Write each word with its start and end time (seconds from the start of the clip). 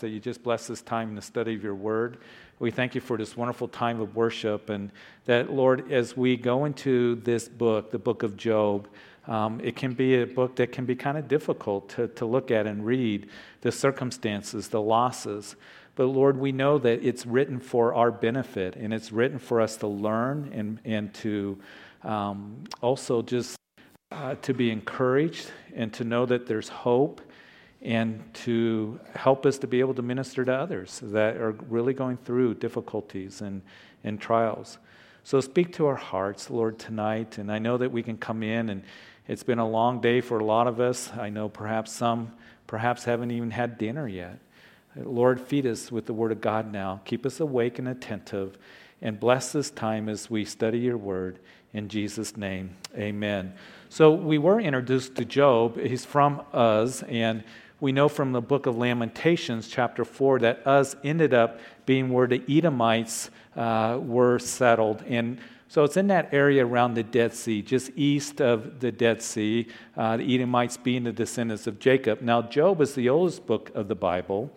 that 0.00 0.08
you 0.08 0.20
just 0.20 0.42
bless 0.42 0.66
this 0.66 0.82
time 0.82 1.10
in 1.10 1.14
the 1.14 1.22
study 1.22 1.54
of 1.54 1.62
your 1.62 1.74
word. 1.74 2.18
We 2.58 2.70
thank 2.70 2.94
you 2.94 3.00
for 3.00 3.16
this 3.16 3.36
wonderful 3.36 3.68
time 3.68 4.00
of 4.00 4.16
worship, 4.16 4.68
and 4.68 4.90
that, 5.26 5.52
Lord, 5.52 5.92
as 5.92 6.16
we 6.16 6.36
go 6.36 6.64
into 6.64 7.16
this 7.16 7.48
book, 7.48 7.90
the 7.90 7.98
book 7.98 8.22
of 8.22 8.36
Job, 8.36 8.88
um, 9.28 9.60
it 9.62 9.76
can 9.76 9.92
be 9.92 10.22
a 10.22 10.26
book 10.26 10.56
that 10.56 10.72
can 10.72 10.86
be 10.86 10.96
kind 10.96 11.18
of 11.18 11.28
difficult 11.28 11.90
to, 11.90 12.08
to 12.08 12.26
look 12.26 12.50
at 12.50 12.66
and 12.66 12.84
read 12.84 13.28
the 13.60 13.70
circumstances, 13.70 14.68
the 14.68 14.80
losses. 14.80 15.54
But 15.94 16.06
Lord, 16.06 16.38
we 16.38 16.50
know 16.50 16.78
that 16.78 17.04
it's 17.04 17.26
written 17.26 17.60
for 17.60 17.94
our 17.94 18.10
benefit 18.10 18.76
and 18.76 18.94
it's 18.94 19.12
written 19.12 19.38
for 19.38 19.60
us 19.60 19.76
to 19.78 19.86
learn 19.86 20.50
and, 20.54 20.80
and 20.84 21.12
to 21.14 21.58
um, 22.04 22.64
also 22.80 23.20
just 23.20 23.56
uh, 24.10 24.36
to 24.36 24.54
be 24.54 24.70
encouraged 24.70 25.50
and 25.74 25.92
to 25.92 26.04
know 26.04 26.24
that 26.24 26.46
there's 26.46 26.68
hope 26.68 27.20
and 27.82 28.22
to 28.34 28.98
help 29.14 29.46
us 29.46 29.58
to 29.58 29.66
be 29.66 29.80
able 29.80 29.94
to 29.94 30.02
minister 30.02 30.44
to 30.44 30.52
others 30.52 31.00
that 31.02 31.36
are 31.36 31.52
really 31.68 31.94
going 31.94 32.16
through 32.16 32.54
difficulties 32.54 33.40
and, 33.40 33.62
and 34.04 34.20
trials. 34.20 34.78
So 35.22 35.40
speak 35.40 35.72
to 35.74 35.86
our 35.86 35.96
hearts, 35.96 36.50
Lord, 36.50 36.78
tonight. 36.78 37.38
And 37.38 37.52
I 37.52 37.58
know 37.58 37.76
that 37.76 37.92
we 37.92 38.02
can 38.02 38.16
come 38.16 38.42
in, 38.42 38.70
and 38.70 38.82
it's 39.28 39.42
been 39.42 39.58
a 39.58 39.68
long 39.68 40.00
day 40.00 40.20
for 40.20 40.38
a 40.38 40.44
lot 40.44 40.66
of 40.66 40.80
us. 40.80 41.10
I 41.12 41.28
know 41.28 41.48
perhaps 41.48 41.92
some 41.92 42.32
perhaps 42.68 43.04
haven't 43.04 43.32
even 43.32 43.50
had 43.50 43.78
dinner 43.78 44.06
yet. 44.06 44.38
Lord, 44.94 45.40
feed 45.40 45.66
us 45.66 45.90
with 45.90 46.06
the 46.06 46.12
Word 46.12 46.30
of 46.30 46.40
God 46.40 46.72
now. 46.72 47.00
Keep 47.04 47.26
us 47.26 47.40
awake 47.40 47.80
and 47.80 47.88
attentive, 47.88 48.56
and 49.02 49.18
bless 49.18 49.52
this 49.52 49.70
time 49.70 50.08
as 50.08 50.30
we 50.30 50.44
study 50.44 50.78
your 50.78 50.96
Word. 50.96 51.40
In 51.72 51.88
Jesus' 51.88 52.36
name, 52.36 52.76
amen. 52.96 53.54
So 53.88 54.12
we 54.12 54.38
were 54.38 54.60
introduced 54.60 55.16
to 55.16 55.24
Job. 55.24 55.78
He's 55.78 56.04
from 56.04 56.42
Uz, 56.54 57.02
and 57.08 57.42
we 57.80 57.92
know 57.92 58.08
from 58.08 58.32
the 58.32 58.40
book 58.40 58.66
of 58.66 58.76
Lamentations, 58.76 59.68
chapter 59.68 60.04
4, 60.04 60.40
that 60.40 60.62
Uz 60.66 60.96
ended 61.04 61.32
up 61.32 61.60
being 61.86 62.10
where 62.10 62.26
the 62.26 62.42
Edomites 62.48 63.30
uh, 63.56 63.98
were 64.02 64.38
settled. 64.38 65.04
And 65.06 65.38
so 65.68 65.84
it's 65.84 65.96
in 65.96 66.08
that 66.08 66.32
area 66.32 66.66
around 66.66 66.94
the 66.94 67.04
Dead 67.04 67.34
Sea, 67.34 67.62
just 67.62 67.92
east 67.94 68.40
of 68.40 68.80
the 68.80 68.90
Dead 68.90 69.22
Sea, 69.22 69.68
uh, 69.96 70.16
the 70.16 70.34
Edomites 70.34 70.76
being 70.76 71.04
the 71.04 71.12
descendants 71.12 71.66
of 71.66 71.78
Jacob. 71.78 72.20
Now, 72.20 72.42
Job 72.42 72.80
is 72.80 72.94
the 72.94 73.08
oldest 73.08 73.46
book 73.46 73.70
of 73.74 73.86
the 73.86 73.94
Bible, 73.94 74.50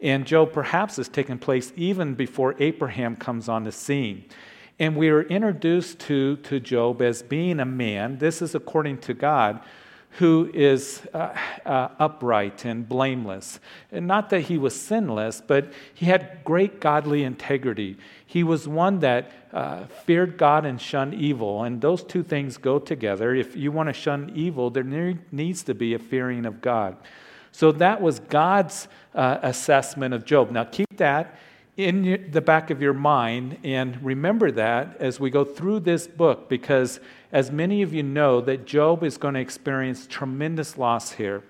and 0.00 0.26
Job 0.26 0.52
perhaps 0.52 0.96
has 0.96 1.08
taken 1.08 1.38
place 1.38 1.72
even 1.76 2.14
before 2.14 2.54
Abraham 2.58 3.16
comes 3.16 3.48
on 3.48 3.64
the 3.64 3.72
scene. 3.72 4.24
And 4.78 4.96
we 4.96 5.08
are 5.08 5.22
introduced 5.22 6.00
to, 6.00 6.36
to 6.36 6.60
Job 6.60 7.00
as 7.00 7.22
being 7.22 7.60
a 7.60 7.64
man, 7.64 8.18
this 8.18 8.42
is 8.42 8.54
according 8.54 8.98
to 8.98 9.14
God, 9.14 9.60
who 10.18 10.50
is 10.54 11.02
uh, 11.12 11.36
uh, 11.66 11.88
upright 11.98 12.64
and 12.64 12.88
blameless. 12.88 13.60
And 13.92 14.06
not 14.06 14.30
that 14.30 14.40
he 14.40 14.56
was 14.56 14.78
sinless, 14.78 15.42
but 15.46 15.72
he 15.92 16.06
had 16.06 16.42
great 16.42 16.80
godly 16.80 17.22
integrity. 17.22 17.98
He 18.24 18.42
was 18.42 18.66
one 18.66 19.00
that 19.00 19.30
uh, 19.52 19.84
feared 20.06 20.38
God 20.38 20.64
and 20.64 20.80
shunned 20.80 21.14
evil. 21.14 21.64
And 21.64 21.80
those 21.80 22.02
two 22.02 22.22
things 22.22 22.56
go 22.56 22.78
together. 22.78 23.34
If 23.34 23.56
you 23.56 23.70
want 23.72 23.88
to 23.88 23.92
shun 23.92 24.32
evil, 24.34 24.70
there 24.70 25.14
needs 25.32 25.62
to 25.64 25.74
be 25.74 25.94
a 25.94 25.98
fearing 25.98 26.46
of 26.46 26.62
God. 26.62 26.96
So 27.52 27.72
that 27.72 28.00
was 28.00 28.20
God's 28.20 28.88
uh, 29.14 29.38
assessment 29.42 30.14
of 30.14 30.24
Job. 30.24 30.50
Now 30.50 30.64
keep 30.64 30.96
that 30.96 31.38
in 31.76 32.30
the 32.30 32.40
back 32.40 32.70
of 32.70 32.80
your 32.80 32.94
mind 32.94 33.58
and 33.62 34.02
remember 34.02 34.50
that 34.50 34.96
as 34.98 35.20
we 35.20 35.28
go 35.28 35.44
through 35.44 35.80
this 35.80 36.06
book 36.06 36.48
because 36.48 37.00
as 37.32 37.50
many 37.50 37.82
of 37.82 37.92
you 37.92 38.02
know 38.02 38.40
that 38.40 38.64
job 38.64 39.04
is 39.04 39.18
going 39.18 39.34
to 39.34 39.40
experience 39.40 40.06
tremendous 40.06 40.78
loss 40.78 41.12
here. 41.12 41.44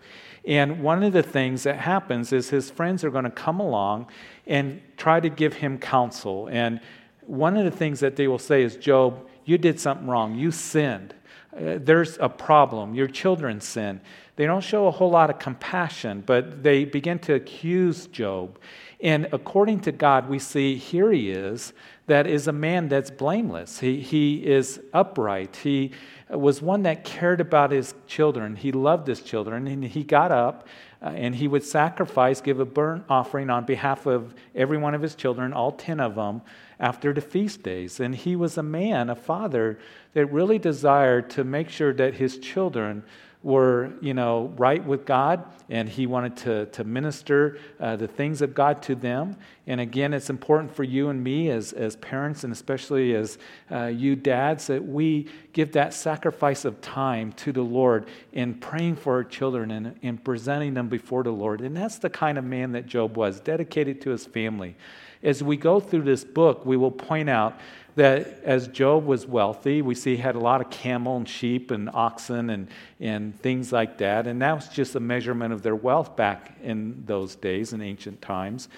And 0.44 0.82
one 0.82 1.04
of 1.04 1.12
the 1.12 1.22
things 1.22 1.62
that 1.62 1.78
happens 1.78 2.32
is 2.32 2.50
his 2.50 2.70
friends 2.70 3.04
are 3.04 3.10
going 3.10 3.24
to 3.24 3.30
come 3.30 3.60
along 3.60 4.06
and 4.46 4.80
try 4.96 5.20
to 5.20 5.28
give 5.28 5.54
him 5.54 5.78
counsel. 5.78 6.48
And 6.50 6.80
one 7.20 7.56
of 7.56 7.64
the 7.64 7.70
things 7.70 8.00
that 8.00 8.16
they 8.16 8.26
will 8.26 8.38
say 8.38 8.62
is 8.62 8.76
job 8.76 9.28
you 9.44 9.58
did 9.58 9.78
something 9.78 10.08
wrong. 10.08 10.34
You 10.34 10.50
sinned. 10.50 11.14
Uh, 11.56 11.78
there's 11.78 12.18
a 12.18 12.28
problem. 12.28 12.94
Your 12.94 13.06
children 13.06 13.60
sin. 13.60 14.00
They 14.34 14.44
don't 14.44 14.62
show 14.62 14.88
a 14.88 14.90
whole 14.90 15.10
lot 15.10 15.30
of 15.30 15.38
compassion 15.38 16.24
but 16.26 16.64
they 16.64 16.84
begin 16.84 17.20
to 17.20 17.34
accuse 17.34 18.06
job 18.08 18.58
and 19.06 19.28
according 19.30 19.82
to 19.82 19.92
God, 19.92 20.28
we 20.28 20.40
see 20.40 20.74
here 20.74 21.12
he 21.12 21.30
is, 21.30 21.72
that 22.08 22.26
is 22.26 22.48
a 22.48 22.52
man 22.52 22.88
that's 22.88 23.08
blameless. 23.08 23.78
He, 23.78 24.00
he 24.00 24.44
is 24.44 24.80
upright. 24.92 25.54
He 25.62 25.92
was 26.28 26.60
one 26.60 26.82
that 26.82 27.04
cared 27.04 27.40
about 27.40 27.70
his 27.70 27.94
children. 28.08 28.56
He 28.56 28.72
loved 28.72 29.06
his 29.06 29.20
children, 29.20 29.68
and 29.68 29.84
he 29.84 30.02
got 30.02 30.32
up 30.32 30.66
uh, 31.00 31.10
and 31.10 31.36
he 31.36 31.46
would 31.46 31.62
sacrifice, 31.62 32.40
give 32.40 32.58
a 32.58 32.64
burnt 32.64 33.04
offering 33.08 33.48
on 33.48 33.64
behalf 33.64 34.06
of 34.06 34.34
every 34.56 34.76
one 34.76 34.92
of 34.92 35.02
his 35.02 35.14
children, 35.14 35.52
all 35.52 35.70
10 35.70 36.00
of 36.00 36.16
them, 36.16 36.42
after 36.80 37.12
the 37.12 37.20
feast 37.20 37.62
days. 37.62 38.00
And 38.00 38.12
he 38.12 38.34
was 38.34 38.58
a 38.58 38.62
man, 38.64 39.08
a 39.08 39.14
father, 39.14 39.78
that 40.14 40.26
really 40.32 40.58
desired 40.58 41.30
to 41.30 41.44
make 41.44 41.68
sure 41.68 41.92
that 41.92 42.14
his 42.14 42.38
children 42.38 43.04
were, 43.46 43.92
you 44.00 44.12
know, 44.12 44.52
right 44.56 44.84
with 44.84 45.06
God, 45.06 45.44
and 45.68 45.88
he 45.88 46.04
wanted 46.04 46.36
to, 46.38 46.66
to 46.66 46.82
minister 46.82 47.60
uh, 47.78 47.94
the 47.94 48.08
things 48.08 48.42
of 48.42 48.56
God 48.56 48.82
to 48.82 48.96
them. 48.96 49.36
And 49.68 49.80
again, 49.80 50.12
it's 50.12 50.30
important 50.30 50.74
for 50.74 50.82
you 50.82 51.10
and 51.10 51.22
me 51.22 51.50
as, 51.50 51.72
as 51.72 51.94
parents, 51.94 52.42
and 52.42 52.52
especially 52.52 53.14
as 53.14 53.38
uh, 53.70 53.84
you 53.84 54.16
dads, 54.16 54.66
that 54.66 54.84
we 54.84 55.28
give 55.52 55.70
that 55.74 55.94
sacrifice 55.94 56.64
of 56.64 56.80
time 56.80 57.30
to 57.34 57.52
the 57.52 57.62
Lord 57.62 58.08
in 58.32 58.54
praying 58.54 58.96
for 58.96 59.14
our 59.14 59.24
children 59.24 59.70
and, 59.70 59.96
and 60.02 60.24
presenting 60.24 60.74
them 60.74 60.88
before 60.88 61.22
the 61.22 61.30
Lord. 61.30 61.60
And 61.60 61.76
that's 61.76 61.98
the 61.98 62.10
kind 62.10 62.38
of 62.38 62.44
man 62.44 62.72
that 62.72 62.86
Job 62.86 63.16
was, 63.16 63.38
dedicated 63.38 64.00
to 64.00 64.10
his 64.10 64.26
family. 64.26 64.74
As 65.22 65.40
we 65.40 65.56
go 65.56 65.78
through 65.78 66.02
this 66.02 66.24
book, 66.24 66.66
we 66.66 66.76
will 66.76 66.90
point 66.90 67.30
out 67.30 67.60
that 67.96 68.42
as 68.44 68.68
Job 68.68 69.06
was 69.06 69.26
wealthy, 69.26 69.82
we 69.82 69.94
see 69.94 70.16
he 70.16 70.22
had 70.22 70.36
a 70.36 70.40
lot 70.40 70.60
of 70.60 70.70
camel 70.70 71.16
and 71.16 71.28
sheep 71.28 71.70
and 71.70 71.90
oxen 71.92 72.50
and, 72.50 72.68
and 73.00 73.38
things 73.40 73.72
like 73.72 73.98
that. 73.98 74.26
And 74.26 74.40
that 74.42 74.54
was 74.54 74.68
just 74.68 74.94
a 74.94 75.00
measurement 75.00 75.52
of 75.52 75.62
their 75.62 75.74
wealth 75.74 76.14
back 76.14 76.56
in 76.62 77.02
those 77.06 77.34
days, 77.36 77.72
in 77.72 77.80
ancient 77.80 78.20
times. 78.20 78.68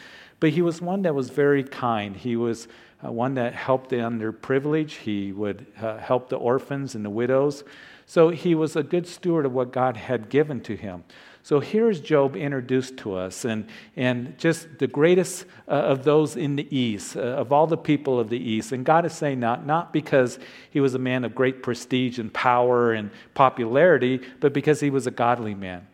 But 0.41 0.51
he 0.51 0.63
was 0.63 0.81
one 0.81 1.03
that 1.03 1.15
was 1.15 1.31
very 1.31 1.65
kind. 1.65 2.17
He 2.17 2.37
was 2.37 2.69
uh, 3.05 3.11
one 3.11 3.35
that 3.35 3.55
helped 3.55 3.91
the 3.91 3.97
underprivileged. 3.97 4.93
He 4.93 5.33
would 5.33 5.67
uh, 5.81 5.99
help 5.99 6.29
the 6.29 6.37
orphans 6.37 6.95
and 6.95 7.05
the 7.05 7.11
widows. 7.11 7.65
So 8.07 8.31
he 8.31 8.55
was 8.55 8.77
a 8.77 8.83
good 8.85 9.07
steward 9.07 9.47
of 9.47 9.53
what 9.53 9.73
God 9.73 9.97
had 9.97 10.29
given 10.29 10.61
to 10.63 10.77
him. 10.77 11.03
So 11.43 11.61
here's 11.61 12.01
Job 12.01 12.37
introduced 12.37 12.99
to 12.99 13.15
us, 13.15 13.45
and, 13.45 13.67
and 13.97 14.37
just 14.39 14.79
the 14.79 14.87
greatest 14.87 15.47
uh, 15.67 15.71
of 15.71 16.05
those 16.05 16.37
in 16.37 16.57
the 16.57 16.77
East, 16.77 17.17
uh, 17.17 17.21
of 17.21 17.53
all 17.53 17.67
the 17.67 17.77
people 17.77 18.21
of 18.21 18.29
the 18.29 18.39
East. 18.39 18.73
And 18.73 18.85
God 18.85 19.07
is 19.07 19.15
saying 19.15 19.41
not, 19.41 19.65
not 19.65 19.93
because 19.93 20.39
he 20.71 20.81
was 20.81 20.95
a 20.95 20.99
man 20.99 21.25
of 21.25 21.35
great 21.35 21.63
prestige 21.63 22.19
and 22.19 22.33
power 22.33 22.93
and 22.93 23.11
popularity, 23.35 24.21
but 24.41 24.53
because 24.53 24.81
he 24.81 24.91
was 24.91 25.07
a 25.07 25.11
godly 25.11 25.55
man. 25.55 25.87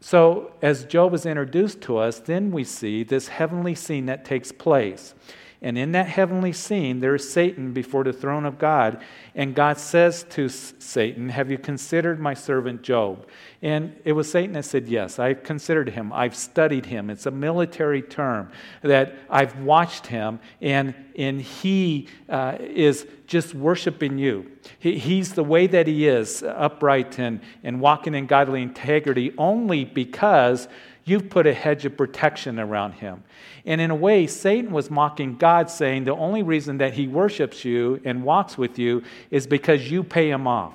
So 0.00 0.54
as 0.62 0.84
Job 0.84 1.14
is 1.14 1.26
introduced 1.26 1.80
to 1.82 1.98
us, 1.98 2.18
then 2.18 2.50
we 2.50 2.64
see 2.64 3.04
this 3.04 3.28
heavenly 3.28 3.74
scene 3.74 4.06
that 4.06 4.24
takes 4.24 4.50
place. 4.50 5.14
And 5.62 5.78
in 5.78 5.92
that 5.92 6.08
heavenly 6.08 6.52
scene, 6.52 6.98
there 6.98 7.14
is 7.14 7.32
Satan 7.32 7.72
before 7.72 8.02
the 8.02 8.12
throne 8.12 8.44
of 8.44 8.58
God. 8.58 9.00
And 9.36 9.54
God 9.54 9.78
says 9.78 10.24
to 10.30 10.48
Satan, 10.48 11.28
Have 11.28 11.52
you 11.52 11.56
considered 11.56 12.18
my 12.18 12.34
servant 12.34 12.82
Job? 12.82 13.28
And 13.62 13.96
it 14.04 14.12
was 14.12 14.28
Satan 14.28 14.54
that 14.54 14.64
said, 14.64 14.88
Yes, 14.88 15.20
I've 15.20 15.44
considered 15.44 15.90
him. 15.90 16.12
I've 16.12 16.34
studied 16.34 16.86
him. 16.86 17.10
It's 17.10 17.26
a 17.26 17.30
military 17.30 18.02
term 18.02 18.50
that 18.82 19.14
I've 19.30 19.56
watched 19.60 20.08
him, 20.08 20.40
and, 20.60 20.96
and 21.16 21.40
he 21.40 22.08
uh, 22.28 22.56
is 22.58 23.06
just 23.28 23.54
worshiping 23.54 24.18
you. 24.18 24.50
He, 24.80 24.98
he's 24.98 25.34
the 25.34 25.44
way 25.44 25.68
that 25.68 25.86
he 25.86 26.08
is, 26.08 26.42
upright 26.42 27.20
and, 27.20 27.40
and 27.62 27.80
walking 27.80 28.16
in 28.16 28.26
godly 28.26 28.62
integrity, 28.62 29.32
only 29.38 29.84
because 29.84 30.66
you've 31.04 31.28
put 31.30 31.46
a 31.46 31.54
hedge 31.54 31.84
of 31.84 31.96
protection 31.96 32.58
around 32.58 32.92
him. 32.92 33.22
And 33.64 33.80
in 33.80 33.90
a 33.90 33.94
way, 33.94 34.26
Satan 34.26 34.72
was 34.72 34.90
mocking 34.90 35.36
God, 35.36 35.70
saying 35.70 36.04
the 36.04 36.14
only 36.14 36.42
reason 36.42 36.78
that 36.78 36.94
he 36.94 37.08
worships 37.08 37.64
you 37.64 38.00
and 38.04 38.24
walks 38.24 38.56
with 38.58 38.78
you 38.78 39.02
is 39.30 39.46
because 39.46 39.90
you 39.90 40.02
pay 40.02 40.30
him 40.30 40.46
off 40.46 40.74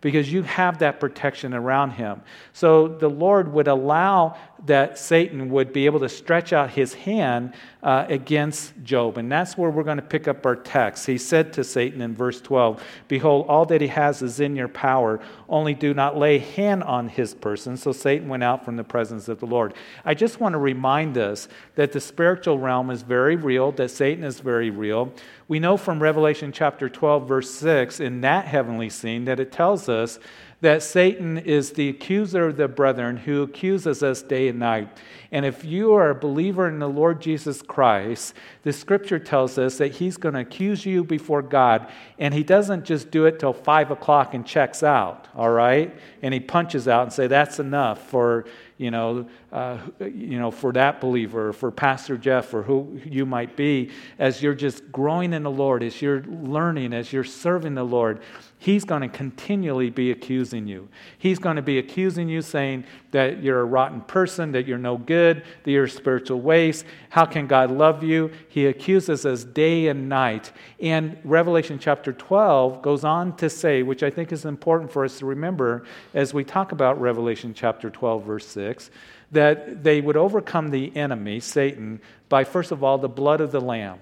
because 0.00 0.32
you 0.32 0.42
have 0.42 0.78
that 0.78 1.00
protection 1.00 1.54
around 1.54 1.90
him. 1.90 2.22
So 2.52 2.86
the 2.86 3.08
Lord 3.08 3.52
would 3.52 3.66
allow 3.66 4.36
that 4.64 4.98
Satan 4.98 5.50
would 5.50 5.72
be 5.72 5.86
able 5.86 6.00
to 6.00 6.08
stretch 6.08 6.52
out 6.52 6.70
his 6.70 6.94
hand 6.94 7.52
uh, 7.82 8.06
against 8.08 8.72
Job. 8.82 9.18
And 9.18 9.30
that's 9.30 9.56
where 9.56 9.70
we're 9.70 9.84
going 9.84 9.98
to 9.98 10.02
pick 10.02 10.26
up 10.26 10.44
our 10.46 10.56
text. 10.56 11.06
He 11.06 11.18
said 11.18 11.52
to 11.52 11.62
Satan 11.64 12.00
in 12.00 12.14
verse 12.14 12.40
12, 12.40 12.82
Behold, 13.06 13.46
all 13.48 13.66
that 13.66 13.80
he 13.80 13.86
has 13.88 14.22
is 14.22 14.40
in 14.40 14.56
your 14.56 14.68
power, 14.68 15.20
only 15.48 15.74
do 15.74 15.94
not 15.94 16.16
lay 16.16 16.38
hand 16.38 16.82
on 16.82 17.08
his 17.08 17.34
person. 17.34 17.76
So 17.76 17.92
Satan 17.92 18.28
went 18.28 18.42
out 18.42 18.64
from 18.64 18.76
the 18.76 18.84
presence 18.84 19.28
of 19.28 19.38
the 19.38 19.46
Lord. 19.46 19.74
I 20.04 20.14
just 20.14 20.40
want 20.40 20.54
to 20.54 20.58
remind 20.58 21.18
us 21.18 21.48
that 21.74 21.92
the 21.92 22.00
spiritual 22.00 22.58
realm 22.58 22.90
is 22.90 23.02
very 23.02 23.36
real, 23.36 23.72
that 23.72 23.90
Satan 23.90 24.24
is 24.24 24.40
very 24.40 24.70
real. 24.70 25.12
We 25.48 25.60
know 25.60 25.76
from 25.76 26.02
Revelation 26.02 26.50
chapter 26.50 26.88
12, 26.88 27.28
verse 27.28 27.50
6, 27.50 28.00
in 28.00 28.22
that 28.22 28.46
heavenly 28.46 28.90
scene, 28.90 29.26
that 29.26 29.38
it 29.38 29.52
tells 29.52 29.88
us 29.88 30.18
that 30.62 30.82
Satan 30.82 31.36
is 31.36 31.72
the 31.72 31.90
accuser 31.90 32.46
of 32.46 32.56
the 32.56 32.66
brethren 32.66 33.16
who 33.16 33.42
accuses 33.42 34.02
us 34.02 34.22
day 34.22 34.48
and 34.48 34.58
night. 34.58 34.88
And 35.30 35.44
if 35.44 35.64
you 35.64 35.92
are 35.92 36.10
a 36.10 36.14
believer 36.14 36.66
in 36.66 36.78
the 36.78 36.88
Lord 36.88 37.20
Jesus 37.20 37.60
Christ, 37.60 38.32
the 38.62 38.72
scripture 38.72 39.18
tells 39.18 39.58
us 39.58 39.76
that 39.78 39.92
he's 39.96 40.16
going 40.16 40.34
to 40.34 40.40
accuse 40.40 40.86
you 40.86 41.04
before 41.04 41.42
God. 41.42 41.90
And 42.18 42.32
he 42.32 42.42
doesn't 42.42 42.84
just 42.84 43.10
do 43.10 43.26
it 43.26 43.38
till 43.38 43.52
five 43.52 43.90
o'clock 43.90 44.32
and 44.32 44.46
checks 44.46 44.82
out, 44.82 45.28
all 45.34 45.50
right? 45.50 45.94
And 46.22 46.32
he 46.32 46.40
punches 46.40 46.88
out 46.88 47.02
and 47.02 47.12
say, 47.12 47.26
that's 47.26 47.58
enough 47.58 48.08
for, 48.08 48.46
you 48.78 48.90
know, 48.90 49.28
uh, 49.52 49.78
you 50.00 50.38
know, 50.38 50.50
for 50.50 50.72
that 50.72 51.00
believer, 51.00 51.52
for 51.52 51.70
Pastor 51.70 52.16
Jeff, 52.16 52.54
or 52.54 52.62
who 52.62 52.98
you 53.04 53.26
might 53.26 53.56
be, 53.56 53.90
as 54.18 54.42
you're 54.42 54.54
just 54.54 54.90
growing 54.90 55.34
in 55.34 55.42
the 55.42 55.50
Lord, 55.50 55.82
as 55.82 56.00
you're 56.00 56.22
learning, 56.22 56.94
as 56.94 57.12
you're 57.12 57.24
serving 57.24 57.74
the 57.74 57.84
Lord. 57.84 58.20
He's 58.58 58.84
going 58.84 59.02
to 59.02 59.08
continually 59.08 59.90
be 59.90 60.10
accusing 60.10 60.66
you. 60.66 60.88
He's 61.18 61.38
going 61.38 61.56
to 61.56 61.62
be 61.62 61.78
accusing 61.78 62.28
you, 62.28 62.40
saying 62.40 62.84
that 63.10 63.42
you're 63.42 63.60
a 63.60 63.64
rotten 63.64 64.00
person, 64.00 64.52
that 64.52 64.66
you're 64.66 64.78
no 64.78 64.96
good, 64.96 65.44
that 65.62 65.70
you're 65.70 65.84
a 65.84 65.90
spiritual 65.90 66.40
waste. 66.40 66.86
How 67.10 67.26
can 67.26 67.46
God 67.46 67.70
love 67.70 68.02
you? 68.02 68.30
He 68.48 68.66
accuses 68.66 69.26
us 69.26 69.44
day 69.44 69.88
and 69.88 70.08
night. 70.08 70.52
And 70.80 71.18
Revelation 71.22 71.78
chapter 71.78 72.14
12 72.14 72.80
goes 72.80 73.04
on 73.04 73.36
to 73.36 73.50
say, 73.50 73.82
which 73.82 74.02
I 74.02 74.08
think 74.08 74.32
is 74.32 74.46
important 74.46 74.90
for 74.90 75.04
us 75.04 75.18
to 75.18 75.26
remember 75.26 75.84
as 76.14 76.32
we 76.32 76.42
talk 76.42 76.72
about 76.72 76.98
Revelation 76.98 77.52
chapter 77.52 77.90
12, 77.90 78.24
verse 78.24 78.46
6, 78.46 78.90
that 79.32 79.84
they 79.84 80.00
would 80.00 80.16
overcome 80.16 80.70
the 80.70 80.96
enemy, 80.96 81.40
Satan, 81.40 82.00
by 82.30 82.44
first 82.44 82.72
of 82.72 82.82
all 82.82 82.96
the 82.96 83.08
blood 83.08 83.42
of 83.42 83.52
the 83.52 83.60
Lamb 83.60 83.98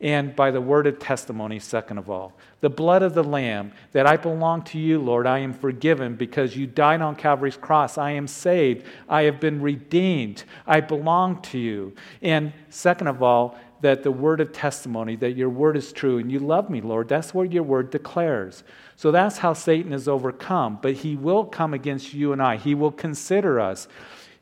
and 0.00 0.36
by 0.36 0.50
the 0.50 0.60
word 0.60 0.86
of 0.86 0.98
testimony, 0.98 1.58
second 1.58 1.98
of 1.98 2.10
all. 2.10 2.34
The 2.64 2.70
blood 2.70 3.02
of 3.02 3.12
the 3.12 3.22
Lamb, 3.22 3.72
that 3.92 4.06
I 4.06 4.16
belong 4.16 4.62
to 4.62 4.78
you, 4.78 4.98
Lord. 4.98 5.26
I 5.26 5.40
am 5.40 5.52
forgiven 5.52 6.16
because 6.16 6.56
you 6.56 6.66
died 6.66 7.02
on 7.02 7.14
Calvary's 7.14 7.58
cross. 7.58 7.98
I 7.98 8.12
am 8.12 8.26
saved. 8.26 8.86
I 9.06 9.24
have 9.24 9.38
been 9.38 9.60
redeemed. 9.60 10.44
I 10.66 10.80
belong 10.80 11.42
to 11.42 11.58
you. 11.58 11.94
And 12.22 12.54
second 12.70 13.08
of 13.08 13.22
all, 13.22 13.58
that 13.82 14.02
the 14.02 14.10
word 14.10 14.40
of 14.40 14.50
testimony, 14.50 15.14
that 15.16 15.32
your 15.32 15.50
word 15.50 15.76
is 15.76 15.92
true 15.92 16.16
and 16.16 16.32
you 16.32 16.38
love 16.38 16.70
me, 16.70 16.80
Lord. 16.80 17.06
That's 17.06 17.34
what 17.34 17.52
your 17.52 17.64
word 17.64 17.90
declares. 17.90 18.64
So 18.96 19.10
that's 19.10 19.36
how 19.36 19.52
Satan 19.52 19.92
is 19.92 20.08
overcome. 20.08 20.78
But 20.80 20.94
he 20.94 21.16
will 21.16 21.44
come 21.44 21.74
against 21.74 22.14
you 22.14 22.32
and 22.32 22.40
I, 22.40 22.56
he 22.56 22.74
will 22.74 22.92
consider 22.92 23.60
us. 23.60 23.88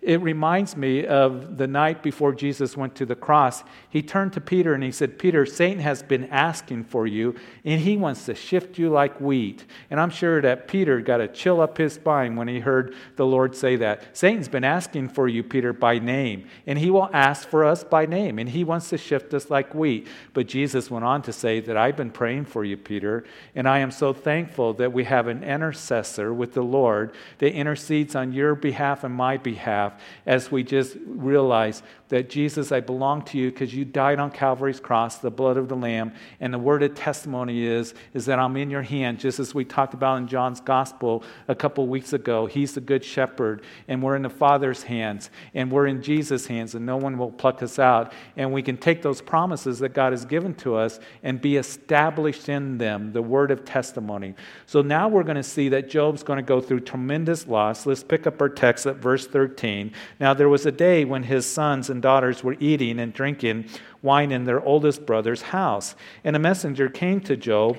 It 0.03 0.21
reminds 0.21 0.77
me 0.77 1.07
of 1.07 1.59
the 1.59 1.69
night 1.69 2.03
before 2.03 2.35
Jesus 2.35 2.77
went 2.77 2.97
to 2.97 3.07
the 3.07 3.15
cross. 3.15 3.63
He 3.89 4.03
turned 4.03 4.33
to 4.33 4.41
Peter 4.41 4.75
and 4.75 4.83
he 4.83 4.91
said, 4.91 5.17
Peter, 5.17 5.47
Satan 5.47 5.79
has 5.79 6.03
been 6.03 6.25
asking 6.25 6.85
for 6.85 7.07
you, 7.07 7.37
and 7.65 7.81
he 7.81 7.97
wants 7.97 8.25
to 8.25 8.35
shift 8.35 8.79
you 8.79 8.91
like 8.91 9.21
wheat. 9.21 9.65
And 9.91 10.01
I'm 10.01 10.11
sure 10.11 10.43
that 10.43 10.67
Peter 10.67 11.01
got 11.01 11.21
a 11.21 11.29
chill 11.29 11.61
up 11.61 11.79
his 11.79 11.93
spine 11.93 12.35
when 12.35 12.49
he 12.49 12.59
heard 12.59 12.97
the 13.15 13.25
Lord 13.25 13.55
say 13.55 13.77
that. 13.77 14.17
Satan's 14.17 14.49
been 14.49 14.65
asking 14.65 15.11
for 15.11 15.29
you, 15.29 15.45
Peter, 15.45 15.73
by 15.73 16.01
name, 16.01 16.49
and 16.67 16.81
he 16.81 16.91
will 16.91 17.09
ask 17.13 17.49
for 17.49 17.65
us 17.65 17.85
by 17.85 18.05
name, 18.05 18.41
and 18.41 18.49
he 18.49 18.65
wants 18.65 18.89
to 18.89 18.99
shift 18.99 19.33
us 19.35 19.51
like 19.51 19.73
wheat. 19.73 20.09
But 20.35 20.49
Jesus 20.49 20.91
went 20.91 21.05
on 21.05 21.23
to 21.23 21.33
say 21.33 21.61
that 21.61 21.77
I've 21.77 21.97
been 21.97 22.11
praying 22.11 22.47
for 22.47 22.65
you, 22.65 22.77
Peter, 22.77 23.23
and 23.55 23.69
I 23.69 23.79
am 23.79 23.93
so 23.93 24.13
thankful 24.13 24.75
that 24.75 24.93
we 24.93 25.05
have 25.05 25.29
an 25.29 25.45
intercessor 25.45 26.35
with 26.35 26.55
the 26.55 26.63
Lord 26.63 27.15
that 27.39 27.53
intercedes 27.55 28.17
on 28.17 28.33
your 28.33 28.57
behalf 28.57 29.05
and 29.05 29.15
my 29.15 29.37
behalf 29.37 29.92
as 30.27 30.51
we 30.51 30.63
just 30.63 30.97
realize 31.07 31.83
that 32.13 32.29
Jesus, 32.29 32.73
I 32.73 32.81
belong 32.81 33.23
to 33.23 33.39
you 33.39 33.51
because 33.51 33.75
you 33.75 33.87
died 33.87 34.19
on 34.19 34.31
Calvary's 34.31 34.79
cross, 34.79 35.17
the 35.17 35.31
blood 35.31 35.57
of 35.57 35.71
the 35.71 35.75
Lamb. 35.75 36.13
And 36.41 36.53
the 36.53 36.59
word 36.59 36.83
of 36.83 36.95
testimony 36.95 37.65
is, 37.65 37.95
is 38.13 38.27
that 38.27 38.39
I'm 38.39 38.55
in 38.59 38.69
your 38.69 38.83
hand, 38.83 39.19
just 39.19 39.41
as 39.41 39.55
we 39.55 39.65
talked 39.65 39.95
about 39.95 40.19
in 40.19 40.29
John's 40.29 40.61
gospel 40.61 41.25
a 41.49 41.55
couple 41.55 41.89
weeks 41.89 42.13
ago. 42.13 42.45
He's 42.45 42.75
the 42.75 42.83
good 42.83 43.03
shepherd, 43.03 43.63
and 43.89 44.03
we're 44.03 44.15
in 44.15 44.21
the 44.21 44.29
Father's 44.29 44.83
hands, 44.83 45.31
and 45.55 45.73
we're 45.73 45.87
in 45.87 46.03
Jesus' 46.03 46.47
hands, 46.47 46.75
and 46.75 46.85
no 46.85 46.99
one 46.99 47.17
will 47.17 47.31
pluck 47.31 47.63
us 47.63 47.79
out. 47.79 48.13
And 48.37 48.53
we 48.53 48.63
can 48.63 48.77
take 48.77 49.01
those 49.01 49.23
promises 49.23 49.79
that 49.79 49.95
God 49.95 50.13
has 50.13 50.27
given 50.27 50.55
to 50.57 50.77
us 50.77 51.01
and 51.23 51.41
be 51.41 51.57
established 51.57 52.51
in 52.51 52.77
them, 52.77 53.15
the 53.15 53.23
word 53.23 53.51
of 53.51 53.65
testimony. 53.65 54.35
So 54.67 54.83
now 54.83 55.09
we're 55.09 55.23
going 55.23 55.37
to 55.37 55.43
see 55.43 55.71
that 55.71 55.89
Job's 55.89 56.23
going 56.23 56.37
to 56.37 56.43
go 56.43 56.61
through 56.61 56.81
tremendous 56.81 57.49
loss. 57.49 57.87
Let's 57.87 58.05
pick 58.05 58.27
up 58.27 58.39
our 58.43 58.51
text 58.51 58.85
at 58.85 58.97
verse 58.97 59.27
13. 59.27 59.82
Now 60.21 60.35
there 60.35 60.49
was 60.49 60.67
a 60.67 60.73
day 60.73 61.05
when 61.05 61.25
his 61.25 61.47
sons 61.47 61.91
and 61.91 62.01
daughters 62.01 62.45
were 62.45 62.57
eating 62.61 63.01
and 63.01 63.13
drinking 63.13 63.67
wine 64.03 64.31
in 64.31 64.45
their 64.45 64.63
oldest 64.63 65.07
brother's 65.07 65.43
house. 65.43 65.95
And 66.23 66.37
a 66.37 66.39
messenger 66.39 66.89
came 66.89 67.21
to 67.23 67.37
Job 67.37 67.79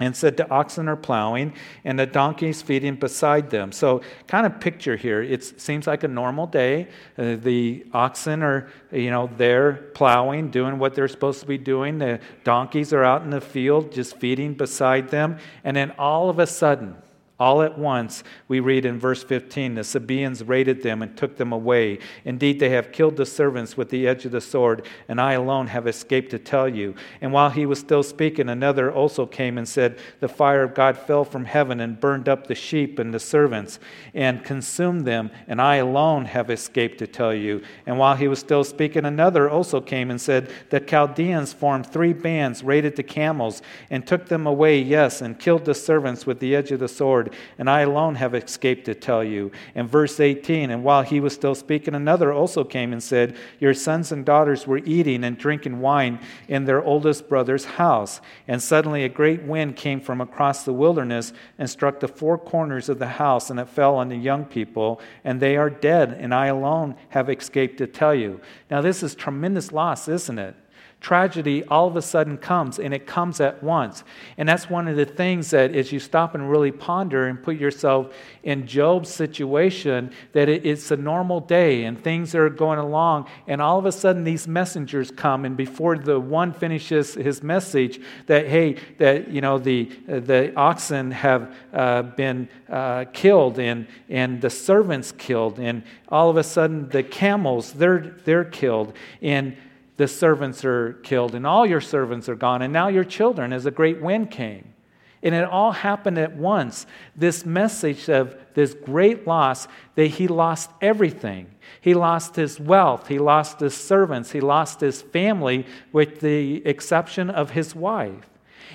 and 0.00 0.16
said 0.16 0.36
the 0.36 0.48
oxen 0.50 0.88
are 0.88 0.96
plowing 0.96 1.52
and 1.84 1.98
the 1.98 2.06
donkeys 2.06 2.62
feeding 2.62 2.96
beside 2.96 3.50
them. 3.50 3.70
So 3.70 4.02
kind 4.26 4.44
of 4.44 4.58
picture 4.60 4.96
here 4.96 5.22
it 5.22 5.60
seems 5.60 5.86
like 5.86 6.02
a 6.02 6.08
normal 6.08 6.46
day. 6.46 6.88
Uh, 7.16 7.36
the 7.36 7.86
oxen 7.92 8.42
are 8.42 8.68
you 8.90 9.10
know 9.10 9.30
they're 9.36 9.74
plowing 9.94 10.50
doing 10.50 10.78
what 10.78 10.94
they're 10.94 11.08
supposed 11.08 11.40
to 11.40 11.46
be 11.46 11.58
doing. 11.58 11.98
The 11.98 12.20
donkeys 12.42 12.92
are 12.92 13.04
out 13.04 13.22
in 13.22 13.30
the 13.30 13.40
field 13.40 13.92
just 13.92 14.16
feeding 14.18 14.54
beside 14.54 15.08
them. 15.10 15.38
And 15.62 15.76
then 15.76 15.92
all 15.92 16.28
of 16.28 16.38
a 16.38 16.46
sudden 16.46 16.96
all 17.44 17.60
at 17.60 17.76
once, 17.76 18.24
we 18.48 18.58
read 18.58 18.86
in 18.86 18.98
verse 18.98 19.22
15 19.22 19.74
the 19.74 19.84
Sabaeans 19.84 20.42
raided 20.48 20.82
them 20.82 21.02
and 21.02 21.14
took 21.14 21.36
them 21.36 21.52
away. 21.52 21.98
Indeed, 22.24 22.58
they 22.58 22.70
have 22.70 22.90
killed 22.90 23.18
the 23.18 23.26
servants 23.26 23.76
with 23.76 23.90
the 23.90 24.08
edge 24.08 24.24
of 24.24 24.32
the 24.32 24.40
sword, 24.40 24.86
and 25.08 25.20
I 25.20 25.34
alone 25.34 25.66
have 25.66 25.86
escaped 25.86 26.30
to 26.30 26.38
tell 26.38 26.66
you. 26.66 26.94
And 27.20 27.34
while 27.34 27.50
he 27.50 27.66
was 27.66 27.78
still 27.78 28.02
speaking, 28.02 28.48
another 28.48 28.90
also 28.90 29.26
came 29.26 29.58
and 29.58 29.68
said, 29.68 29.98
The 30.20 30.28
fire 30.28 30.62
of 30.62 30.74
God 30.74 30.96
fell 30.96 31.22
from 31.22 31.44
heaven 31.44 31.80
and 31.80 32.00
burned 32.00 32.30
up 32.30 32.46
the 32.46 32.54
sheep 32.54 32.98
and 32.98 33.12
the 33.12 33.20
servants 33.20 33.78
and 34.14 34.42
consumed 34.42 35.04
them, 35.04 35.30
and 35.46 35.60
I 35.60 35.76
alone 35.76 36.24
have 36.24 36.48
escaped 36.48 36.96
to 37.00 37.06
tell 37.06 37.34
you. 37.34 37.60
And 37.84 37.98
while 37.98 38.16
he 38.16 38.26
was 38.26 38.38
still 38.38 38.64
speaking, 38.64 39.04
another 39.04 39.50
also 39.50 39.82
came 39.82 40.10
and 40.10 40.18
said, 40.18 40.50
The 40.70 40.80
Chaldeans 40.80 41.52
formed 41.52 41.92
three 41.92 42.14
bands, 42.14 42.64
raided 42.64 42.96
the 42.96 43.02
camels, 43.02 43.60
and 43.90 44.06
took 44.06 44.28
them 44.28 44.46
away, 44.46 44.80
yes, 44.80 45.20
and 45.20 45.38
killed 45.38 45.66
the 45.66 45.74
servants 45.74 46.24
with 46.24 46.40
the 46.40 46.56
edge 46.56 46.72
of 46.72 46.80
the 46.80 46.88
sword 46.88 47.33
and 47.58 47.68
I 47.68 47.80
alone 47.80 48.14
have 48.16 48.34
escaped 48.34 48.84
to 48.86 48.94
tell 48.94 49.22
you. 49.22 49.52
And 49.74 49.88
verse 49.88 50.20
18, 50.20 50.70
and 50.70 50.84
while 50.84 51.02
he 51.02 51.20
was 51.20 51.34
still 51.34 51.54
speaking, 51.54 51.94
another 51.94 52.32
also 52.32 52.64
came 52.64 52.92
and 52.92 53.02
said, 53.02 53.36
Your 53.60 53.74
sons 53.74 54.12
and 54.12 54.24
daughters 54.24 54.66
were 54.66 54.78
eating 54.78 55.24
and 55.24 55.38
drinking 55.38 55.80
wine 55.80 56.20
in 56.48 56.64
their 56.64 56.82
oldest 56.82 57.28
brother's 57.28 57.64
house. 57.64 58.20
And 58.48 58.62
suddenly 58.62 59.04
a 59.04 59.08
great 59.08 59.42
wind 59.42 59.76
came 59.76 60.00
from 60.00 60.20
across 60.20 60.64
the 60.64 60.72
wilderness 60.72 61.32
and 61.58 61.68
struck 61.68 62.00
the 62.00 62.08
four 62.08 62.38
corners 62.38 62.88
of 62.88 62.98
the 62.98 63.06
house, 63.06 63.50
and 63.50 63.60
it 63.60 63.68
fell 63.68 63.96
on 63.96 64.08
the 64.08 64.16
young 64.16 64.44
people, 64.44 65.00
and 65.24 65.40
they 65.40 65.56
are 65.56 65.70
dead, 65.70 66.12
and 66.12 66.34
I 66.34 66.46
alone 66.46 66.96
have 67.10 67.30
escaped 67.30 67.78
to 67.78 67.86
tell 67.86 68.14
you. 68.14 68.40
Now, 68.70 68.80
this 68.80 69.02
is 69.02 69.14
tremendous 69.14 69.72
loss, 69.72 70.08
isn't 70.08 70.38
it? 70.38 70.56
Tragedy 71.04 71.62
all 71.64 71.86
of 71.86 71.96
a 71.96 72.02
sudden 72.02 72.38
comes 72.38 72.78
and 72.78 72.94
it 72.94 73.06
comes 73.06 73.38
at 73.38 73.62
once. 73.62 74.04
And 74.38 74.48
that's 74.48 74.70
one 74.70 74.88
of 74.88 74.96
the 74.96 75.04
things 75.04 75.50
that 75.50 75.76
as 75.76 75.92
you 75.92 76.00
stop 76.00 76.34
and 76.34 76.50
really 76.50 76.72
ponder 76.72 77.26
and 77.26 77.42
put 77.42 77.56
yourself 77.56 78.14
in 78.42 78.66
Job's 78.66 79.10
situation, 79.10 80.10
that 80.32 80.48
it's 80.48 80.90
a 80.90 80.96
normal 80.96 81.40
day 81.40 81.84
and 81.84 82.02
things 82.02 82.34
are 82.34 82.48
going 82.48 82.78
along, 82.78 83.28
and 83.46 83.60
all 83.60 83.78
of 83.78 83.84
a 83.84 83.92
sudden 83.92 84.24
these 84.24 84.48
messengers 84.48 85.10
come, 85.10 85.44
and 85.44 85.58
before 85.58 85.98
the 85.98 86.18
one 86.18 86.54
finishes 86.54 87.12
his 87.12 87.42
message, 87.42 88.00
that 88.24 88.46
hey, 88.46 88.76
that 88.96 89.28
you 89.28 89.42
know 89.42 89.58
the 89.58 89.84
the 90.06 90.54
oxen 90.56 91.10
have 91.10 91.54
uh, 91.74 92.00
been 92.02 92.48
uh, 92.70 93.04
killed 93.12 93.58
and 93.58 93.86
and 94.08 94.40
the 94.40 94.50
servants 94.50 95.12
killed, 95.12 95.58
and 95.58 95.82
all 96.08 96.30
of 96.30 96.38
a 96.38 96.42
sudden 96.42 96.88
the 96.88 97.02
camels 97.02 97.72
they're 97.74 98.16
they're 98.24 98.44
killed 98.44 98.94
and 99.20 99.54
the 99.96 100.08
servants 100.08 100.64
are 100.64 100.94
killed, 101.04 101.34
and 101.34 101.46
all 101.46 101.66
your 101.66 101.80
servants 101.80 102.28
are 102.28 102.34
gone, 102.34 102.62
and 102.62 102.72
now 102.72 102.88
your 102.88 103.04
children, 103.04 103.52
as 103.52 103.66
a 103.66 103.70
great 103.70 104.00
wind 104.02 104.30
came. 104.30 104.74
And 105.22 105.34
it 105.34 105.44
all 105.44 105.72
happened 105.72 106.18
at 106.18 106.36
once. 106.36 106.86
This 107.16 107.46
message 107.46 108.10
of 108.10 108.36
this 108.54 108.74
great 108.74 109.26
loss 109.26 109.66
that 109.94 110.08
he 110.08 110.28
lost 110.28 110.70
everything. 110.82 111.46
He 111.80 111.94
lost 111.94 112.36
his 112.36 112.60
wealth, 112.60 113.08
he 113.08 113.18
lost 113.18 113.60
his 113.60 113.74
servants, 113.74 114.32
he 114.32 114.40
lost 114.40 114.80
his 114.80 115.00
family, 115.00 115.66
with 115.92 116.20
the 116.20 116.64
exception 116.66 117.30
of 117.30 117.50
his 117.50 117.74
wife. 117.74 118.28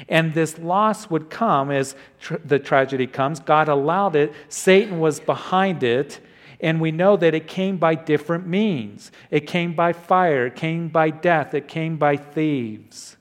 And 0.07 0.33
this 0.33 0.57
loss 0.57 1.09
would 1.09 1.29
come 1.29 1.69
as 1.71 1.95
tr- 2.19 2.35
the 2.43 2.59
tragedy 2.59 3.05
comes. 3.05 3.39
God 3.39 3.67
allowed 3.67 4.15
it, 4.15 4.33
Satan 4.47 4.99
was 4.99 5.19
behind 5.19 5.83
it, 5.83 6.19
and 6.59 6.81
we 6.81 6.91
know 6.91 7.15
that 7.17 7.33
it 7.33 7.47
came 7.47 7.77
by 7.77 7.95
different 7.95 8.45
means. 8.45 9.11
It 9.31 9.47
came 9.47 9.73
by 9.73 9.93
fire, 9.93 10.47
it 10.47 10.55
came 10.55 10.89
by 10.89 11.09
death, 11.09 11.53
it 11.53 11.67
came 11.67 11.97
by 11.97 12.17
thieves. 12.17 13.17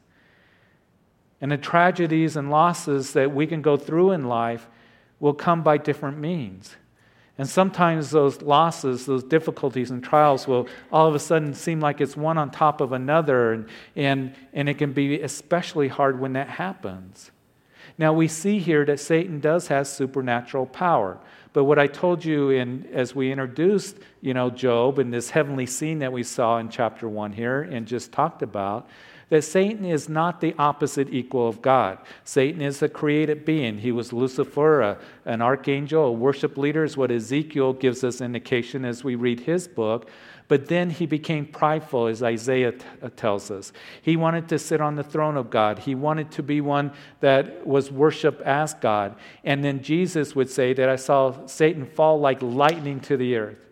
And 1.40 1.52
the 1.52 1.56
tragedies 1.56 2.36
and 2.36 2.50
losses 2.50 3.12
that 3.12 3.32
we 3.32 3.46
can 3.46 3.62
go 3.62 3.76
through 3.76 4.10
in 4.12 4.24
life 4.28 4.68
will 5.20 5.34
come 5.34 5.62
by 5.62 5.78
different 5.78 6.18
means. 6.18 6.76
And 7.38 7.48
sometimes 7.48 8.10
those 8.10 8.42
losses, 8.42 9.06
those 9.06 9.22
difficulties 9.22 9.92
and 9.92 10.02
trials 10.02 10.48
will 10.48 10.66
all 10.90 11.06
of 11.06 11.14
a 11.14 11.20
sudden 11.20 11.54
seem 11.54 11.78
like 11.78 12.00
it's 12.00 12.16
one 12.16 12.36
on 12.36 12.50
top 12.50 12.80
of 12.80 12.90
another, 12.90 13.52
and, 13.52 13.68
and, 13.94 14.34
and 14.52 14.68
it 14.68 14.74
can 14.74 14.92
be 14.92 15.20
especially 15.20 15.86
hard 15.86 16.18
when 16.18 16.32
that 16.32 16.48
happens. 16.48 17.30
Now 17.98 18.12
we 18.12 18.28
see 18.28 18.60
here 18.60 18.84
that 18.84 19.00
Satan 19.00 19.40
does 19.40 19.66
have 19.68 19.88
supernatural 19.88 20.66
power. 20.66 21.18
But 21.52 21.64
what 21.64 21.78
I 21.78 21.88
told 21.88 22.24
you 22.24 22.50
in 22.50 22.86
as 22.92 23.14
we 23.14 23.32
introduced, 23.32 23.96
you 24.20 24.34
know, 24.34 24.50
Job 24.50 25.00
and 25.00 25.12
this 25.12 25.30
heavenly 25.30 25.66
scene 25.66 25.98
that 25.98 26.12
we 26.12 26.22
saw 26.22 26.58
in 26.58 26.68
chapter 26.68 27.08
1 27.08 27.32
here 27.32 27.62
and 27.62 27.86
just 27.86 28.12
talked 28.12 28.42
about, 28.42 28.88
that 29.30 29.42
Satan 29.42 29.84
is 29.84 30.08
not 30.08 30.40
the 30.40 30.54
opposite 30.58 31.12
equal 31.12 31.48
of 31.48 31.60
God. 31.60 31.98
Satan 32.24 32.62
is 32.62 32.80
a 32.82 32.88
created 32.88 33.44
being. 33.44 33.78
He 33.78 33.92
was 33.92 34.12
Lucifer, 34.12 34.96
an 35.24 35.42
archangel, 35.42 36.04
a 36.04 36.12
worship 36.12 36.56
leader, 36.56 36.84
is 36.84 36.96
what 36.96 37.10
Ezekiel 37.10 37.74
gives 37.74 38.04
us 38.04 38.20
indication 38.20 38.84
as 38.84 39.04
we 39.04 39.16
read 39.16 39.40
his 39.40 39.68
book. 39.68 40.08
But 40.48 40.68
then 40.68 40.88
he 40.88 41.04
became 41.04 41.44
prideful, 41.44 42.06
as 42.06 42.22
Isaiah 42.22 42.72
t- 42.72 42.84
uh, 43.02 43.10
tells 43.14 43.50
us. 43.50 43.70
He 44.00 44.16
wanted 44.16 44.48
to 44.48 44.58
sit 44.58 44.80
on 44.80 44.96
the 44.96 45.02
throne 45.02 45.36
of 45.36 45.50
God. 45.50 45.80
He 45.80 45.94
wanted 45.94 46.30
to 46.32 46.42
be 46.42 46.62
one 46.62 46.92
that 47.20 47.66
was 47.66 47.92
worshiped 47.92 48.40
as 48.42 48.72
God. 48.72 49.16
And 49.44 49.62
then 49.62 49.82
Jesus 49.82 50.34
would 50.34 50.48
say 50.48 50.72
that 50.72 50.88
I 50.88 50.96
saw 50.96 51.46
Satan 51.46 51.84
fall 51.84 52.18
like 52.18 52.40
lightning 52.40 52.98
to 53.00 53.18
the 53.18 53.36
earth. 53.36 53.68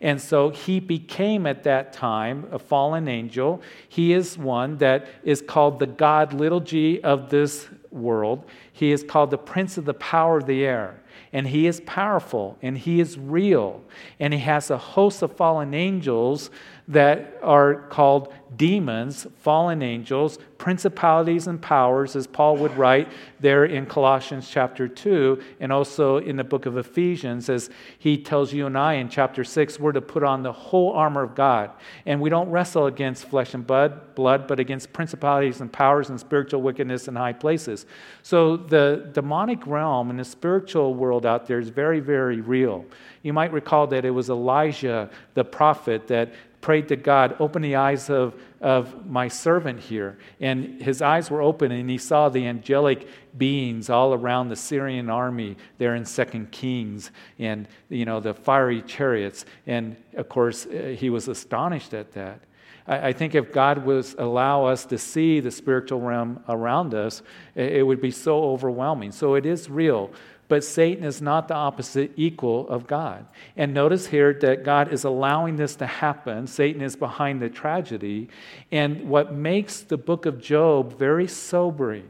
And 0.00 0.20
so 0.20 0.50
he 0.50 0.78
became 0.78 1.46
at 1.46 1.64
that 1.64 1.92
time 1.92 2.46
a 2.52 2.58
fallen 2.58 3.08
angel. 3.08 3.62
He 3.88 4.12
is 4.12 4.38
one 4.38 4.76
that 4.76 5.08
is 5.24 5.42
called 5.42 5.80
the 5.80 5.86
God, 5.86 6.32
little 6.32 6.60
g, 6.60 7.00
of 7.02 7.30
this 7.30 7.68
world. 7.90 8.44
He 8.72 8.92
is 8.92 9.02
called 9.02 9.30
the 9.30 9.38
prince 9.38 9.76
of 9.76 9.86
the 9.86 9.94
power 9.94 10.38
of 10.38 10.46
the 10.46 10.64
air. 10.64 11.02
And 11.32 11.46
he 11.48 11.66
is 11.66 11.80
powerful 11.82 12.56
and 12.62 12.78
he 12.78 13.00
is 13.00 13.18
real. 13.18 13.82
And 14.18 14.32
he 14.32 14.40
has 14.40 14.70
a 14.70 14.78
host 14.78 15.22
of 15.22 15.36
fallen 15.36 15.74
angels 15.74 16.50
that 16.88 17.38
are 17.42 17.82
called 17.88 18.32
demons, 18.56 19.26
fallen 19.36 19.82
angels, 19.82 20.38
principalities 20.56 21.46
and 21.46 21.60
powers, 21.60 22.16
as 22.16 22.26
Paul 22.26 22.56
would 22.56 22.76
write 22.76 23.08
there 23.40 23.66
in 23.66 23.86
Colossians 23.86 24.48
chapter 24.50 24.88
2, 24.88 25.40
and 25.60 25.70
also 25.70 26.16
in 26.16 26.36
the 26.36 26.44
book 26.44 26.64
of 26.66 26.78
Ephesians, 26.78 27.48
as 27.48 27.68
he 27.98 28.16
tells 28.16 28.52
you 28.52 28.66
and 28.66 28.76
I 28.76 28.94
in 28.94 29.08
chapter 29.08 29.44
6, 29.44 29.78
we're 29.78 29.92
to 29.92 30.00
put 30.00 30.22
on 30.22 30.42
the 30.42 30.52
whole 30.52 30.92
armor 30.92 31.22
of 31.22 31.34
God. 31.34 31.70
And 32.06 32.20
we 32.20 32.30
don't 32.30 32.48
wrestle 32.48 32.86
against 32.86 33.28
flesh 33.28 33.52
and 33.52 33.66
blood, 33.66 34.14
blood 34.14 34.48
but 34.48 34.58
against 34.58 34.92
principalities 34.92 35.60
and 35.60 35.70
powers 35.70 36.08
and 36.08 36.18
spiritual 36.18 36.62
wickedness 36.62 37.06
in 37.06 37.14
high 37.14 37.34
places. 37.34 37.84
So 38.22 38.56
the 38.56 39.10
demonic 39.12 39.66
realm 39.66 40.10
and 40.10 40.18
the 40.18 40.24
spiritual 40.24 40.94
world 40.94 41.26
out 41.26 41.46
there 41.46 41.60
is 41.60 41.68
very, 41.68 42.00
very 42.00 42.40
real. 42.40 42.86
You 43.22 43.32
might 43.32 43.52
recall 43.52 43.86
that 43.88 44.04
it 44.04 44.10
was 44.10 44.30
Elijah, 44.30 45.10
the 45.34 45.44
prophet, 45.44 46.08
that 46.08 46.32
prayed 46.60 46.88
to 46.88 46.96
God, 46.96 47.36
open 47.40 47.62
the 47.62 47.76
eyes 47.76 48.10
of, 48.10 48.34
of 48.60 49.06
my 49.06 49.28
servant 49.28 49.80
here. 49.80 50.18
And 50.40 50.82
his 50.82 51.00
eyes 51.00 51.30
were 51.30 51.42
open, 51.42 51.70
and 51.70 51.88
he 51.88 51.98
saw 51.98 52.28
the 52.28 52.46
angelic 52.46 53.08
beings 53.36 53.88
all 53.88 54.12
around 54.14 54.48
the 54.48 54.56
Syrian 54.56 55.08
army 55.08 55.56
there 55.78 55.94
in 55.94 56.04
Second 56.04 56.50
Kings, 56.50 57.10
and 57.38 57.68
you 57.88 58.04
know 58.04 58.20
the 58.20 58.34
fiery 58.34 58.82
chariots. 58.82 59.44
And 59.66 59.96
of 60.14 60.28
course, 60.28 60.66
uh, 60.66 60.96
he 60.98 61.10
was 61.10 61.28
astonished 61.28 61.94
at 61.94 62.12
that. 62.12 62.40
I, 62.88 63.08
I 63.08 63.12
think 63.12 63.34
if 63.34 63.52
God 63.52 63.84
was 63.84 64.16
allow 64.18 64.64
us 64.64 64.86
to 64.86 64.98
see 64.98 65.40
the 65.40 65.50
spiritual 65.50 66.00
realm 66.00 66.42
around 66.48 66.94
us, 66.94 67.22
it, 67.54 67.76
it 67.76 67.82
would 67.82 68.00
be 68.00 68.10
so 68.10 68.42
overwhelming. 68.42 69.12
So 69.12 69.34
it 69.34 69.46
is 69.46 69.70
real. 69.70 70.10
But 70.48 70.64
Satan 70.64 71.04
is 71.04 71.20
not 71.20 71.46
the 71.48 71.54
opposite 71.54 72.12
equal 72.16 72.66
of 72.68 72.86
God. 72.86 73.26
And 73.54 73.74
notice 73.74 74.06
here 74.06 74.32
that 74.40 74.64
God 74.64 74.92
is 74.94 75.04
allowing 75.04 75.56
this 75.56 75.76
to 75.76 75.86
happen. 75.86 76.46
Satan 76.46 76.80
is 76.80 76.96
behind 76.96 77.42
the 77.42 77.50
tragedy. 77.50 78.30
And 78.72 79.10
what 79.10 79.34
makes 79.34 79.82
the 79.82 79.98
book 79.98 80.24
of 80.24 80.40
Job 80.40 80.98
very 80.98 81.28
sobering, 81.28 82.08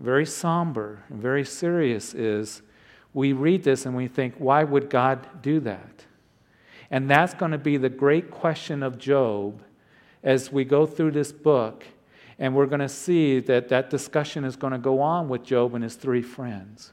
very 0.00 0.26
somber, 0.26 1.04
and 1.08 1.22
very 1.22 1.44
serious 1.44 2.12
is 2.12 2.60
we 3.14 3.32
read 3.32 3.62
this 3.62 3.86
and 3.86 3.94
we 3.94 4.08
think, 4.08 4.34
why 4.38 4.64
would 4.64 4.90
God 4.90 5.40
do 5.40 5.60
that? 5.60 6.06
And 6.90 7.08
that's 7.08 7.34
going 7.34 7.52
to 7.52 7.58
be 7.58 7.76
the 7.76 7.88
great 7.88 8.32
question 8.32 8.82
of 8.82 8.98
Job 8.98 9.62
as 10.22 10.52
we 10.52 10.64
go 10.64 10.86
through 10.86 11.12
this 11.12 11.32
book. 11.32 11.84
And 12.38 12.54
we're 12.54 12.66
going 12.66 12.80
to 12.80 12.88
see 12.88 13.40
that 13.40 13.68
that 13.68 13.90
discussion 13.90 14.44
is 14.44 14.56
going 14.56 14.72
to 14.72 14.78
go 14.78 15.00
on 15.00 15.28
with 15.28 15.42
Job 15.42 15.74
and 15.74 15.82
his 15.82 15.96
three 15.96 16.22
friends. 16.22 16.92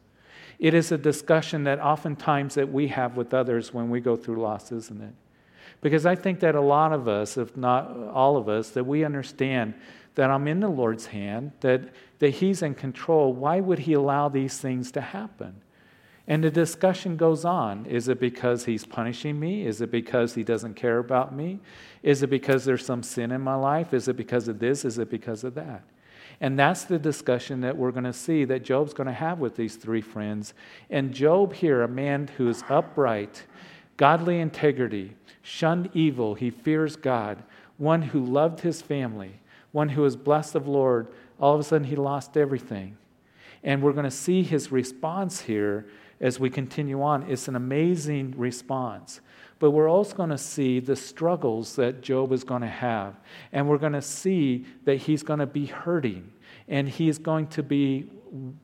It 0.58 0.74
is 0.74 0.92
a 0.92 0.98
discussion 0.98 1.66
that 1.66 1.80
oftentimes 1.80 2.56
that 2.56 2.72
we 2.72 2.88
have 2.88 3.18
with 3.18 3.34
others 3.34 3.74
when 3.74 3.90
we 3.90 4.00
go 4.00 4.16
through 4.16 4.42
loss, 4.42 4.72
isn't 4.72 5.02
it? 5.02 5.14
Because 5.82 6.06
I 6.06 6.16
think 6.16 6.40
that 6.40 6.56
a 6.56 6.62
lot 6.62 6.94
of 6.94 7.08
us, 7.08 7.38
if 7.38 7.56
not 7.56 7.96
all 8.14 8.38
of 8.38 8.50
us, 8.50 8.70
that 8.72 8.86
we 8.86 9.04
understand 9.04 9.74
that 10.16 10.32
I'm 10.32 10.48
in 10.48 10.62
the 10.62 10.70
Lord's 10.70 11.08
hand, 11.08 11.52
that, 11.60 11.82
that 12.20 12.30
He's 12.30 12.62
in 12.62 12.74
control. 12.74 13.34
Why 13.34 13.60
would 13.60 13.80
He 13.80 13.94
allow 13.94 14.30
these 14.30 14.58
things 14.58 14.92
to 14.94 15.02
happen? 15.02 15.62
And 16.28 16.44
the 16.44 16.50
discussion 16.50 17.18
goes 17.18 17.46
on. 17.46 17.86
Is 17.86 18.08
it 18.08 18.20
because 18.20 18.66
he's 18.66 18.86
punishing 18.86 19.40
me? 19.40 19.66
Is 19.66 19.82
it 19.82 19.92
because 19.92 20.34
he 20.34 20.44
doesn't 20.44 20.74
care 20.74 20.98
about 20.98 21.36
me? 21.36 21.60
Is 22.02 22.24
it 22.24 22.30
because 22.30 22.66
there's 22.66 22.86
some 22.86 23.04
sin 23.04 23.32
in 23.32 23.42
my 23.42 23.56
life? 23.56 23.94
Is 23.94 24.08
it 24.08 24.16
because 24.16 24.48
of 24.48 24.58
this? 24.58 24.86
Is 24.86 24.98
it 24.98 25.10
because 25.10 25.44
of 25.44 25.54
that? 25.56 25.84
And 26.42 26.58
that's 26.58 26.84
the 26.84 27.00
discussion 27.00 27.62
that 27.62 27.78
we're 27.78 27.92
going 27.92 28.06
to 28.06 28.14
see 28.14 28.44
that 28.46 28.64
Job's 28.64 28.94
going 28.94 29.08
to 29.08 29.14
have 29.14 29.40
with 29.40 29.56
these 29.56 29.76
three 29.76 30.02
friends. 30.02 30.54
And 30.90 31.14
Job 31.14 31.54
here, 31.54 31.84
a 31.84 31.88
man 31.88 32.30
who 32.38 32.50
is 32.50 32.64
upright, 32.70 33.44
godly 33.98 34.40
integrity, 34.40 35.16
shunned 35.44 35.90
evil, 35.94 36.34
he 36.34 36.50
fears 36.50 36.96
God, 36.96 37.44
one 37.78 38.02
who 38.02 38.26
loved 38.26 38.62
his 38.62 38.82
family, 38.82 39.40
one 39.72 39.90
who 39.90 40.02
was 40.02 40.16
blessed 40.16 40.56
of 40.56 40.68
Lord, 40.68 41.08
all 41.40 41.54
of 41.54 41.60
a 41.60 41.64
sudden 41.64 41.88
he 41.88 41.96
lost 41.96 42.36
everything. 42.36 42.98
And 43.64 43.82
we're 43.82 43.94
going 43.94 44.06
to 44.06 44.12
see 44.12 44.44
his 44.44 44.72
response 44.72 45.42
here 45.42 45.86
as 46.20 46.40
we 46.40 46.50
continue 46.50 47.02
on. 47.02 47.24
It's 47.30 47.48
an 47.48 47.56
amazing 47.56 48.34
response. 48.38 49.22
But 49.60 49.72
we're 49.72 49.90
also 49.90 50.16
going 50.16 50.30
to 50.32 50.38
see 50.38 50.80
the 50.80 50.96
struggles 50.96 51.76
that 51.78 52.02
Job 52.02 52.32
is 52.32 52.44
going 52.44 52.62
to 52.62 52.68
have. 52.68 53.16
And 53.52 53.70
we're 53.70 53.78
going 53.78 53.94
to 53.94 54.02
see 54.02 54.66
that 54.84 54.98
he's 54.98 55.24
going 55.24 55.40
to 55.40 55.46
be 55.46 55.66
hurting 55.66 56.32
and 56.68 56.90
he's 56.90 57.18
going 57.18 57.48
to 57.48 57.64
be 57.64 58.10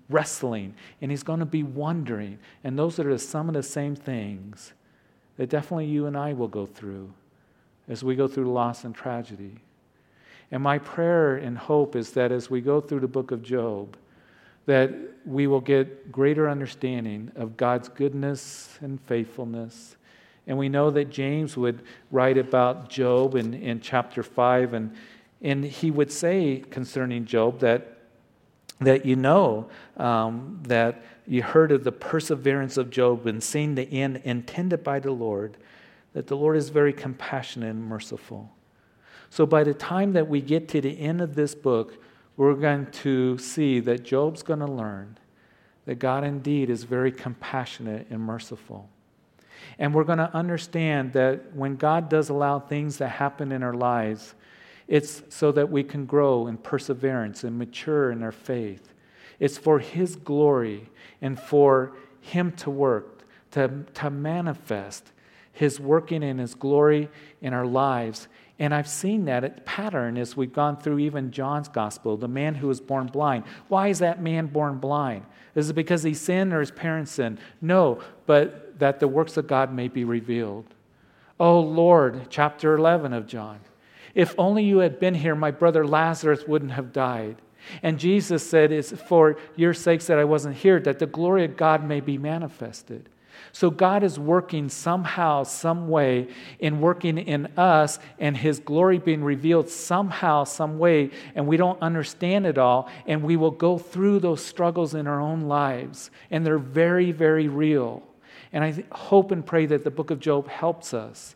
wrestling 0.10 0.74
and 1.02 1.12
he's 1.12 1.24
going 1.24 1.40
to 1.40 1.46
be 1.46 1.64
wondering. 1.64 2.40
And 2.64 2.78
those 2.78 3.00
are 3.00 3.18
some 3.18 3.48
of 3.48 3.54
the 3.54 3.64
same 3.64 3.96
things 3.96 4.74
that 5.38 5.50
definitely 5.50 5.86
you 5.86 6.08
and 6.08 6.18
I 6.18 6.34
will 6.34 6.48
go 6.48 6.66
through 6.66 7.14
as 7.88 8.04
we 8.04 8.16
go 8.16 8.28
through 8.28 8.52
loss 8.52 8.84
and 8.84 8.94
tragedy. 8.94 9.56
And 10.52 10.62
my 10.62 10.78
prayer 10.78 11.38
and 11.38 11.58
hope 11.58 11.96
is 11.96 12.12
that 12.12 12.32
as 12.32 12.50
we 12.50 12.60
go 12.60 12.82
through 12.82 13.00
the 13.00 13.08
book 13.08 13.32
of 13.32 13.42
Job, 13.42 13.96
that 14.66 14.94
we 15.26 15.48
will 15.48 15.62
get 15.62 16.12
greater 16.12 16.50
understanding 16.50 17.32
of 17.36 17.58
God's 17.58 17.90
goodness 17.90 18.78
and 18.82 19.00
faithfulness 19.02 19.96
and 20.48 20.58
we 20.58 20.70
know 20.70 20.90
that 20.92 21.10
James 21.10 21.56
would 21.56 21.82
write 22.12 22.38
about 22.38 22.90
Job 22.90 23.36
in, 23.36 23.54
in 23.54 23.80
chapter 23.80 24.24
5, 24.24 24.74
and, 24.74 24.96
and 25.42 25.64
he 25.64 25.92
would 25.92 26.12
say 26.12 26.64
concerning 26.70 27.26
Job 27.26 27.60
that, 27.60 28.00
that 28.80 29.06
you 29.06 29.16
know 29.16 29.70
um, 29.98 30.60
that 30.64 31.04
you 31.28 31.44
heard 31.44 31.72
of 31.72 31.84
the 31.84 31.92
perseverance 31.92 32.78
of 32.78 32.90
Job 32.90 33.28
and 33.28 33.42
seen 33.44 33.76
the 33.76 33.90
end 33.92 34.22
intended 34.24 34.84
by 34.84 35.00
the 35.00 35.12
Lord, 35.12 35.58
that 36.14 36.28
the 36.28 36.36
Lord 36.36 36.58
is 36.58 36.70
very 36.70 36.92
compassionate 36.92 37.70
and 37.70 37.84
merciful. 37.84 38.52
So 39.30 39.46
by 39.46 39.64
the 39.64 39.74
time 39.74 40.14
that 40.14 40.28
we 40.28 40.42
get 40.42 40.68
to 40.70 40.82
the 40.82 41.00
end 41.00 41.22
of 41.22 41.36
this 41.36 41.56
book, 41.56 42.04
we're 42.38 42.56
going 42.56 42.88
to 42.88 43.38
see 43.38 43.80
that 43.82 44.04
Job's 44.04 44.44
going 44.44 44.60
to 44.60 44.72
learn 44.72 45.18
that 45.86 46.00
God 46.00 46.24
indeed 46.24 46.70
is 46.70 46.84
very 46.84 47.12
compassionate 47.12 48.08
and 48.10 48.20
merciful. 48.22 48.90
And 49.80 49.94
we're 49.94 50.04
going 50.04 50.20
to 50.20 50.34
understand 50.36 51.14
that 51.14 51.56
when 51.56 51.76
God 51.76 52.10
does 52.10 52.30
allow 52.30 52.60
things 52.60 52.98
to 52.98 53.08
happen 53.08 53.52
in 53.52 53.64
our 53.64 53.74
lives, 53.74 54.36
it's 54.88 55.24
so 55.30 55.52
that 55.54 55.72
we 55.72 55.84
can 55.84 56.06
grow 56.06 56.48
in 56.48 56.58
perseverance 56.58 57.44
and 57.44 57.58
mature 57.58 58.12
in 58.12 58.22
our 58.24 58.32
faith. 58.32 58.94
It's 59.40 59.58
for 59.58 59.80
His 59.80 60.16
glory 60.16 60.90
and 61.22 61.40
for 61.40 61.94
Him 62.20 62.52
to 62.58 62.70
work, 62.70 63.24
to, 63.52 63.86
to 63.96 64.10
manifest 64.10 65.12
His 65.52 65.80
working 65.80 66.22
in 66.24 66.38
His 66.38 66.54
glory 66.54 67.10
in 67.42 67.54
our 67.54 67.66
lives. 67.66 68.28
And 68.60 68.74
I've 68.74 68.88
seen 68.88 69.26
that 69.26 69.66
pattern 69.66 70.18
as 70.18 70.38
we've 70.38 70.54
gone 70.54 70.78
through 70.78 71.00
even 71.00 71.32
John's 71.32 71.68
gospel, 71.68 72.18
the 72.18 72.28
man 72.28 72.56
who 72.56 72.68
was 72.68 72.80
born 72.80 73.08
blind. 73.08 73.44
Why 73.68 73.88
is 73.88 74.00
that 74.00 74.22
man 74.22 74.48
born 74.48 74.78
blind? 74.78 75.26
Is 75.56 75.70
it 75.70 75.74
because 75.74 76.04
he 76.04 76.14
sinned 76.14 76.54
or 76.54 76.60
his 76.60 76.72
parents 76.72 77.12
sinned? 77.12 77.40
No, 77.60 78.02
but 78.26 78.80
that 78.80 79.00
the 79.00 79.08
works 79.08 79.38
of 79.38 79.48
God 79.48 79.74
may 79.74 79.88
be 79.88 80.04
revealed. 80.04 80.66
Oh 81.40 81.60
Lord, 81.60 82.28
chapter 82.30 82.76
11 82.76 83.14
of 83.14 83.26
John. 83.26 83.62
If 84.14 84.36
only 84.38 84.64
you 84.64 84.80
had 84.80 85.00
been 85.00 85.16
here, 85.16 85.36
my 85.36 85.52
brother 85.52 85.88
Lazarus 85.88 86.44
wouldn't 86.48 86.74
have 86.74 86.94
died. 86.94 87.38
And 87.82 88.00
Jesus 88.00 88.48
said, 88.48 88.72
It's 88.72 88.92
for 88.92 89.38
your 89.56 89.74
sakes 89.74 90.08
that 90.08 90.20
I 90.20 90.24
wasn't 90.24 90.58
here, 90.58 90.80
that 90.82 91.00
the 91.00 91.06
glory 91.06 91.46
of 91.46 91.58
God 91.58 91.84
may 91.84 92.00
be 92.00 92.18
manifested. 92.18 93.10
So 93.54 93.70
God 93.70 94.04
is 94.04 94.18
working 94.18 94.70
somehow, 94.70 95.44
some 95.44 95.90
way, 95.90 96.30
in 96.60 96.80
working 96.80 97.18
in 97.18 97.48
us 97.58 98.00
and 98.20 98.36
His 98.36 98.60
glory 98.60 98.98
being 98.98 99.24
revealed 99.24 99.70
somehow, 99.70 100.46
some 100.46 100.80
way, 100.80 101.12
and 101.36 101.48
we 101.48 101.58
don't 101.58 101.82
understand 101.82 102.46
it 102.46 102.58
all, 102.58 102.90
and 103.06 103.24
we 103.24 103.36
will 103.36 103.52
go 103.52 103.78
through 103.78 104.20
those 104.20 104.44
struggles 104.44 104.94
in 104.94 105.08
our 105.08 105.20
own 105.20 105.42
lives, 105.42 106.12
and 106.30 106.46
they're 106.46 106.58
very, 106.58 107.12
very 107.12 107.48
real. 107.48 108.04
And 108.54 108.64
I 108.64 108.84
hope 108.92 109.32
and 109.32 109.46
pray 109.46 109.66
that 109.66 109.84
the 109.84 109.92
book 109.92 110.12
of 110.12 110.20
Job 110.20 110.48
helps 110.48 110.94
us 110.94 111.36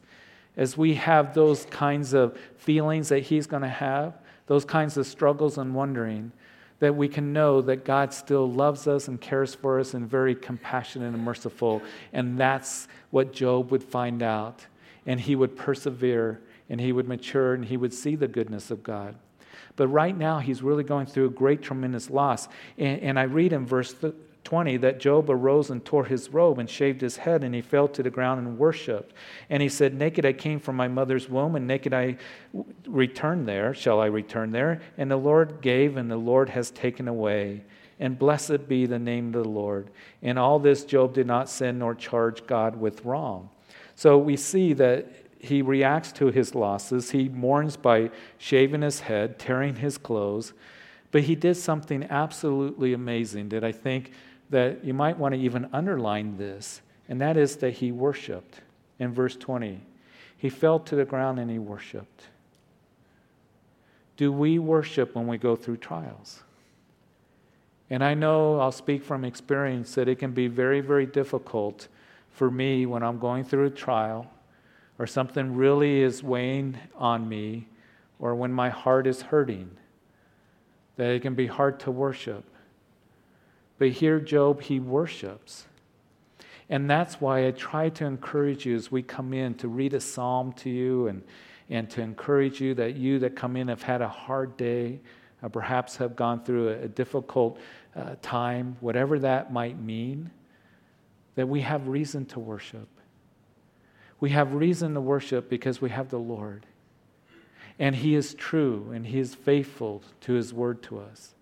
as 0.57 0.77
we 0.77 0.93
have 0.95 1.33
those 1.33 1.65
kinds 1.65 2.13
of 2.13 2.37
feelings 2.57 3.09
that 3.09 3.19
He's 3.23 3.47
going 3.47 3.63
to 3.63 3.67
have, 3.67 4.13
those 4.47 4.63
kinds 4.63 4.95
of 4.95 5.05
struggles 5.05 5.57
and 5.57 5.75
wondering 5.75 6.31
that 6.79 6.95
we 6.95 7.07
can 7.07 7.33
know 7.33 7.61
that 7.61 7.85
God 7.85 8.13
still 8.13 8.51
loves 8.51 8.87
us 8.87 9.07
and 9.07 9.19
cares 9.19 9.55
for 9.55 9.79
us 9.79 9.93
and 9.93 10.09
very 10.09 10.35
compassionate 10.35 11.13
and 11.13 11.23
merciful. 11.23 11.81
And 12.11 12.37
that's 12.37 12.87
what 13.11 13.33
Job 13.33 13.71
would 13.71 13.83
find 13.83 14.21
out. 14.21 14.65
And 15.05 15.19
he 15.19 15.35
would 15.35 15.55
persevere 15.55 16.41
and 16.69 16.81
he 16.81 16.91
would 16.91 17.07
mature 17.07 17.53
and 17.53 17.63
he 17.63 17.77
would 17.77 17.93
see 17.93 18.15
the 18.15 18.27
goodness 18.27 18.71
of 18.71 18.83
God. 18.83 19.15
But 19.75 19.87
right 19.87 20.17
now, 20.17 20.39
he's 20.39 20.61
really 20.61 20.83
going 20.83 21.05
through 21.05 21.27
a 21.27 21.31
great, 21.31 21.61
tremendous 21.61 22.09
loss. 22.09 22.47
And, 22.77 23.01
and 23.01 23.19
I 23.19 23.23
read 23.23 23.53
in 23.53 23.65
verse 23.65 23.93
20 24.45 24.77
that 24.77 24.99
Job 24.99 25.29
arose 25.29 25.69
and 25.69 25.83
tore 25.83 26.05
his 26.05 26.29
robe 26.29 26.59
and 26.59 26.69
shaved 26.69 27.01
his 27.01 27.17
head, 27.17 27.43
and 27.43 27.53
he 27.53 27.61
fell 27.61 27.87
to 27.89 28.01
the 28.01 28.09
ground 28.09 28.39
and 28.39 28.57
worshiped. 28.57 29.13
And 29.49 29.61
he 29.61 29.67
said, 29.67 29.93
Naked 29.93 30.25
I 30.25 30.33
came 30.33 30.59
from 30.59 30.75
my 30.75 30.87
mother's 30.87 31.27
womb, 31.27 31.55
and 31.55 31.67
naked 31.67 31.93
I 31.93 32.17
return 32.87 33.45
there. 33.45 33.73
Shall 33.73 33.99
I 33.99 34.05
return 34.05 34.51
there? 34.51 34.81
And 34.97 35.11
the 35.11 35.17
Lord 35.17 35.61
gave, 35.61 35.97
and 35.97 36.09
the 36.09 36.15
Lord 36.15 36.49
has 36.49 36.71
taken 36.71 37.07
away. 37.07 37.63
And 37.99 38.19
blessed 38.19 38.67
be 38.67 38.85
the 38.85 38.99
name 38.99 39.27
of 39.27 39.43
the 39.43 39.49
Lord. 39.49 39.89
In 40.21 40.37
all 40.37 40.59
this, 40.59 40.85
Job 40.85 41.13
did 41.13 41.27
not 41.27 41.49
sin 41.49 41.79
nor 41.79 41.95
charge 41.95 42.45
God 42.45 42.75
with 42.75 43.03
wrong. 43.03 43.49
So 43.95 44.17
we 44.17 44.37
see 44.37 44.73
that 44.73 45.07
he 45.39 45.61
reacts 45.61 46.11
to 46.13 46.27
his 46.27 46.53
losses. 46.53 47.11
He 47.11 47.29
mourns 47.29 47.77
by 47.77 48.11
shaving 48.37 48.81
his 48.81 49.01
head, 49.01 49.39
tearing 49.39 49.77
his 49.77 49.97
clothes. 49.97 50.53
But 51.11 51.23
he 51.23 51.35
did 51.35 51.55
something 51.55 52.03
absolutely 52.09 52.93
amazing 52.93 53.49
that 53.49 53.63
I 53.63 53.71
think 53.71 54.11
that 54.49 54.83
you 54.83 54.93
might 54.93 55.17
want 55.17 55.33
to 55.33 55.39
even 55.39 55.69
underline 55.73 56.37
this, 56.37 56.81
and 57.09 57.19
that 57.21 57.37
is 57.37 57.57
that 57.57 57.75
he 57.75 57.91
worshiped. 57.91 58.61
In 58.99 59.13
verse 59.13 59.35
20, 59.35 59.81
he 60.37 60.49
fell 60.49 60.79
to 60.79 60.95
the 60.95 61.05
ground 61.05 61.39
and 61.39 61.49
he 61.49 61.59
worshiped. 61.59 62.27
Do 64.17 64.31
we 64.31 64.59
worship 64.59 65.15
when 65.15 65.27
we 65.27 65.37
go 65.37 65.55
through 65.55 65.77
trials? 65.77 66.43
And 67.89 68.03
I 68.03 68.13
know 68.13 68.59
I'll 68.59 68.71
speak 68.71 69.03
from 69.03 69.25
experience 69.25 69.93
that 69.95 70.07
it 70.07 70.17
can 70.17 70.31
be 70.31 70.47
very, 70.47 70.81
very 70.81 71.05
difficult 71.05 71.87
for 72.31 72.49
me 72.49 72.85
when 72.85 73.03
I'm 73.03 73.19
going 73.19 73.43
through 73.43 73.65
a 73.65 73.69
trial 73.69 74.27
or 74.97 75.05
something 75.05 75.55
really 75.55 76.01
is 76.01 76.23
weighing 76.23 76.77
on 76.95 77.27
me 77.27 77.67
or 78.19 78.33
when 78.33 78.51
my 78.51 78.69
heart 78.69 79.07
is 79.07 79.21
hurting, 79.21 79.69
that 80.95 81.09
it 81.09 81.21
can 81.21 81.35
be 81.35 81.47
hard 81.47 81.79
to 81.81 81.91
worship. 81.91 82.45
But 83.77 83.89
here, 83.89 84.19
Job, 84.19 84.61
he 84.61 84.79
worships. 84.79 85.65
And 86.69 86.89
that's 86.89 87.21
why 87.21 87.47
I 87.47 87.51
try 87.51 87.89
to 87.89 88.05
encourage 88.05 88.65
you 88.65 88.75
as 88.75 88.91
we 88.91 89.03
come 89.03 89.33
in 89.33 89.53
to 89.55 89.67
read 89.67 89.93
a 89.93 89.99
psalm 89.99 90.53
to 90.53 90.69
you 90.69 91.07
and, 91.07 91.21
and 91.69 91.89
to 91.91 92.01
encourage 92.01 92.59
you 92.59 92.73
that 92.75 92.95
you 92.95 93.19
that 93.19 93.35
come 93.35 93.55
in 93.55 93.67
have 93.67 93.83
had 93.83 94.01
a 94.01 94.07
hard 94.07 94.57
day, 94.57 94.99
or 95.43 95.49
perhaps 95.49 95.97
have 95.97 96.15
gone 96.15 96.43
through 96.43 96.69
a, 96.69 96.83
a 96.83 96.87
difficult 96.87 97.59
uh, 97.95 98.15
time, 98.21 98.77
whatever 98.79 99.19
that 99.19 99.53
might 99.53 99.79
mean, 99.79 100.31
that 101.35 101.47
we 101.47 101.61
have 101.61 101.87
reason 101.87 102.25
to 102.25 102.39
worship. 102.39 102.87
We 104.19 104.29
have 104.31 104.53
reason 104.53 104.93
to 104.93 105.01
worship 105.01 105.49
because 105.49 105.81
we 105.81 105.89
have 105.89 106.09
the 106.09 106.19
Lord. 106.19 106.65
And 107.77 107.95
He 107.95 108.15
is 108.15 108.33
true 108.33 108.91
and 108.93 109.05
He 109.05 109.19
is 109.19 109.35
faithful 109.35 110.01
to 110.21 110.33
His 110.33 110.53
word 110.53 110.81
to 110.83 110.99
us. 110.99 111.35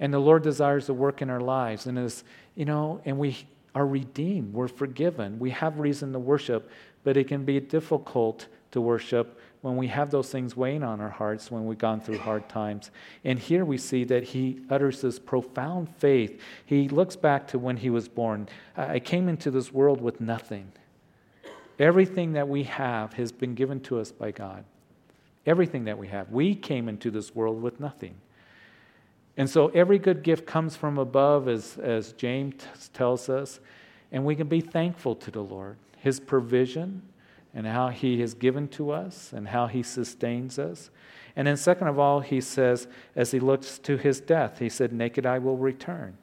And 0.00 0.12
the 0.12 0.18
Lord 0.18 0.42
desires 0.42 0.86
to 0.86 0.94
work 0.94 1.22
in 1.22 1.30
our 1.30 1.40
lives. 1.40 1.86
And 1.86 1.98
as, 1.98 2.24
you 2.54 2.64
know, 2.64 3.00
and 3.04 3.18
we 3.18 3.36
are 3.74 3.86
redeemed, 3.86 4.52
we're 4.52 4.68
forgiven, 4.68 5.38
we 5.38 5.50
have 5.50 5.78
reason 5.78 6.12
to 6.12 6.18
worship, 6.18 6.70
but 7.02 7.16
it 7.16 7.28
can 7.28 7.44
be 7.44 7.58
difficult 7.60 8.46
to 8.70 8.80
worship 8.80 9.38
when 9.62 9.76
we 9.76 9.86
have 9.86 10.10
those 10.10 10.30
things 10.30 10.56
weighing 10.56 10.82
on 10.82 11.00
our 11.00 11.08
hearts 11.08 11.50
when 11.50 11.64
we've 11.64 11.78
gone 11.78 12.00
through 12.00 12.18
hard 12.18 12.48
times. 12.48 12.90
And 13.24 13.38
here 13.38 13.64
we 13.64 13.78
see 13.78 14.04
that 14.04 14.22
he 14.22 14.60
utters 14.68 15.00
this 15.00 15.18
profound 15.18 15.88
faith. 15.96 16.40
He 16.66 16.88
looks 16.88 17.16
back 17.16 17.48
to 17.48 17.58
when 17.58 17.78
he 17.78 17.88
was 17.88 18.06
born. 18.06 18.48
I 18.76 18.98
came 18.98 19.28
into 19.28 19.50
this 19.50 19.72
world 19.72 20.02
with 20.02 20.20
nothing. 20.20 20.70
Everything 21.78 22.34
that 22.34 22.46
we 22.46 22.64
have 22.64 23.14
has 23.14 23.32
been 23.32 23.54
given 23.54 23.80
to 23.80 23.98
us 23.98 24.12
by 24.12 24.32
God. 24.32 24.64
Everything 25.46 25.84
that 25.84 25.98
we 25.98 26.08
have. 26.08 26.30
We 26.30 26.54
came 26.54 26.88
into 26.88 27.10
this 27.10 27.34
world 27.34 27.62
with 27.62 27.80
nothing. 27.80 28.16
And 29.36 29.50
so 29.50 29.68
every 29.68 29.98
good 29.98 30.22
gift 30.22 30.46
comes 30.46 30.76
from 30.76 30.98
above, 30.98 31.48
as, 31.48 31.76
as 31.78 32.12
James 32.12 32.54
tells 32.92 33.28
us, 33.28 33.60
and 34.12 34.24
we 34.24 34.36
can 34.36 34.46
be 34.46 34.60
thankful 34.60 35.16
to 35.16 35.30
the 35.30 35.42
Lord. 35.42 35.76
His 35.98 36.20
provision 36.20 37.02
and 37.52 37.66
how 37.66 37.88
He 37.88 38.20
has 38.20 38.34
given 38.34 38.68
to 38.68 38.90
us 38.90 39.32
and 39.32 39.48
how 39.48 39.66
He 39.66 39.82
sustains 39.82 40.58
us. 40.58 40.90
And 41.34 41.48
then, 41.48 41.56
second 41.56 41.88
of 41.88 41.98
all, 41.98 42.20
He 42.20 42.40
says, 42.40 42.86
as 43.16 43.32
He 43.32 43.40
looks 43.40 43.78
to 43.80 43.96
His 43.96 44.20
death, 44.20 44.60
He 44.60 44.68
said, 44.68 44.92
Naked 44.92 45.26
I 45.26 45.38
will 45.38 45.56
return. 45.56 46.16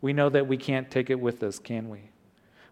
We 0.00 0.12
know 0.12 0.28
that 0.30 0.46
we 0.46 0.56
can't 0.56 0.90
take 0.90 1.10
it 1.10 1.20
with 1.20 1.42
us, 1.42 1.58
can 1.58 1.88
we? 1.88 2.10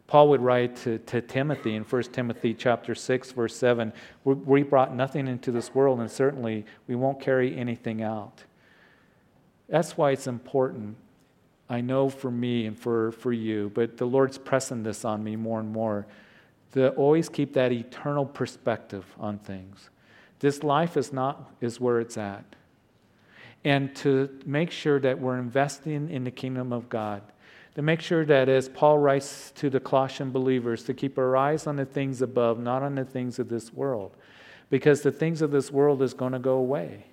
Paul 0.07 0.29
would 0.29 0.41
write 0.41 0.77
to, 0.77 0.99
to 0.99 1.21
Timothy 1.21 1.75
in 1.75 1.83
1 1.83 2.03
Timothy 2.05 2.55
chapter 2.55 2.95
6, 2.95 3.33
verse 3.33 3.57
7, 3.57 3.93
we 4.25 4.63
brought 4.63 4.95
nothing 4.95 5.27
into 5.27 5.51
this 5.51 5.75
world, 5.75 5.99
and 5.99 6.11
certainly 6.11 6.65
we 6.87 6.95
won't 6.95 7.21
carry 7.21 7.57
anything 7.57 8.03
out. 8.03 8.45
That's 9.69 9.97
why 9.97 10.13
it's 10.13 10.27
important. 10.27 10.97
I 11.69 11.81
know 11.81 12.09
for 12.09 12.31
me 12.31 12.67
and 12.67 12.79
for, 12.79 13.13
for 13.13 13.33
you, 13.33 13.73
but 13.75 13.97
the 13.97 14.07
Lord's 14.07 14.39
pressing 14.39 14.83
this 14.83 15.05
on 15.05 15.25
me 15.25 15.35
more 15.35 15.59
and 15.59 15.73
more 15.73 16.07
to 16.73 16.91
always 16.91 17.29
keep 17.29 17.55
that 17.55 17.73
eternal 17.73 18.25
perspective 18.27 19.05
on 19.19 19.39
things. 19.39 19.91
This 20.41 20.63
life 20.63 20.97
is 20.97 21.13
not 21.13 21.51
is 21.61 21.81
where 21.81 22.01
it's 22.01 22.17
at. 22.19 22.45
And 23.65 23.97
to 23.97 24.29
make 24.45 24.71
sure 24.71 25.01
that 25.01 25.19
we're 25.19 25.39
investing 25.39 26.11
in 26.11 26.25
the 26.25 26.31
kingdom 26.31 26.73
of 26.73 26.89
God. 26.89 27.23
To 27.75 27.83
make 27.83 28.01
sure 28.01 28.25
that 28.27 28.49
as 28.49 28.69
Paul 28.69 28.99
writes 28.99 29.53
to 29.57 29.69
the 29.69 29.81
Colossian 29.81 30.31
believers, 30.31 30.85
to 30.85 30.95
keep 30.95 31.19
our 31.19 31.37
eyes 31.37 31.67
on 31.67 31.77
the 31.77 31.85
things 31.85 32.23
above, 32.23 32.59
not 32.61 32.83
on 32.83 32.95
the 32.95 33.05
things 33.05 33.39
of 33.39 33.49
this 33.49 33.73
world. 33.73 34.15
Because 34.71 35.03
the 35.03 35.13
things 35.13 35.43
of 35.43 35.51
this 35.51 35.71
world 35.71 36.03
is 36.03 36.15
going 36.15 36.33
to 36.33 36.39
go 36.39 36.55
away. 36.55 37.07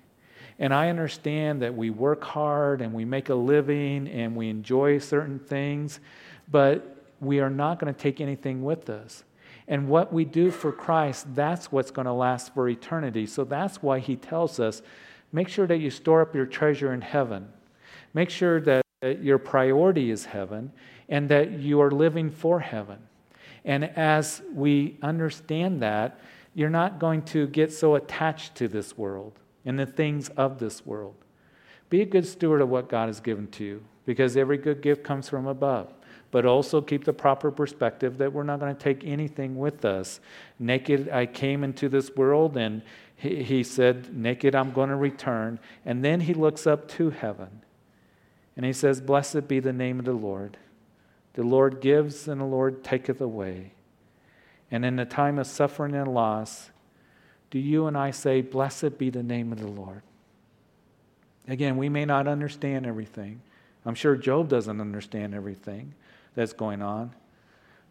And 0.58 0.72
I 0.72 0.88
understand 0.88 1.62
that 1.62 1.74
we 1.74 1.90
work 1.90 2.22
hard 2.22 2.80
and 2.80 2.92
we 2.92 3.04
make 3.04 3.28
a 3.28 3.34
living 3.34 4.08
and 4.08 4.36
we 4.36 4.48
enjoy 4.48 4.98
certain 4.98 5.38
things, 5.38 6.00
but 6.50 6.96
we 7.20 7.40
are 7.40 7.50
not 7.50 7.80
going 7.80 7.92
to 7.92 7.98
take 7.98 8.20
anything 8.20 8.62
with 8.62 8.88
us. 8.88 9.24
And 9.66 9.88
what 9.88 10.12
we 10.12 10.24
do 10.24 10.50
for 10.50 10.70
Christ, 10.70 11.34
that's 11.34 11.72
what's 11.72 11.90
going 11.90 12.06
to 12.06 12.12
last 12.12 12.54
for 12.54 12.68
eternity. 12.68 13.26
So 13.26 13.44
that's 13.44 13.82
why 13.82 13.98
he 13.98 14.14
tells 14.14 14.60
us 14.60 14.82
make 15.32 15.48
sure 15.48 15.66
that 15.66 15.78
you 15.78 15.90
store 15.90 16.20
up 16.20 16.34
your 16.34 16.46
treasure 16.46 16.92
in 16.92 17.00
heaven. 17.00 17.48
Make 18.12 18.30
sure 18.30 18.60
that 18.60 18.84
your 19.02 19.38
priority 19.38 20.10
is 20.10 20.26
heaven 20.26 20.70
and 21.08 21.28
that 21.30 21.52
you 21.52 21.80
are 21.80 21.90
living 21.90 22.30
for 22.30 22.60
heaven. 22.60 22.98
And 23.64 23.84
as 23.84 24.42
we 24.52 24.98
understand 25.02 25.82
that, 25.82 26.20
you're 26.54 26.70
not 26.70 27.00
going 27.00 27.22
to 27.22 27.48
get 27.48 27.72
so 27.72 27.96
attached 27.96 28.54
to 28.56 28.68
this 28.68 28.96
world 28.96 29.40
and 29.64 29.78
the 29.78 29.86
things 29.86 30.28
of 30.30 30.58
this 30.58 30.84
world. 30.84 31.14
Be 31.90 32.00
a 32.02 32.06
good 32.06 32.26
steward 32.26 32.60
of 32.60 32.68
what 32.68 32.88
God 32.88 33.08
has 33.08 33.20
given 33.20 33.46
to 33.52 33.64
you 33.64 33.84
because 34.06 34.36
every 34.36 34.58
good 34.58 34.82
gift 34.82 35.04
comes 35.04 35.28
from 35.28 35.46
above. 35.46 35.92
But 36.30 36.44
also 36.44 36.80
keep 36.80 37.04
the 37.04 37.12
proper 37.12 37.50
perspective 37.50 38.18
that 38.18 38.32
we're 38.32 38.42
not 38.42 38.58
going 38.58 38.74
to 38.74 38.82
take 38.82 39.04
anything 39.04 39.56
with 39.56 39.84
us. 39.84 40.20
Naked, 40.58 41.08
I 41.08 41.26
came 41.26 41.62
into 41.62 41.88
this 41.88 42.10
world, 42.16 42.56
and 42.56 42.82
he, 43.14 43.44
he 43.44 43.62
said, 43.62 44.16
Naked, 44.16 44.54
I'm 44.54 44.72
going 44.72 44.88
to 44.88 44.96
return. 44.96 45.60
And 45.84 46.04
then 46.04 46.20
he 46.22 46.34
looks 46.34 46.66
up 46.66 46.88
to 46.88 47.10
heaven 47.10 47.62
and 48.56 48.64
he 48.64 48.72
says, 48.72 49.00
Blessed 49.00 49.48
be 49.48 49.60
the 49.60 49.72
name 49.72 49.98
of 49.98 50.04
the 50.04 50.12
Lord. 50.12 50.56
The 51.34 51.42
Lord 51.42 51.80
gives, 51.80 52.28
and 52.28 52.40
the 52.40 52.44
Lord 52.44 52.84
taketh 52.84 53.20
away. 53.20 53.72
And 54.70 54.84
in 54.84 54.96
the 54.96 55.04
time 55.04 55.38
of 55.38 55.46
suffering 55.46 55.94
and 55.94 56.12
loss, 56.12 56.70
do 57.54 57.60
you 57.60 57.86
and 57.86 57.96
I 57.96 58.10
say, 58.10 58.40
Blessed 58.40 58.98
be 58.98 59.10
the 59.10 59.22
name 59.22 59.52
of 59.52 59.60
the 59.60 59.68
Lord? 59.68 60.02
Again, 61.46 61.76
we 61.76 61.88
may 61.88 62.04
not 62.04 62.26
understand 62.26 62.84
everything. 62.84 63.40
I'm 63.86 63.94
sure 63.94 64.16
Job 64.16 64.48
doesn't 64.48 64.80
understand 64.80 65.36
everything 65.36 65.94
that's 66.34 66.52
going 66.52 66.82
on, 66.82 67.14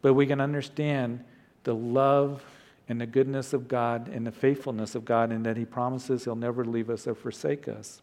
but 0.01 0.15
we 0.15 0.27
can 0.27 0.41
understand 0.41 1.23
the 1.63 1.73
love 1.73 2.43
and 2.89 2.99
the 2.99 3.05
goodness 3.05 3.53
of 3.53 3.69
God 3.69 4.09
and 4.09 4.27
the 4.27 4.33
faithfulness 4.33 4.95
of 4.95 5.05
God, 5.05 5.31
and 5.31 5.45
that 5.45 5.55
He 5.55 5.63
promises 5.63 6.25
He'll 6.25 6.35
never 6.35 6.65
leave 6.65 6.89
us 6.89 7.07
or 7.07 7.15
forsake 7.15 7.69
us. 7.69 8.01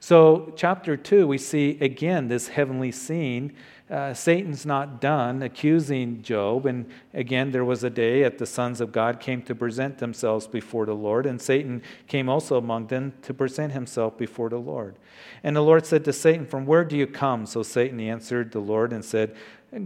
So, 0.00 0.52
chapter 0.56 0.96
2, 0.96 1.28
we 1.28 1.38
see 1.38 1.78
again 1.80 2.26
this 2.26 2.48
heavenly 2.48 2.90
scene. 2.90 3.54
Uh, 3.90 4.12
Satan's 4.12 4.66
not 4.66 5.00
done 5.00 5.42
accusing 5.42 6.22
Job. 6.22 6.66
And 6.66 6.90
again, 7.14 7.52
there 7.52 7.64
was 7.64 7.84
a 7.84 7.90
day 7.90 8.22
that 8.22 8.36
the 8.36 8.44
sons 8.44 8.82
of 8.82 8.92
God 8.92 9.18
came 9.18 9.40
to 9.42 9.54
present 9.54 9.98
themselves 9.98 10.46
before 10.46 10.84
the 10.84 10.94
Lord, 10.94 11.24
and 11.24 11.40
Satan 11.40 11.82
came 12.06 12.28
also 12.28 12.58
among 12.58 12.88
them 12.88 13.14
to 13.22 13.32
present 13.32 13.72
himself 13.72 14.18
before 14.18 14.50
the 14.50 14.58
Lord. 14.58 14.96
And 15.42 15.56
the 15.56 15.62
Lord 15.62 15.86
said 15.86 16.04
to 16.04 16.12
Satan, 16.12 16.46
From 16.46 16.66
where 16.66 16.84
do 16.84 16.96
you 16.96 17.06
come? 17.06 17.46
So 17.46 17.62
Satan 17.62 17.98
answered 18.00 18.52
the 18.52 18.60
Lord 18.60 18.92
and 18.92 19.04
said, 19.04 19.34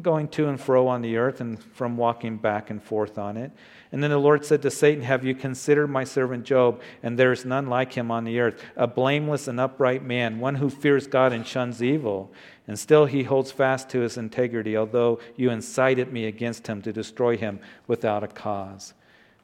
Going 0.01 0.29
to 0.29 0.49
and 0.49 0.61
fro 0.61 0.87
on 0.87 1.03
the 1.03 1.17
earth, 1.17 1.41
and 1.41 1.61
from 1.61 1.97
walking 1.97 2.37
back 2.37 2.71
and 2.71 2.81
forth 2.81 3.19
on 3.19 3.37
it. 3.37 3.51
And 3.91 4.01
then 4.03 4.11
the 4.11 4.19
Lord 4.19 4.45
said 4.45 4.63
to 4.63 4.71
Satan, 4.71 5.03
Have 5.03 5.25
you 5.25 5.35
considered 5.35 5.89
my 5.89 6.05
servant 6.05 6.45
Job? 6.45 6.81
And 7.03 7.19
there 7.19 7.33
is 7.33 7.45
none 7.45 7.67
like 7.67 7.93
him 7.93 8.11
on 8.11 8.25
the 8.25 8.39
earth, 8.39 8.63
a 8.77 8.87
blameless 8.87 9.49
and 9.49 9.59
upright 9.59 10.05
man, 10.05 10.39
one 10.39 10.55
who 10.55 10.71
fears 10.71 11.09
God 11.09 11.33
and 11.33 11.45
shuns 11.45 11.83
evil. 11.83 12.33
And 12.69 12.79
still 12.79 13.07
he 13.07 13.25
holds 13.25 13.51
fast 13.51 13.89
to 13.91 14.01
his 14.01 14.17
integrity, 14.17 14.77
although 14.77 15.19
you 15.37 15.51
incited 15.51 16.13
me 16.13 16.27
against 16.27 16.67
him 16.67 16.81
to 16.83 16.93
destroy 16.93 17.37
him 17.37 17.59
without 17.87 18.23
a 18.23 18.29
cause. 18.29 18.95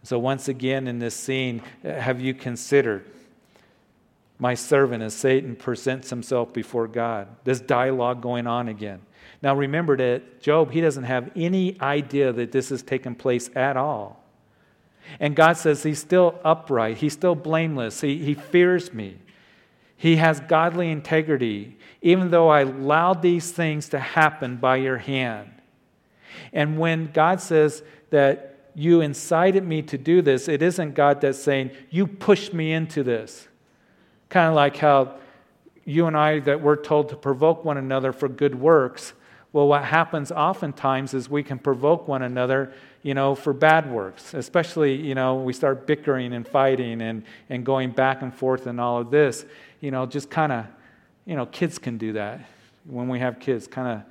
So, 0.04 0.18
once 0.18 0.46
again, 0.48 0.87
in 0.87 1.00
this 1.00 1.14
scene, 1.14 1.62
uh, 1.85 1.92
have 1.94 2.20
you 2.20 2.33
considered 2.33 3.04
my 4.38 4.54
servant 4.54 5.02
as 5.02 5.14
Satan 5.14 5.57
presents 5.57 6.11
himself 6.11 6.52
before 6.52 6.87
God? 6.87 7.26
This 7.42 7.61
dialogue 7.61 8.22
going 8.22 8.46
on 8.46 8.68
again. 8.68 9.00
Now, 9.42 9.57
remember 9.57 9.96
that 9.96 10.40
Job, 10.40 10.70
he 10.70 10.81
doesn't 10.81 11.04
have 11.04 11.31
any 11.35 11.81
idea 11.81 12.33
that 12.33 12.52
this 12.52 12.68
has 12.68 12.83
taken 12.83 13.16
place 13.16 13.50
at 13.57 13.76
all. 13.76 14.24
And 15.20 15.35
God 15.35 15.54
says 15.54 15.83
he's 15.83 15.98
still 15.98 16.38
upright, 16.44 16.98
he's 16.98 17.14
still 17.14 17.35
blameless, 17.35 18.00
he, 18.00 18.18
he 18.18 18.35
fears 18.35 18.92
me. 18.92 19.16
He 19.99 20.15
has 20.17 20.39
godly 20.39 20.93
integrity, 20.93 21.77
even 22.03 22.31
though 22.31 22.49
I 22.49 22.61
allowed 22.61 23.21
these 23.21 23.51
things 23.51 23.89
to 23.89 23.99
happen 23.99 24.57
by 24.57 24.77
your 24.77 24.97
hand. 24.97 25.51
And 26.53 26.79
when 26.79 27.11
God 27.13 27.41
says 27.41 27.83
that 28.11 28.71
you 28.77 29.01
incited 29.01 29.67
me 29.67 29.83
to 29.83 29.99
do 29.99 30.23
this, 30.23 30.47
it 30.47 30.63
isn't 30.63 30.95
God 30.95 31.21
that's 31.21 31.43
saying, 31.43 31.73
You 31.91 32.07
pushed 32.07 32.55
me 32.55 32.73
into 32.73 33.03
this. 33.03 33.49
Kind 34.29 34.49
of 34.49 34.55
like 34.55 34.77
how 34.77 35.17
you 35.85 36.07
and 36.07 36.17
I, 36.17 36.39
that 36.41 36.61
we're 36.61 36.77
told 36.77 37.09
to 37.09 37.17
provoke 37.17 37.65
one 37.65 37.77
another 37.77 38.13
for 38.13 38.29
good 38.29 38.55
works. 38.55 39.15
Well, 39.53 39.67
what 39.67 39.83
happens 39.83 40.31
oftentimes 40.31 41.13
is 41.13 41.29
we 41.29 41.43
can 41.43 41.59
provoke 41.59 42.07
one 42.07 42.23
another 42.23 42.73
you 43.03 43.15
know, 43.15 43.35
for 43.35 43.53
bad 43.53 43.91
works, 43.91 44.35
especially, 44.35 44.95
you 44.95 45.15
know, 45.15 45.37
we 45.37 45.53
start 45.53 45.87
bickering 45.87 46.33
and 46.33 46.47
fighting 46.47 47.01
and, 47.01 47.23
and 47.49 47.65
going 47.65 47.91
back 47.91 48.23
and 48.23 48.35
forth 48.35 48.67
and 48.67 48.81
all 48.81 48.99
of 48.99 49.11
this, 49.11 49.45
you 49.81 49.91
know, 49.91 50.07
just 50.07 50.31
kind 50.31 50.53
of, 50.53 50.67
you 51.25 51.37
know, 51.37 51.47
kids 51.47 51.79
can 51.79 51.99
do 51.99 52.14
that 52.14 52.41
when 52.85 53.09
we 53.09 53.19
have 53.19 53.38
kids, 53.38 53.67
kind 53.67 53.88
of 53.99 54.03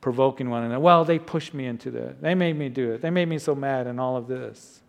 provoking 0.00 0.50
one 0.50 0.64
another. 0.64 0.80
Well, 0.80 1.04
they 1.04 1.18
pushed 1.18 1.54
me 1.54 1.66
into 1.66 1.90
that. 1.92 2.20
They 2.20 2.34
made 2.34 2.56
me 2.56 2.68
do 2.68 2.92
it. 2.92 3.00
They 3.00 3.10
made 3.10 3.28
me 3.28 3.38
so 3.38 3.54
mad 3.54 3.86
and 3.86 4.00
all 4.00 4.16
of 4.16 4.28
this. 4.28 4.80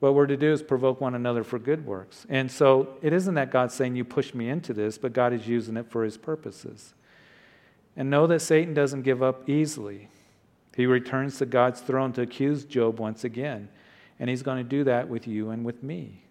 What 0.00 0.14
we're 0.14 0.26
to 0.26 0.36
do 0.36 0.52
is 0.52 0.62
provoke 0.62 1.00
one 1.00 1.14
another 1.14 1.44
for 1.44 1.58
good 1.58 1.86
works. 1.86 2.26
And 2.28 2.50
so 2.50 2.96
it 3.00 3.12
isn't 3.12 3.34
that 3.34 3.50
God's 3.50 3.74
saying 3.74 3.96
you 3.96 4.04
pushed 4.04 4.34
me 4.34 4.48
into 4.48 4.72
this, 4.72 4.98
but 4.98 5.12
God 5.12 5.32
is 5.32 5.46
using 5.48 5.76
it 5.76 5.90
for 5.90 6.04
his 6.04 6.16
purposes. 6.16 6.92
And 7.96 8.10
know 8.10 8.26
that 8.26 8.40
Satan 8.40 8.74
doesn't 8.74 9.02
give 9.02 9.22
up 9.22 9.48
easily. 9.48 10.08
He 10.76 10.86
returns 10.86 11.38
to 11.38 11.46
God's 11.46 11.80
throne 11.80 12.12
to 12.14 12.22
accuse 12.22 12.64
Job 12.64 12.98
once 12.98 13.24
again. 13.24 13.68
And 14.18 14.28
he's 14.28 14.42
going 14.42 14.58
to 14.58 14.68
do 14.68 14.84
that 14.84 15.08
with 15.08 15.26
you 15.26 15.50
and 15.50 15.64
with 15.64 15.82
me. 15.82 16.23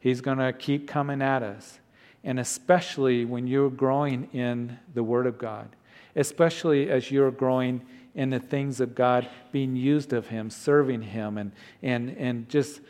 He's 0.00 0.20
going 0.20 0.38
to 0.38 0.52
keep 0.52 0.88
coming 0.88 1.22
at 1.22 1.42
us. 1.42 1.78
And 2.24 2.38
especially 2.40 3.24
when 3.24 3.46
you're 3.46 3.70
growing 3.70 4.28
in 4.32 4.78
the 4.94 5.02
Word 5.02 5.26
of 5.26 5.38
God, 5.38 5.68
especially 6.16 6.90
as 6.90 7.10
you're 7.10 7.30
growing 7.30 7.80
in 8.14 8.30
the 8.30 8.40
things 8.40 8.80
of 8.80 8.94
God, 8.94 9.28
being 9.52 9.76
used 9.76 10.12
of 10.12 10.26
Him, 10.26 10.50
serving 10.50 11.02
Him, 11.02 11.38
and, 11.38 11.52
and, 11.82 12.10
and 12.16 12.48
just, 12.48 12.80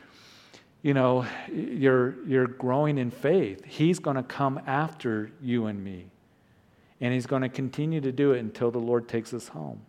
you 0.83 0.95
know, 0.95 1.27
you're, 1.53 2.25
you're 2.27 2.47
growing 2.47 2.99
in 2.99 3.11
faith. 3.11 3.65
He's 3.65 3.99
going 3.99 4.17
to 4.17 4.23
come 4.23 4.61
after 4.67 5.31
you 5.43 5.67
and 5.67 5.83
me. 5.83 6.07
And 7.01 7.13
He's 7.13 7.27
going 7.27 7.43
to 7.43 7.49
continue 7.49 8.01
to 8.01 8.13
do 8.13 8.33
it 8.33 8.39
until 8.39 8.71
the 8.71 8.79
Lord 8.79 9.09
takes 9.09 9.35
us 9.35 9.49
home. 9.49 9.83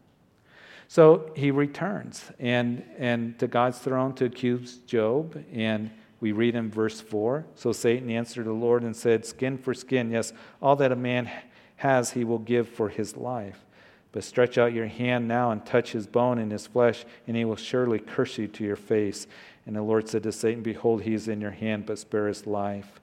So 0.90 1.32
he 1.36 1.52
returns 1.52 2.32
and, 2.40 2.84
and 2.98 3.38
to 3.38 3.48
God's 3.48 3.78
throne 3.78 4.16
to 4.16 4.26
accuse 4.26 4.80
Job. 4.88 5.42
And 5.54 5.92
we 6.20 6.32
read 6.32 6.56
in 6.56 6.70
verse 6.70 7.00
4 7.02 7.46
So 7.56 7.72
Satan 7.72 8.10
answered 8.10 8.46
the 8.46 8.54
Lord 8.54 8.84
and 8.84 8.96
said, 8.96 9.26
Skin 9.26 9.58
for 9.58 9.74
skin, 9.74 10.12
yes, 10.12 10.34
all 10.62 10.76
that 10.78 10.92
a 10.92 10.96
man 10.96 11.30
has 11.78 12.12
he 12.12 12.24
will 12.24 12.40
give 12.40 12.68
for 12.68 12.90
his 12.90 13.16
life. 13.16 13.66
But 14.12 14.24
stretch 14.24 14.58
out 14.58 14.74
your 14.74 14.88
hand 14.88 15.28
now 15.28 15.52
and 15.52 15.66
touch 15.66 15.92
his 15.92 16.08
bone 16.08 16.40
and 16.40 16.52
his 16.52 16.68
flesh, 16.68 17.06
and 17.28 17.38
he 17.38 17.46
will 17.46 17.56
surely 17.56 18.00
curse 18.00 18.38
you 18.38 18.48
to 18.48 18.64
your 18.64 18.76
face. 18.76 19.28
And 19.66 19.76
the 19.76 19.84
Lord 19.84 20.10
said 20.10 20.24
to 20.24 20.32
Satan, 20.32 20.64
Behold, 20.64 21.04
he 21.04 21.14
is 21.14 21.28
in 21.28 21.40
your 21.40 21.52
hand, 21.52 21.86
but 21.86 22.00
spare 22.00 22.28
his 22.28 22.48
life. 22.48 23.00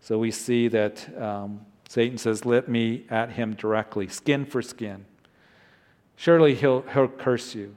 So 0.00 0.18
we 0.18 0.30
see 0.30 0.68
that 0.68 1.20
um, 1.20 1.64
Satan 1.88 2.18
says, 2.18 2.44
Let 2.44 2.68
me 2.68 3.06
at 3.08 3.30
him 3.30 3.54
directly, 3.54 4.08
skin 4.08 4.44
for 4.44 4.60
skin. 4.60 5.06
Surely 6.16 6.54
he'll, 6.54 6.82
he'll 6.82 7.08
curse 7.08 7.54
you. 7.54 7.76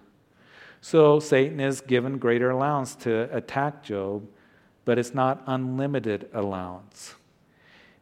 So 0.81 1.19
Satan 1.19 1.59
is 1.59 1.81
given 1.81 2.17
greater 2.19 2.49
allowance 2.51 2.95
to 2.97 3.35
attack 3.35 3.83
Job, 3.83 4.27
but 4.85 4.97
it's 4.97 5.13
not 5.13 5.43
unlimited 5.47 6.29
allowance. 6.33 7.15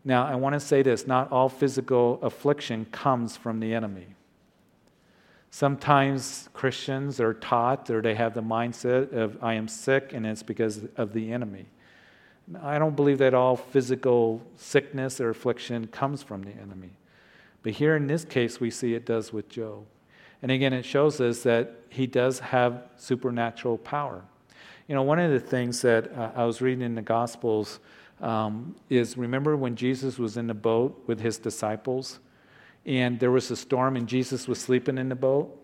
Now, 0.05 0.25
I 0.25 0.35
want 0.35 0.53
to 0.53 0.59
say 0.59 0.81
this 0.81 1.07
not 1.07 1.31
all 1.31 1.49
physical 1.49 2.19
affliction 2.21 2.85
comes 2.91 3.37
from 3.37 3.59
the 3.59 3.73
enemy. 3.73 4.07
Sometimes 5.49 6.49
Christians 6.53 7.19
are 7.19 7.33
taught 7.33 7.89
or 7.89 8.01
they 8.01 8.15
have 8.15 8.33
the 8.33 8.41
mindset 8.41 9.13
of, 9.13 9.37
I 9.41 9.53
am 9.53 9.67
sick 9.67 10.11
and 10.11 10.25
it's 10.25 10.43
because 10.43 10.81
of 10.97 11.13
the 11.13 11.31
enemy. 11.31 11.67
I 12.61 12.79
don't 12.79 12.95
believe 12.95 13.19
that 13.19 13.33
all 13.33 13.55
physical 13.55 14.41
sickness 14.57 15.21
or 15.21 15.29
affliction 15.29 15.87
comes 15.87 16.23
from 16.23 16.43
the 16.43 16.51
enemy. 16.51 16.89
But 17.61 17.73
here 17.73 17.95
in 17.95 18.07
this 18.07 18.25
case, 18.25 18.59
we 18.59 18.69
see 18.69 18.93
it 18.93 19.05
does 19.05 19.31
with 19.31 19.47
Job. 19.47 19.85
And 20.41 20.51
again, 20.51 20.73
it 20.73 20.83
shows 20.83 21.21
us 21.21 21.43
that 21.43 21.75
he 21.87 22.05
does 22.05 22.39
have 22.39 22.83
supernatural 22.97 23.77
power. 23.77 24.23
You 24.87 24.95
know, 24.95 25.03
one 25.03 25.19
of 25.19 25.31
the 25.31 25.39
things 25.39 25.81
that 25.81 26.11
uh, 26.17 26.31
I 26.35 26.43
was 26.43 26.61
reading 26.61 26.83
in 26.83 26.95
the 26.95 27.01
Gospels 27.01 27.79
um, 28.21 28.75
is 28.89 29.17
remember 29.17 29.55
when 29.55 29.75
Jesus 29.75 30.17
was 30.19 30.35
in 30.35 30.47
the 30.47 30.53
boat 30.53 31.03
with 31.07 31.19
his 31.19 31.37
disciples 31.37 32.19
and 32.85 33.19
there 33.19 33.31
was 33.31 33.49
a 33.49 33.55
storm 33.55 33.95
and 33.95 34.07
Jesus 34.07 34.47
was 34.47 34.59
sleeping 34.59 34.97
in 34.97 35.09
the 35.09 35.15
boat? 35.15 35.57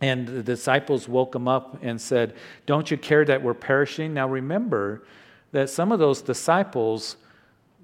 And 0.00 0.26
the 0.26 0.42
disciples 0.42 1.08
woke 1.08 1.34
him 1.34 1.48
up 1.48 1.78
and 1.82 2.00
said, 2.00 2.34
Don't 2.66 2.90
you 2.90 2.96
care 2.96 3.24
that 3.24 3.42
we're 3.42 3.54
perishing? 3.54 4.14
Now 4.14 4.28
remember 4.28 5.04
that 5.52 5.70
some 5.70 5.92
of 5.92 5.98
those 5.98 6.20
disciples 6.20 7.16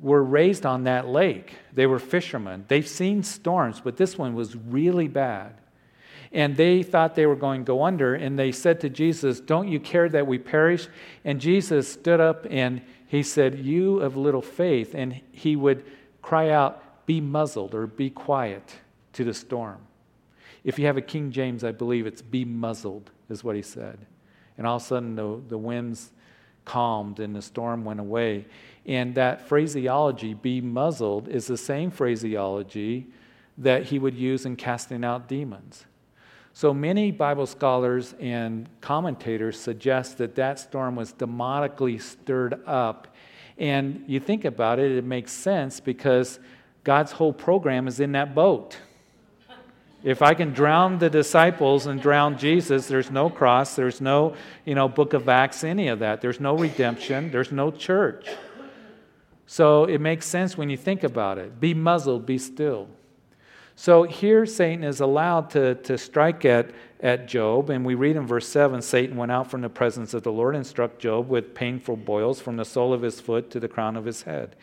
were 0.01 0.25
raised 0.25 0.65
on 0.65 0.85
that 0.85 1.07
lake. 1.09 1.55
They 1.73 1.87
were 1.87 1.99
fishermen. 1.99 2.65
They've 2.69 2.89
seen 2.89 3.23
storms, 3.23 3.81
but 3.81 3.97
this 3.97 4.17
one 4.17 4.35
was 4.35 4.57
really 4.57 5.09
bad. 5.09 5.55
And 6.33 6.57
they 6.57 6.83
thought 6.83 7.15
they 7.15 7.27
were 7.27 7.37
going 7.37 7.63
to 7.63 7.67
go 7.67 7.83
under. 7.83 8.15
And 8.15 8.39
they 8.39 8.53
said 8.53 8.81
to 8.81 8.89
Jesus, 8.89 9.41
Don't 9.41 9.69
you 9.69 9.81
care 9.81 10.09
that 10.09 10.27
we 10.27 10.39
perish? 10.39 10.89
And 11.25 11.41
Jesus 11.41 11.93
stood 11.93 12.21
up 12.21 12.47
and 12.49 12.83
he 13.07 13.23
said, 13.23 13.59
You 13.59 14.01
of 14.01 14.17
little 14.17 14.43
faith. 14.43 14.95
And 14.95 15.21
he 15.33 15.57
would 15.57 15.85
cry 16.23 16.51
out, 16.51 17.07
Be 17.07 17.21
muzzled 17.21 17.75
or 17.75 17.87
be 17.87 18.11
quiet 18.11 18.77
to 19.15 19.25
the 19.25 19.35
storm. 19.35 19.79
If 20.63 20.79
you 20.79 20.87
have 20.87 20.97
a 20.97 21.03
King 21.03 21.33
James, 21.33 21.65
I 21.65 21.73
believe 21.73 22.07
it's 22.07 22.23
be 22.23 22.45
muzzled, 22.45 23.11
is 23.29 23.43
what 23.43 23.57
he 23.57 23.63
said. 23.63 23.99
And 24.57 24.67
all 24.67 24.77
of 24.77 24.83
a 24.83 24.85
sudden, 24.85 25.17
the, 25.17 25.41
the 25.49 25.59
winds 25.59 26.13
calmed 26.65 27.19
and 27.19 27.35
the 27.35 27.43
storm 27.43 27.85
went 27.85 27.99
away. 27.99 28.47
And 28.87 29.15
that 29.15 29.49
phraseology, 29.49 30.35
be 30.35 30.61
muzzled, 30.61 31.29
is 31.29 31.47
the 31.47 31.57
same 31.57 31.91
phraseology 31.91 33.07
that 33.59 33.85
he 33.85 33.99
would 33.99 34.15
use 34.15 34.47
in 34.47 34.57
casting 34.57 35.05
out 35.05 35.29
demons. 35.29 35.87
So 36.61 36.75
many 36.75 37.11
Bible 37.11 37.47
scholars 37.47 38.15
and 38.21 38.69
commentators 38.83 39.59
suggest 39.59 40.19
that 40.19 40.35
that 40.35 40.59
storm 40.59 40.95
was 40.95 41.15
demonically 41.15 41.99
stirred 41.99 42.61
up. 42.67 43.09
And 43.57 44.05
you 44.07 44.21
think 44.21 44.45
about 44.45 44.79
it, 44.79 44.93
it 44.93 45.03
makes 45.03 45.33
sense 45.33 45.81
because 45.81 46.39
God's 46.85 47.13
whole 47.13 47.33
program 47.33 47.89
is 47.89 47.99
in 47.99 48.13
that 48.13 48.35
boat. 48.35 48.77
If 50.05 50.21
I 50.21 50.35
can 50.35 50.53
drown 50.53 50.99
the 50.99 51.09
disciples 51.09 51.87
and 51.87 51.99
drown 51.99 52.37
Jesus, 52.37 52.89
there's 52.89 53.11
no 53.11 53.31
cross, 53.31 53.75
there's 53.75 54.03
no, 54.03 54.37
you 54.67 54.75
know, 54.75 54.87
book 54.87 55.15
of 55.15 55.31
Acts, 55.31 55.65
any 55.65 55.89
of 55.89 56.01
that. 56.01 56.21
There's 56.21 56.41
no 56.41 56.55
redemption, 56.59 57.31
there's 57.31 57.53
no 57.53 57.71
church. 57.71 58.29
So 59.47 59.85
it 59.85 60.03
makes 60.03 60.27
sense 60.27 60.59
when 60.59 60.69
you 60.69 60.77
think 60.77 61.05
about 61.05 61.39
it. 61.39 61.59
Be 61.59 61.73
muzzled, 61.73 62.27
be 62.27 62.37
still. 62.37 62.87
So 63.81 64.03
here 64.03 64.45
Satan 64.45 64.85
is 64.85 65.01
allowed 65.01 65.49
to, 65.53 65.75
to 65.75 65.97
strike 65.97 66.45
at, 66.45 66.71
at 67.01 67.27
Job, 67.27 67.71
and 67.71 67.83
we 67.83 67.95
read 67.95 68.15
in 68.15 68.27
verse 68.27 68.47
7 68.47 68.83
Satan 68.83 69.17
went 69.17 69.33
out 69.33 69.51
from 69.51 69.63
the 69.63 69.71
presence 69.71 70.13
of 70.13 70.23
the 70.23 70.31
Lord 70.31 70.55
and 70.55 70.67
struck 70.67 70.99
Job 70.99 71.31
with 71.31 71.55
painful 71.55 71.97
boils 71.97 72.43
from 72.43 72.59
the 72.59 72.67
sole 72.67 72.93
of 72.93 73.01
his 73.01 73.23
foot 73.23 73.51
to 73.53 73.59
the 73.59 73.69
crown 73.69 73.97
of 73.97 74.05
his 74.05 74.25
head. 74.25 74.55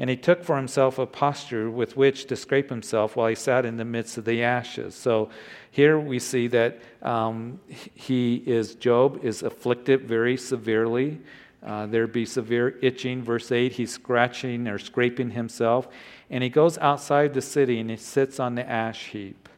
And 0.00 0.10
he 0.10 0.16
took 0.16 0.42
for 0.42 0.56
himself 0.56 0.98
a 0.98 1.06
potsherd 1.06 1.72
with 1.72 1.96
which 1.96 2.24
to 2.26 2.34
scrape 2.34 2.68
himself 2.68 3.14
while 3.14 3.28
he 3.28 3.36
sat 3.36 3.64
in 3.64 3.76
the 3.76 3.84
midst 3.84 4.18
of 4.18 4.24
the 4.24 4.42
ashes. 4.42 4.96
So 4.96 5.30
here 5.70 5.96
we 5.96 6.18
see 6.18 6.48
that 6.48 6.80
um, 7.00 7.60
he 7.68 8.42
is, 8.44 8.74
Job 8.74 9.24
is 9.24 9.44
afflicted 9.44 10.08
very 10.08 10.36
severely. 10.36 11.20
Uh, 11.64 11.86
there'd 11.86 12.12
be 12.12 12.24
severe 12.24 12.78
itching. 12.82 13.22
Verse 13.22 13.50
8, 13.50 13.72
he's 13.72 13.92
scratching 13.92 14.68
or 14.68 14.78
scraping 14.78 15.30
himself. 15.30 15.88
And 16.30 16.42
he 16.42 16.50
goes 16.50 16.78
outside 16.78 17.34
the 17.34 17.42
city 17.42 17.80
and 17.80 17.90
he 17.90 17.96
sits 17.96 18.38
on 18.38 18.54
the 18.54 18.68
ash 18.68 19.06
heap. 19.06 19.48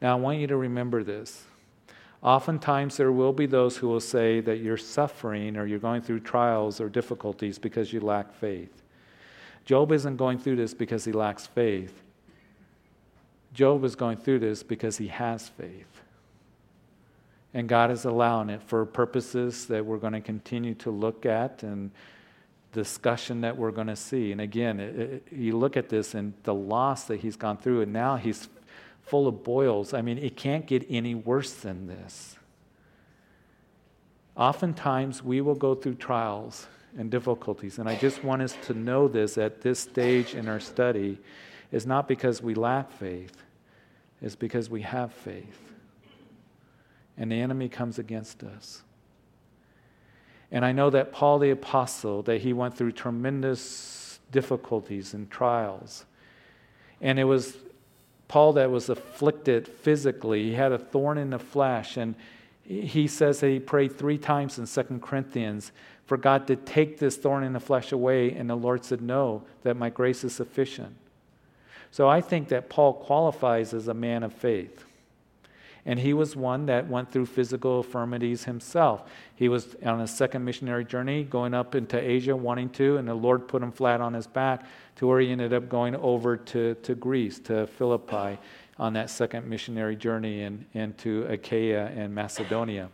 Now, 0.00 0.16
I 0.16 0.20
want 0.20 0.38
you 0.38 0.46
to 0.48 0.56
remember 0.56 1.04
this. 1.04 1.44
Oftentimes, 2.22 2.96
there 2.96 3.12
will 3.12 3.32
be 3.32 3.46
those 3.46 3.76
who 3.76 3.88
will 3.88 4.00
say 4.00 4.40
that 4.40 4.58
you're 4.58 4.76
suffering 4.76 5.56
or 5.56 5.66
you're 5.66 5.78
going 5.78 6.02
through 6.02 6.20
trials 6.20 6.80
or 6.80 6.88
difficulties 6.88 7.58
because 7.58 7.92
you 7.92 8.00
lack 8.00 8.32
faith. 8.32 8.82
Job 9.64 9.92
isn't 9.92 10.16
going 10.16 10.38
through 10.38 10.56
this 10.56 10.72
because 10.72 11.04
he 11.04 11.12
lacks 11.12 11.46
faith. 11.46 12.02
Job 13.52 13.84
is 13.84 13.94
going 13.94 14.16
through 14.16 14.38
this 14.38 14.62
because 14.62 14.96
he 14.96 15.08
has 15.08 15.48
faith. 15.48 15.91
And 17.54 17.68
God 17.68 17.90
is 17.90 18.04
allowing 18.04 18.48
it 18.48 18.62
for 18.62 18.86
purposes 18.86 19.66
that 19.66 19.84
we're 19.84 19.98
going 19.98 20.14
to 20.14 20.20
continue 20.20 20.74
to 20.76 20.90
look 20.90 21.26
at 21.26 21.62
and 21.62 21.90
discussion 22.72 23.42
that 23.42 23.56
we're 23.56 23.70
going 23.70 23.88
to 23.88 23.96
see. 23.96 24.32
And 24.32 24.40
again, 24.40 24.80
it, 24.80 24.98
it, 24.98 25.26
you 25.30 25.56
look 25.56 25.76
at 25.76 25.88
this 25.88 26.14
and 26.14 26.32
the 26.44 26.54
loss 26.54 27.04
that 27.04 27.20
he's 27.20 27.36
gone 27.36 27.58
through, 27.58 27.82
and 27.82 27.92
now 27.92 28.16
he's 28.16 28.48
full 29.02 29.28
of 29.28 29.44
boils. 29.44 29.92
I 29.92 30.00
mean, 30.00 30.18
it 30.18 30.36
can't 30.36 30.66
get 30.66 30.86
any 30.88 31.14
worse 31.14 31.52
than 31.52 31.86
this. 31.86 32.36
Oftentimes, 34.34 35.22
we 35.22 35.42
will 35.42 35.54
go 35.54 35.74
through 35.74 35.96
trials 35.96 36.66
and 36.96 37.10
difficulties. 37.10 37.78
And 37.78 37.88
I 37.88 37.96
just 37.96 38.24
want 38.24 38.40
us 38.40 38.56
to 38.66 38.74
know 38.74 39.08
this 39.08 39.36
at 39.36 39.60
this 39.60 39.78
stage 39.80 40.34
in 40.34 40.48
our 40.48 40.60
study 40.60 41.18
is 41.70 41.86
not 41.86 42.08
because 42.08 42.42
we 42.42 42.54
lack 42.54 42.90
faith, 42.92 43.42
it's 44.22 44.36
because 44.36 44.70
we 44.70 44.82
have 44.82 45.12
faith. 45.12 45.71
And 47.22 47.30
the 47.30 47.40
enemy 47.40 47.68
comes 47.68 48.00
against 48.00 48.42
us. 48.42 48.82
And 50.50 50.64
I 50.64 50.72
know 50.72 50.90
that 50.90 51.12
Paul 51.12 51.38
the 51.38 51.50
Apostle, 51.50 52.22
that 52.24 52.40
he 52.40 52.52
went 52.52 52.76
through 52.76 52.90
tremendous 52.92 54.18
difficulties 54.32 55.14
and 55.14 55.30
trials. 55.30 56.04
And 57.00 57.20
it 57.20 57.24
was 57.24 57.56
Paul 58.26 58.54
that 58.54 58.72
was 58.72 58.88
afflicted 58.88 59.68
physically. 59.68 60.42
He 60.42 60.54
had 60.54 60.72
a 60.72 60.78
thorn 60.78 61.16
in 61.16 61.30
the 61.30 61.38
flesh. 61.38 61.96
And 61.96 62.16
he 62.64 63.06
says 63.06 63.38
that 63.38 63.50
he 63.50 63.60
prayed 63.60 63.96
three 63.96 64.18
times 64.18 64.58
in 64.58 64.66
Second 64.66 65.00
Corinthians 65.00 65.70
for 66.06 66.16
God 66.16 66.48
to 66.48 66.56
take 66.56 66.98
this 66.98 67.16
thorn 67.16 67.44
in 67.44 67.52
the 67.52 67.60
flesh 67.60 67.92
away. 67.92 68.32
And 68.32 68.50
the 68.50 68.56
Lord 68.56 68.84
said, 68.84 69.00
No, 69.00 69.44
that 69.62 69.76
my 69.76 69.90
grace 69.90 70.24
is 70.24 70.34
sufficient. 70.34 70.96
So 71.92 72.08
I 72.08 72.20
think 72.20 72.48
that 72.48 72.68
Paul 72.68 72.94
qualifies 72.94 73.72
as 73.72 73.86
a 73.86 73.94
man 73.94 74.24
of 74.24 74.32
faith. 74.32 74.86
And 75.84 75.98
he 75.98 76.12
was 76.12 76.36
one 76.36 76.66
that 76.66 76.88
went 76.88 77.10
through 77.10 77.26
physical 77.26 77.78
infirmities 77.78 78.44
himself. 78.44 79.10
He 79.34 79.48
was 79.48 79.74
on 79.84 80.00
a 80.00 80.06
second 80.06 80.44
missionary 80.44 80.84
journey, 80.84 81.24
going 81.24 81.54
up 81.54 81.74
into 81.74 81.98
Asia, 81.98 82.36
wanting 82.36 82.70
to, 82.70 82.98
and 82.98 83.08
the 83.08 83.14
Lord 83.14 83.48
put 83.48 83.62
him 83.62 83.72
flat 83.72 84.00
on 84.00 84.14
his 84.14 84.28
back 84.28 84.64
to 84.96 85.08
where 85.08 85.18
he 85.18 85.30
ended 85.30 85.52
up 85.52 85.68
going 85.68 85.96
over 85.96 86.36
to, 86.36 86.74
to 86.76 86.94
Greece, 86.94 87.40
to 87.40 87.66
Philippi, 87.66 88.38
on 88.78 88.92
that 88.92 89.10
second 89.10 89.48
missionary 89.48 89.96
journey, 89.96 90.42
and, 90.42 90.64
and 90.74 90.96
to 90.98 91.26
Achaia 91.28 91.86
and 91.96 92.14
Macedonia. 92.14 92.88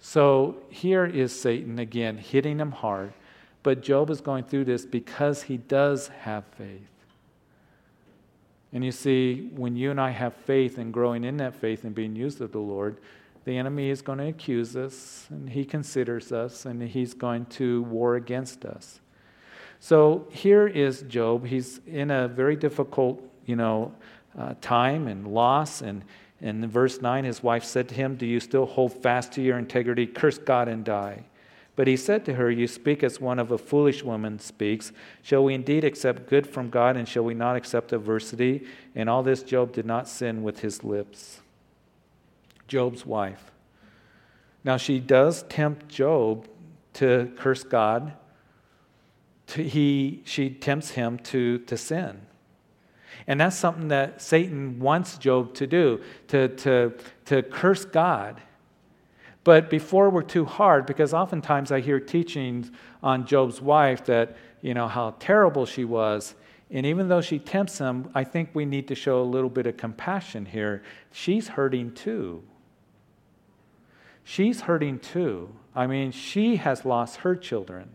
So 0.00 0.56
here 0.68 1.06
is 1.06 1.38
Satan 1.38 1.78
again 1.78 2.18
hitting 2.18 2.58
him 2.58 2.72
hard, 2.72 3.14
but 3.62 3.82
Job 3.82 4.10
is 4.10 4.20
going 4.20 4.44
through 4.44 4.66
this 4.66 4.84
because 4.84 5.44
he 5.44 5.56
does 5.56 6.08
have 6.08 6.44
faith. 6.56 6.86
And 8.72 8.84
you 8.84 8.92
see, 8.92 9.50
when 9.54 9.76
you 9.76 9.90
and 9.90 10.00
I 10.00 10.10
have 10.10 10.34
faith 10.34 10.78
and 10.78 10.92
growing 10.92 11.24
in 11.24 11.38
that 11.38 11.54
faith 11.54 11.84
and 11.84 11.94
being 11.94 12.14
used 12.14 12.40
of 12.40 12.52
the 12.52 12.58
Lord, 12.58 12.98
the 13.44 13.56
enemy 13.56 13.88
is 13.88 14.02
going 14.02 14.18
to 14.18 14.26
accuse 14.26 14.76
us 14.76 15.26
and 15.30 15.48
he 15.48 15.64
considers 15.64 16.32
us 16.32 16.66
and 16.66 16.82
he's 16.82 17.14
going 17.14 17.46
to 17.46 17.82
war 17.84 18.16
against 18.16 18.64
us. 18.64 19.00
So 19.80 20.26
here 20.30 20.66
is 20.66 21.02
Job. 21.02 21.46
He's 21.46 21.80
in 21.86 22.10
a 22.10 22.28
very 22.28 22.56
difficult, 22.56 23.22
you 23.46 23.56
know, 23.56 23.94
uh, 24.38 24.54
time 24.60 25.08
and 25.08 25.26
loss 25.26 25.80
and 25.80 26.02
and 26.40 26.62
in 26.62 26.70
verse 26.70 27.02
9, 27.02 27.24
his 27.24 27.42
wife 27.42 27.64
said 27.64 27.88
to 27.88 27.94
him, 27.94 28.14
Do 28.14 28.26
you 28.26 28.38
still 28.38 28.66
hold 28.66 28.92
fast 28.92 29.32
to 29.32 29.42
your 29.42 29.58
integrity? 29.58 30.06
Curse 30.06 30.38
God 30.38 30.68
and 30.68 30.84
die. 30.84 31.24
But 31.78 31.86
he 31.86 31.96
said 31.96 32.24
to 32.24 32.34
her, 32.34 32.50
You 32.50 32.66
speak 32.66 33.04
as 33.04 33.20
one 33.20 33.38
of 33.38 33.52
a 33.52 33.56
foolish 33.56 34.02
woman 34.02 34.40
speaks. 34.40 34.90
Shall 35.22 35.44
we 35.44 35.54
indeed 35.54 35.84
accept 35.84 36.28
good 36.28 36.44
from 36.44 36.70
God, 36.70 36.96
and 36.96 37.06
shall 37.08 37.22
we 37.22 37.34
not 37.34 37.54
accept 37.54 37.92
adversity? 37.92 38.66
And 38.96 39.08
all 39.08 39.22
this 39.22 39.44
Job 39.44 39.74
did 39.74 39.86
not 39.86 40.08
sin 40.08 40.42
with 40.42 40.58
his 40.58 40.82
lips. 40.82 41.38
Job's 42.66 43.06
wife. 43.06 43.52
Now 44.64 44.76
she 44.76 44.98
does 44.98 45.44
tempt 45.44 45.86
Job 45.86 46.48
to 46.94 47.30
curse 47.36 47.62
God. 47.62 48.12
To, 49.46 49.62
he, 49.62 50.22
she 50.24 50.50
tempts 50.50 50.90
him 50.90 51.16
to, 51.18 51.60
to 51.60 51.76
sin. 51.76 52.22
And 53.28 53.40
that's 53.40 53.54
something 53.54 53.86
that 53.86 54.20
Satan 54.20 54.80
wants 54.80 55.16
Job 55.16 55.54
to 55.54 55.68
do, 55.68 56.00
to, 56.26 56.48
to, 56.48 56.94
to 57.26 57.42
curse 57.44 57.84
God. 57.84 58.42
But 59.44 59.70
before 59.70 60.10
we're 60.10 60.22
too 60.22 60.44
hard, 60.44 60.84
because 60.86 61.14
oftentimes 61.14 61.72
I 61.72 61.80
hear 61.80 62.00
teachings 62.00 62.70
on 63.02 63.26
Job's 63.26 63.60
wife 63.60 64.04
that, 64.06 64.36
you 64.60 64.74
know, 64.74 64.88
how 64.88 65.14
terrible 65.18 65.64
she 65.64 65.84
was. 65.84 66.34
And 66.70 66.84
even 66.84 67.08
though 67.08 67.22
she 67.22 67.38
tempts 67.38 67.78
him, 67.78 68.10
I 68.14 68.24
think 68.24 68.50
we 68.52 68.66
need 68.66 68.88
to 68.88 68.94
show 68.94 69.22
a 69.22 69.24
little 69.24 69.48
bit 69.48 69.66
of 69.66 69.76
compassion 69.76 70.44
here. 70.44 70.82
She's 71.12 71.48
hurting 71.48 71.94
too. 71.94 72.42
She's 74.22 74.62
hurting 74.62 74.98
too. 74.98 75.54
I 75.74 75.86
mean, 75.86 76.10
she 76.12 76.56
has 76.56 76.84
lost 76.84 77.18
her 77.18 77.34
children. 77.34 77.90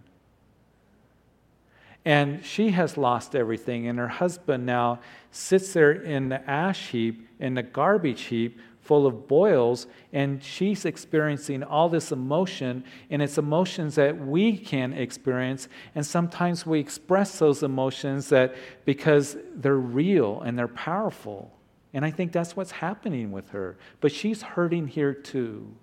And 2.06 2.44
she 2.44 2.72
has 2.72 2.98
lost 2.98 3.36
everything, 3.36 3.88
and 3.88 3.98
her 3.98 4.10
husband 4.10 4.66
now 4.66 5.00
sits 5.32 5.72
there 5.72 5.92
in 5.92 6.30
the 6.30 6.50
ash 6.50 6.90
heap, 6.90 7.30
in 7.40 7.54
the 7.54 7.64
garbage 7.64 8.24
heap, 8.24 8.60
full 8.84 9.08
of 9.08 9.28
boils, 9.28 9.88
and 10.12 10.44
she's 10.44 10.84
experiencing 10.84 11.64
all 11.64 11.88
this 11.88 12.12
emotion, 12.12 12.84
and 13.10 13.22
it's 13.22 13.38
emotions 13.38 13.96
that 13.96 14.18
we 14.20 14.58
can 14.58 14.94
experience. 14.94 15.70
And 15.96 16.06
sometimes 16.06 16.66
we 16.66 16.80
express 16.80 17.40
those 17.40 17.64
emotions 17.64 18.30
that 18.30 18.54
because 18.84 19.38
they're 19.56 19.76
real 19.76 20.42
and 20.42 20.60
they're 20.60 20.68
powerful. 20.68 21.52
And 21.94 22.04
I 22.04 22.12
think 22.12 22.34
that's 22.34 22.58
what's 22.58 22.72
happening 22.72 23.32
with 23.32 23.50
her. 23.50 23.78
But 24.02 24.12
she's 24.12 24.42
hurting 24.42 24.88
here 24.88 25.14
too. 25.14 25.74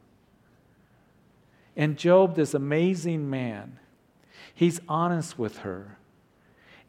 And 1.77 1.97
Job, 1.97 2.35
this 2.35 2.53
amazing 2.53 3.31
man, 3.31 3.79
he's 4.55 4.81
honest 4.89 5.39
with 5.39 5.59
her. 5.59 5.97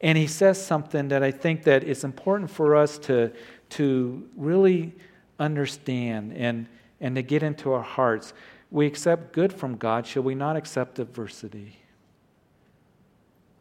And 0.02 0.18
he 0.18 0.26
says 0.26 0.62
something 0.62 1.08
that 1.08 1.22
I 1.22 1.30
think 1.30 1.62
that 1.62 1.84
it's 1.84 2.04
important 2.04 2.50
for 2.50 2.76
us 2.76 2.98
to, 2.98 3.32
to 3.70 4.28
really 4.36 4.94
understand 5.42 6.32
and, 6.34 6.66
and 7.00 7.16
to 7.16 7.22
get 7.22 7.42
into 7.42 7.72
our 7.72 7.82
hearts. 7.82 8.32
We 8.70 8.86
accept 8.86 9.32
good 9.32 9.52
from 9.52 9.76
God. 9.76 10.06
Shall 10.06 10.22
we 10.22 10.34
not 10.34 10.56
accept 10.56 10.98
adversity? 10.98 11.78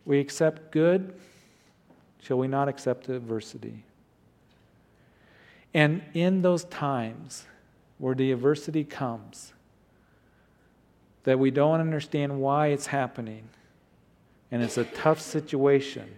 We 0.06 0.20
accept 0.20 0.72
good. 0.72 1.14
Shall 2.22 2.38
we 2.38 2.48
not 2.48 2.68
accept 2.70 3.10
adversity? 3.10 3.84
And 5.74 6.02
in 6.14 6.42
those 6.42 6.66
times 6.66 7.46
where 7.98 8.16
the 8.16 8.32
adversity 8.32 8.84
comes, 8.84 9.54
that 11.24 11.38
we 11.38 11.52
don't 11.52 11.80
understand 11.80 12.42
why 12.42 12.68
it's 12.68 12.88
happening, 12.88 13.48
and 14.50 14.62
it's 14.64 14.78
a 14.78 14.86
tough 14.86 15.22
situation, 15.22 16.10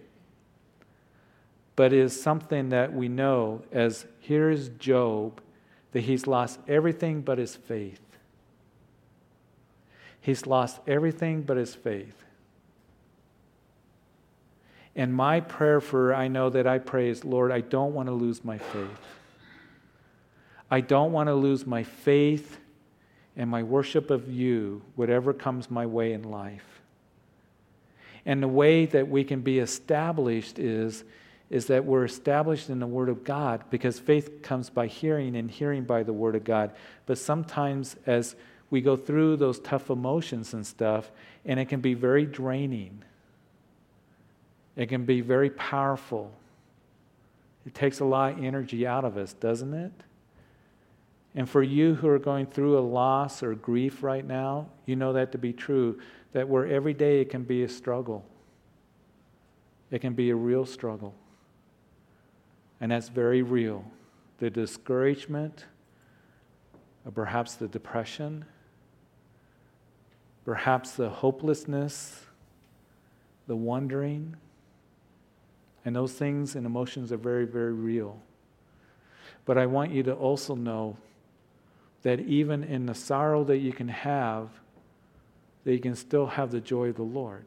but 1.76 1.92
is 1.92 2.20
something 2.20 2.70
that 2.70 2.92
we 2.92 3.08
know 3.08 3.62
as 3.70 4.06
here 4.18 4.50
is 4.50 4.70
Job, 4.78 5.40
that 5.94 6.00
he's 6.00 6.26
lost 6.26 6.58
everything 6.68 7.22
but 7.22 7.38
his 7.38 7.54
faith. 7.54 8.00
He's 10.20 10.44
lost 10.44 10.80
everything 10.88 11.42
but 11.42 11.56
his 11.56 11.74
faith. 11.74 12.24
And 14.96 15.14
my 15.14 15.38
prayer 15.40 15.80
for, 15.80 16.12
I 16.12 16.26
know 16.28 16.50
that 16.50 16.66
I 16.66 16.78
pray 16.78 17.08
is, 17.08 17.24
Lord, 17.24 17.52
I 17.52 17.60
don't 17.60 17.94
want 17.94 18.08
to 18.08 18.12
lose 18.12 18.44
my 18.44 18.58
faith. 18.58 19.00
I 20.68 20.80
don't 20.80 21.12
want 21.12 21.28
to 21.28 21.34
lose 21.34 21.64
my 21.64 21.84
faith 21.84 22.58
and 23.36 23.48
my 23.48 23.62
worship 23.62 24.10
of 24.10 24.28
you, 24.28 24.82
whatever 24.96 25.32
comes 25.32 25.70
my 25.70 25.86
way 25.86 26.12
in 26.12 26.24
life. 26.24 26.80
And 28.26 28.42
the 28.42 28.48
way 28.48 28.86
that 28.86 29.08
we 29.08 29.22
can 29.22 29.42
be 29.42 29.60
established 29.60 30.58
is 30.58 31.04
is 31.54 31.66
that 31.66 31.84
we're 31.84 32.04
established 32.04 32.68
in 32.68 32.80
the 32.80 32.86
Word 32.86 33.08
of 33.08 33.22
God 33.22 33.62
because 33.70 34.00
faith 34.00 34.42
comes 34.42 34.70
by 34.70 34.88
hearing 34.88 35.36
and 35.36 35.48
hearing 35.48 35.84
by 35.84 36.02
the 36.02 36.12
Word 36.12 36.34
of 36.34 36.42
God. 36.42 36.72
But 37.06 37.16
sometimes, 37.16 37.94
as 38.06 38.34
we 38.70 38.80
go 38.80 38.96
through 38.96 39.36
those 39.36 39.60
tough 39.60 39.88
emotions 39.88 40.52
and 40.52 40.66
stuff, 40.66 41.12
and 41.44 41.60
it 41.60 41.66
can 41.66 41.80
be 41.80 41.94
very 41.94 42.26
draining. 42.26 43.04
It 44.74 44.88
can 44.88 45.04
be 45.04 45.20
very 45.20 45.48
powerful. 45.48 46.32
It 47.64 47.72
takes 47.72 48.00
a 48.00 48.04
lot 48.04 48.32
of 48.32 48.42
energy 48.42 48.84
out 48.84 49.04
of 49.04 49.16
us, 49.16 49.32
doesn't 49.34 49.74
it? 49.74 49.92
And 51.36 51.48
for 51.48 51.62
you 51.62 51.94
who 51.94 52.08
are 52.08 52.18
going 52.18 52.46
through 52.46 52.76
a 52.76 52.80
loss 52.80 53.44
or 53.44 53.54
grief 53.54 54.02
right 54.02 54.26
now, 54.26 54.66
you 54.86 54.96
know 54.96 55.12
that 55.12 55.30
to 55.30 55.38
be 55.38 55.52
true, 55.52 56.00
that 56.32 56.48
where 56.48 56.66
every 56.66 56.94
day 56.94 57.20
it 57.20 57.30
can 57.30 57.44
be 57.44 57.62
a 57.62 57.68
struggle. 57.68 58.24
It 59.92 60.00
can 60.00 60.14
be 60.14 60.30
a 60.30 60.36
real 60.36 60.66
struggle. 60.66 61.14
And 62.84 62.92
that's 62.92 63.08
very 63.08 63.40
real. 63.40 63.82
The 64.40 64.50
discouragement, 64.50 65.64
or 67.06 67.12
perhaps 67.12 67.54
the 67.54 67.66
depression, 67.66 68.44
perhaps 70.44 70.90
the 70.90 71.08
hopelessness, 71.08 72.26
the 73.46 73.56
wondering. 73.56 74.36
And 75.86 75.96
those 75.96 76.12
things 76.12 76.56
and 76.56 76.66
emotions 76.66 77.10
are 77.10 77.16
very, 77.16 77.46
very 77.46 77.72
real. 77.72 78.18
But 79.46 79.56
I 79.56 79.64
want 79.64 79.90
you 79.90 80.02
to 80.02 80.12
also 80.12 80.54
know 80.54 80.98
that 82.02 82.20
even 82.20 82.62
in 82.62 82.84
the 82.84 82.94
sorrow 82.94 83.44
that 83.44 83.60
you 83.60 83.72
can 83.72 83.88
have, 83.88 84.50
that 85.64 85.72
you 85.72 85.80
can 85.80 85.96
still 85.96 86.26
have 86.26 86.50
the 86.50 86.60
joy 86.60 86.90
of 86.90 86.96
the 86.96 87.02
Lord. 87.02 87.46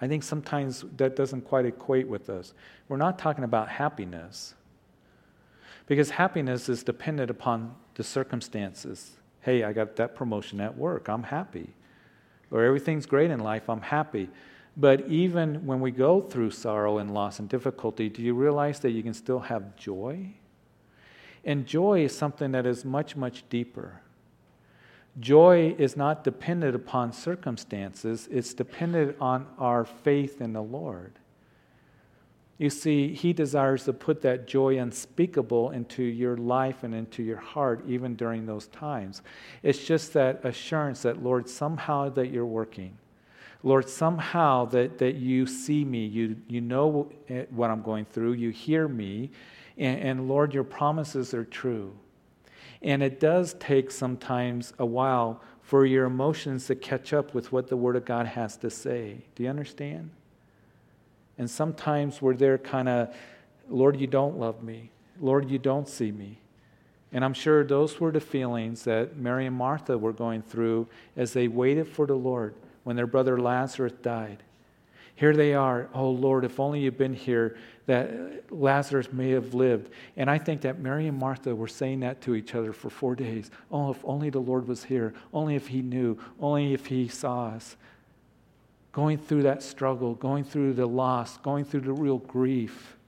I 0.00 0.08
think 0.08 0.22
sometimes 0.22 0.84
that 0.96 1.16
doesn't 1.16 1.42
quite 1.42 1.66
equate 1.66 2.06
with 2.06 2.30
us. 2.30 2.54
We're 2.88 2.96
not 2.96 3.18
talking 3.18 3.44
about 3.44 3.68
happiness, 3.68 4.54
because 5.86 6.10
happiness 6.10 6.68
is 6.68 6.82
dependent 6.82 7.30
upon 7.30 7.74
the 7.94 8.04
circumstances. 8.04 9.12
Hey, 9.40 9.64
I 9.64 9.72
got 9.72 9.96
that 9.96 10.14
promotion 10.14 10.60
at 10.60 10.76
work, 10.76 11.08
I'm 11.08 11.22
happy. 11.22 11.74
Or 12.50 12.64
everything's 12.64 13.06
great 13.06 13.30
in 13.30 13.40
life, 13.40 13.68
I'm 13.68 13.80
happy. 13.80 14.28
But 14.76 15.08
even 15.08 15.66
when 15.66 15.80
we 15.80 15.90
go 15.90 16.20
through 16.20 16.52
sorrow 16.52 16.98
and 16.98 17.12
loss 17.12 17.40
and 17.40 17.48
difficulty, 17.48 18.08
do 18.08 18.22
you 18.22 18.34
realize 18.34 18.78
that 18.80 18.90
you 18.90 19.02
can 19.02 19.14
still 19.14 19.40
have 19.40 19.74
joy? 19.76 20.34
And 21.44 21.66
joy 21.66 22.04
is 22.04 22.16
something 22.16 22.52
that 22.52 22.66
is 22.66 22.84
much, 22.84 23.16
much 23.16 23.42
deeper. 23.48 24.02
Joy 25.20 25.74
is 25.78 25.96
not 25.96 26.22
dependent 26.22 26.76
upon 26.76 27.12
circumstances, 27.12 28.28
it's 28.30 28.54
dependent 28.54 29.16
on 29.20 29.46
our 29.58 29.84
faith 29.84 30.40
in 30.40 30.52
the 30.52 30.62
Lord. 30.62 31.18
You 32.58 32.70
see, 32.70 33.14
He 33.14 33.32
desires 33.32 33.84
to 33.84 33.92
put 33.92 34.20
that 34.22 34.46
joy 34.46 34.78
unspeakable 34.78 35.70
into 35.70 36.02
your 36.02 36.36
life 36.36 36.82
and 36.82 36.94
into 36.94 37.22
your 37.22 37.36
heart, 37.36 37.84
even 37.86 38.16
during 38.16 38.46
those 38.46 38.66
times. 38.68 39.22
It's 39.62 39.84
just 39.84 40.12
that 40.14 40.44
assurance 40.44 41.02
that, 41.02 41.22
Lord, 41.22 41.48
somehow 41.48 42.10
that 42.10 42.28
you're 42.28 42.46
working. 42.46 42.98
Lord, 43.62 43.88
somehow 43.88 44.66
that, 44.66 44.98
that 44.98 45.16
you 45.16 45.46
see 45.46 45.84
me, 45.84 46.06
you, 46.06 46.36
you 46.48 46.60
know 46.60 47.10
what 47.50 47.70
I'm 47.70 47.82
going 47.82 48.04
through, 48.04 48.34
you 48.34 48.50
hear 48.50 48.86
me, 48.86 49.30
and, 49.76 50.00
and 50.00 50.28
Lord, 50.28 50.54
your 50.54 50.64
promises 50.64 51.34
are 51.34 51.44
true. 51.44 51.92
And 52.82 53.02
it 53.02 53.20
does 53.20 53.54
take 53.54 53.90
sometimes 53.90 54.72
a 54.78 54.86
while 54.86 55.40
for 55.62 55.84
your 55.84 56.06
emotions 56.06 56.66
to 56.66 56.74
catch 56.74 57.12
up 57.12 57.34
with 57.34 57.52
what 57.52 57.68
the 57.68 57.76
Word 57.76 57.96
of 57.96 58.04
God 58.04 58.26
has 58.26 58.56
to 58.58 58.70
say. 58.70 59.18
Do 59.34 59.42
you 59.42 59.48
understand? 59.48 60.10
And 61.36 61.50
sometimes 61.50 62.22
we're 62.22 62.34
there 62.34 62.58
kind 62.58 62.88
of, 62.88 63.14
Lord, 63.68 64.00
you 64.00 64.06
don't 64.06 64.38
love 64.38 64.62
me. 64.62 64.90
Lord, 65.20 65.50
you 65.50 65.58
don't 65.58 65.88
see 65.88 66.10
me. 66.10 66.38
And 67.12 67.24
I'm 67.24 67.34
sure 67.34 67.64
those 67.64 68.00
were 68.00 68.12
the 68.12 68.20
feelings 68.20 68.84
that 68.84 69.16
Mary 69.16 69.46
and 69.46 69.56
Martha 69.56 69.96
were 69.96 70.12
going 70.12 70.42
through 70.42 70.88
as 71.16 71.32
they 71.32 71.48
waited 71.48 71.88
for 71.88 72.06
the 72.06 72.14
Lord 72.14 72.54
when 72.84 72.96
their 72.96 73.06
brother 73.06 73.40
Lazarus 73.40 73.94
died. 74.02 74.42
Here 75.14 75.34
they 75.34 75.54
are. 75.54 75.88
Oh, 75.94 76.10
Lord, 76.10 76.44
if 76.44 76.60
only 76.60 76.80
you'd 76.80 76.98
been 76.98 77.14
here, 77.14 77.56
that 77.88 78.52
Lazarus 78.52 79.10
may 79.14 79.30
have 79.30 79.54
lived. 79.54 79.90
And 80.18 80.30
I 80.30 80.36
think 80.36 80.60
that 80.60 80.78
Mary 80.78 81.06
and 81.06 81.18
Martha 81.18 81.54
were 81.54 81.66
saying 81.66 82.00
that 82.00 82.20
to 82.20 82.34
each 82.34 82.54
other 82.54 82.74
for 82.74 82.90
four 82.90 83.16
days. 83.16 83.50
Oh, 83.72 83.90
if 83.90 84.04
only 84.04 84.28
the 84.28 84.40
Lord 84.40 84.68
was 84.68 84.84
here. 84.84 85.14
Only 85.32 85.54
if 85.54 85.68
he 85.68 85.80
knew. 85.80 86.18
Only 86.38 86.74
if 86.74 86.84
he 86.84 87.08
saw 87.08 87.46
us. 87.46 87.76
Going 88.92 89.16
through 89.16 89.44
that 89.44 89.62
struggle, 89.62 90.14
going 90.14 90.44
through 90.44 90.74
the 90.74 90.84
loss, 90.84 91.38
going 91.38 91.64
through 91.64 91.80
the 91.80 91.94
real 91.94 92.18
grief. 92.18 92.98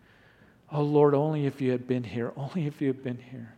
Oh, 0.72 0.82
Lord, 0.82 1.12
only 1.12 1.44
if 1.44 1.60
you 1.60 1.72
had 1.72 1.86
been 1.86 2.04
here. 2.04 2.32
Only 2.36 2.66
if 2.66 2.80
you 2.80 2.86
had 2.86 3.04
been 3.04 3.18
here. 3.18 3.54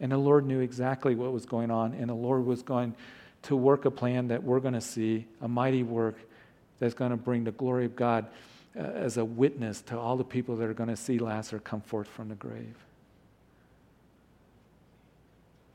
And 0.00 0.12
the 0.12 0.18
Lord 0.18 0.44
knew 0.44 0.60
exactly 0.60 1.14
what 1.14 1.32
was 1.32 1.46
going 1.46 1.70
on. 1.70 1.94
And 1.94 2.10
the 2.10 2.14
Lord 2.14 2.44
was 2.44 2.62
going 2.62 2.94
to 3.44 3.56
work 3.56 3.86
a 3.86 3.90
plan 3.90 4.28
that 4.28 4.42
we're 4.42 4.60
going 4.60 4.74
to 4.74 4.82
see, 4.82 5.26
a 5.40 5.48
mighty 5.48 5.82
work 5.82 6.18
that's 6.78 6.92
going 6.92 7.12
to 7.12 7.16
bring 7.16 7.44
the 7.44 7.52
glory 7.52 7.86
of 7.86 7.96
God 7.96 8.26
as 8.76 9.16
a 9.16 9.24
witness 9.24 9.80
to 9.80 9.98
all 9.98 10.16
the 10.16 10.24
people 10.24 10.56
that 10.56 10.68
are 10.68 10.74
going 10.74 10.90
to 10.90 10.96
see 10.96 11.18
Lazarus 11.18 11.62
come 11.64 11.80
forth 11.80 12.08
from 12.08 12.28
the 12.28 12.34
grave. 12.34 12.76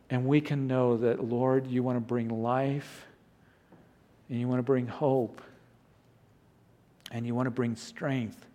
And 0.10 0.26
we 0.26 0.42
can 0.42 0.68
know 0.68 0.98
that, 0.98 1.24
Lord, 1.24 1.68
you 1.68 1.84
want 1.84 1.96
to 1.96 2.02
bring 2.02 2.30
life 2.30 3.06
and 4.30 4.40
you 4.40 4.48
want 4.48 4.60
to 4.60 4.64
bring 4.64 4.86
hope 4.86 5.42
and 7.12 7.26
you 7.26 7.34
want 7.34 7.48
to 7.48 7.52
bring 7.52 7.76
strength. 7.76 8.46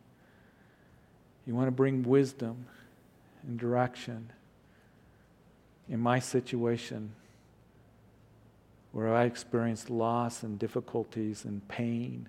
You 1.46 1.54
want 1.54 1.66
to 1.68 1.72
bring 1.72 2.02
wisdom 2.02 2.66
and 3.46 3.58
direction 3.58 4.30
in 5.88 6.00
my 6.00 6.18
situation 6.18 7.12
where 8.92 9.14
I 9.14 9.24
experienced 9.24 9.90
loss 9.90 10.42
and 10.42 10.58
difficulties 10.58 11.44
and 11.44 11.66
pain. 11.68 12.28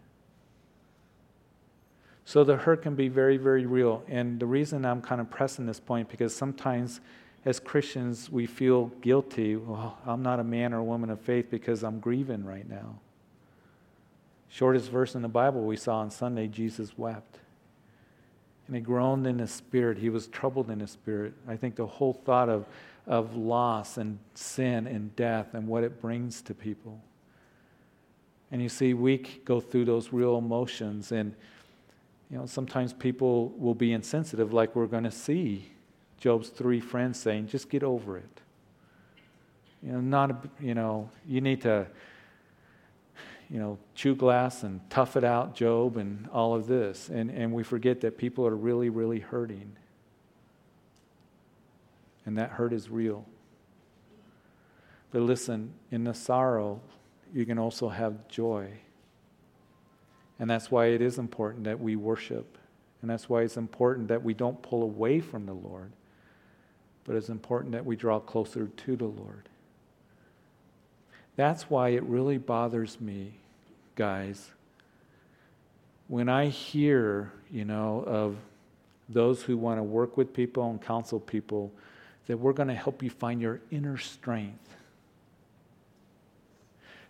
So 2.28 2.44
the 2.44 2.58
hurt 2.58 2.82
can 2.82 2.94
be 2.94 3.08
very, 3.08 3.38
very 3.38 3.66
real. 3.66 4.04
And 4.10 4.38
the 4.38 4.46
reason 4.46 4.84
I'm 4.84 5.02
kind 5.02 5.22
of 5.22 5.30
pressing 5.30 5.66
this 5.66 5.80
point, 5.80 6.10
because 6.10 6.36
sometimes 6.36 7.00
as 7.46 7.58
Christians 7.58 8.30
we 8.30 8.46
feel 8.46 8.88
guilty. 9.00 9.56
Well, 9.56 9.98
I'm 10.06 10.24
not 10.24 10.42
a 10.42 10.44
man 10.44 10.74
or 10.74 10.80
a 10.80 10.84
woman 10.84 11.10
of 11.10 11.22
faith 11.22 11.50
because 11.50 11.86
I'm 11.86 12.02
grieving 12.02 12.44
right 12.44 12.70
now. 12.70 13.00
Shortest 14.50 14.92
verse 14.92 15.16
in 15.16 15.22
the 15.22 15.30
Bible 15.30 15.62
we 15.64 15.78
saw 15.78 16.00
on 16.00 16.12
Sunday, 16.12 16.48
Jesus 16.48 16.98
wept. 16.98 17.40
And 18.68 18.76
he 18.76 18.82
groaned 18.82 19.26
in 19.26 19.40
his 19.40 19.52
spirit. 19.52 19.98
He 19.98 20.10
was 20.10 20.28
troubled 20.28 20.70
in 20.70 20.82
his 20.82 20.92
spirit. 20.92 21.34
I 21.48 21.56
think 21.56 21.78
the 21.78 21.88
whole 21.88 22.12
thought 22.12 22.50
of, 22.50 22.66
of 23.06 23.38
loss 23.38 23.96
and 23.96 24.20
sin 24.34 24.86
and 24.86 25.16
death 25.16 25.54
and 25.54 25.66
what 25.66 25.86
it 25.86 26.02
brings 26.02 26.42
to 26.42 26.54
people. 26.54 27.00
And 28.52 28.62
you 28.62 28.68
see, 28.68 28.94
we 28.94 29.20
go 29.46 29.62
through 29.62 29.86
those 29.86 30.12
real 30.12 30.38
emotions 30.38 31.14
and 31.14 31.34
you 32.30 32.38
know, 32.38 32.46
sometimes 32.46 32.94
people 32.94 33.50
will 33.58 33.76
be 33.76 33.94
insensitive, 33.94 34.54
like 34.54 34.76
we're 34.76 34.88
going 34.88 35.06
to 35.06 35.12
see 35.12 35.72
Job's 36.18 36.50
three 36.50 36.80
friends 36.80 37.20
saying, 37.20 37.48
just 37.48 37.70
get 37.70 37.84
over 37.84 38.18
it. 38.18 38.42
You 39.82 39.94
know, 39.94 40.02
not, 40.02 40.32
a, 40.32 40.38
you 40.60 40.74
know, 40.74 41.10
you 41.28 41.40
need 41.40 41.62
to, 41.62 41.88
you 43.50 43.60
know, 43.60 43.78
chew 43.96 44.16
glass 44.16 44.64
and 44.64 44.82
tough 44.90 45.16
it 45.16 45.24
out, 45.24 45.56
Job, 45.56 45.96
and 45.96 46.28
all 46.34 46.54
of 46.54 46.68
this. 46.68 47.10
And, 47.10 47.30
and 47.30 47.54
we 47.54 47.64
forget 47.64 48.02
that 48.02 48.18
people 48.18 48.46
are 48.46 48.56
really, 48.56 48.90
really 48.90 49.20
hurting. 49.20 49.78
And 52.26 52.38
that 52.38 52.50
hurt 52.52 52.74
is 52.74 52.90
real. 52.90 53.26
But 55.12 55.22
listen, 55.22 55.74
in 55.92 56.04
the 56.04 56.14
sorrow, 56.14 56.82
you 57.34 57.46
can 57.46 57.58
also 57.58 57.88
have 57.88 58.28
joy. 58.28 58.70
And 60.40 60.50
that's 60.50 60.70
why 60.70 60.88
it 60.88 61.02
is 61.02 61.18
important 61.18 61.64
that 61.64 61.80
we 61.80 61.96
worship. 61.96 62.58
And 63.02 63.10
that's 63.10 63.30
why 63.30 63.42
it's 63.42 63.58
important 63.58 64.08
that 64.08 64.24
we 64.24 64.34
don't 64.34 64.62
pull 64.62 64.84
away 64.84 65.20
from 65.20 65.46
the 65.46 65.54
Lord, 65.54 65.92
but 67.06 67.16
it's 67.16 67.30
important 67.30 67.72
that 67.74 67.86
we 67.86 67.96
draw 67.96 68.20
closer 68.20 68.68
to 68.68 68.96
the 68.96 69.06
Lord. 69.06 69.50
That's 71.36 71.70
why 71.70 71.90
it 71.90 72.04
really 72.04 72.38
bothers 72.38 73.00
me, 73.00 73.34
guys, 73.96 74.52
when 76.08 76.30
I 76.30 76.48
hear, 76.48 77.32
you 77.52 77.66
know, 77.66 78.04
of 78.08 78.38
those 79.10 79.44
who 79.44 79.58
want 79.58 79.78
to 79.78 79.84
work 79.84 80.18
with 80.18 80.34
people 80.34 80.70
and 80.70 80.82
counsel 80.82 81.20
people, 81.20 81.72
that 82.28 82.38
we're 82.38 82.54
going 82.54 82.70
to 82.70 82.76
help 82.76 83.04
you 83.04 83.10
find 83.10 83.42
your 83.42 83.62
inner 83.72 83.98
strength. 83.98 84.77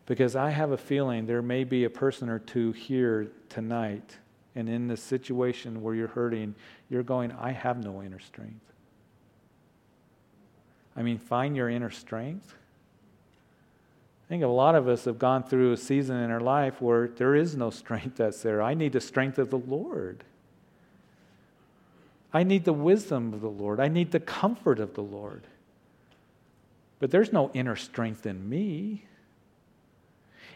Because 0.07 0.35
I 0.35 0.49
have 0.49 0.71
a 0.71 0.77
feeling 0.77 1.27
there 1.27 1.41
may 1.41 1.65
be 1.65 1.83
a 1.83 1.89
person 1.89 2.29
or 2.29 2.39
two 2.39 2.71
here 2.71 3.27
tonight, 3.49 4.17
and 4.55 4.67
in 4.67 4.87
the 4.87 4.97
situation 4.97 5.83
where 5.83 5.93
you're 5.93 6.07
hurting, 6.07 6.55
you're 6.89 7.03
going, 7.03 7.31
I 7.33 7.51
have 7.51 7.83
no 7.83 8.01
inner 8.01 8.19
strength. 8.19 8.65
I 10.95 11.03
mean, 11.03 11.19
find 11.19 11.55
your 11.55 11.69
inner 11.69 11.91
strength. 11.91 12.55
I 14.25 14.29
think 14.29 14.43
a 14.43 14.47
lot 14.47 14.75
of 14.75 14.87
us 14.87 15.05
have 15.05 15.19
gone 15.19 15.43
through 15.43 15.73
a 15.73 15.77
season 15.77 16.15
in 16.17 16.31
our 16.31 16.39
life 16.39 16.81
where 16.81 17.09
there 17.09 17.35
is 17.35 17.55
no 17.55 17.69
strength 17.69 18.15
that's 18.15 18.41
there. 18.41 18.61
I 18.61 18.73
need 18.73 18.93
the 18.93 19.01
strength 19.01 19.37
of 19.37 19.49
the 19.49 19.59
Lord. 19.59 20.23
I 22.33 22.43
need 22.43 22.63
the 22.63 22.73
wisdom 22.73 23.33
of 23.33 23.41
the 23.41 23.49
Lord. 23.49 23.79
I 23.79 23.89
need 23.89 24.11
the 24.11 24.19
comfort 24.19 24.79
of 24.79 24.93
the 24.93 25.03
Lord. 25.03 25.43
But 26.99 27.11
there's 27.11 27.33
no 27.33 27.51
inner 27.53 27.75
strength 27.75 28.25
in 28.25 28.49
me. 28.49 29.03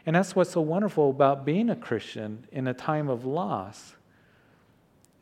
And 0.05 0.15
that's 0.15 0.35
what's 0.35 0.51
so 0.51 0.61
wonderful 0.61 1.09
about 1.09 1.45
being 1.45 1.69
a 1.69 1.75
Christian 1.75 2.45
in 2.51 2.67
a 2.67 2.73
time 2.73 3.09
of 3.09 3.25
loss 3.25 3.95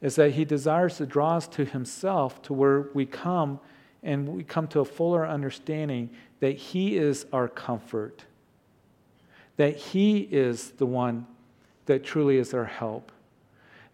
is 0.01 0.15
that 0.15 0.32
he 0.32 0.45
desires 0.45 0.97
to 0.97 1.05
draw 1.05 1.36
us 1.36 1.47
to 1.49 1.65
himself 1.65 2.41
to 2.43 2.53
where 2.53 2.88
we 2.93 3.05
come 3.05 3.59
and 4.01 4.30
we 4.30 4.43
come 4.43 4.67
to 4.67 4.80
a 4.80 4.86
fuller 4.86 5.27
understanding 5.27 6.09
that 6.39 6.55
he 6.55 6.95
is 6.97 7.25
our 7.34 7.49
comfort, 7.49 8.23
that 9.57 9.75
he 9.75 10.19
is 10.19 10.71
the 10.71 10.86
one 10.86 11.27
that 11.86 12.03
truly 12.03 12.38
is 12.38 12.53
our 12.53 12.65
help, 12.65 13.11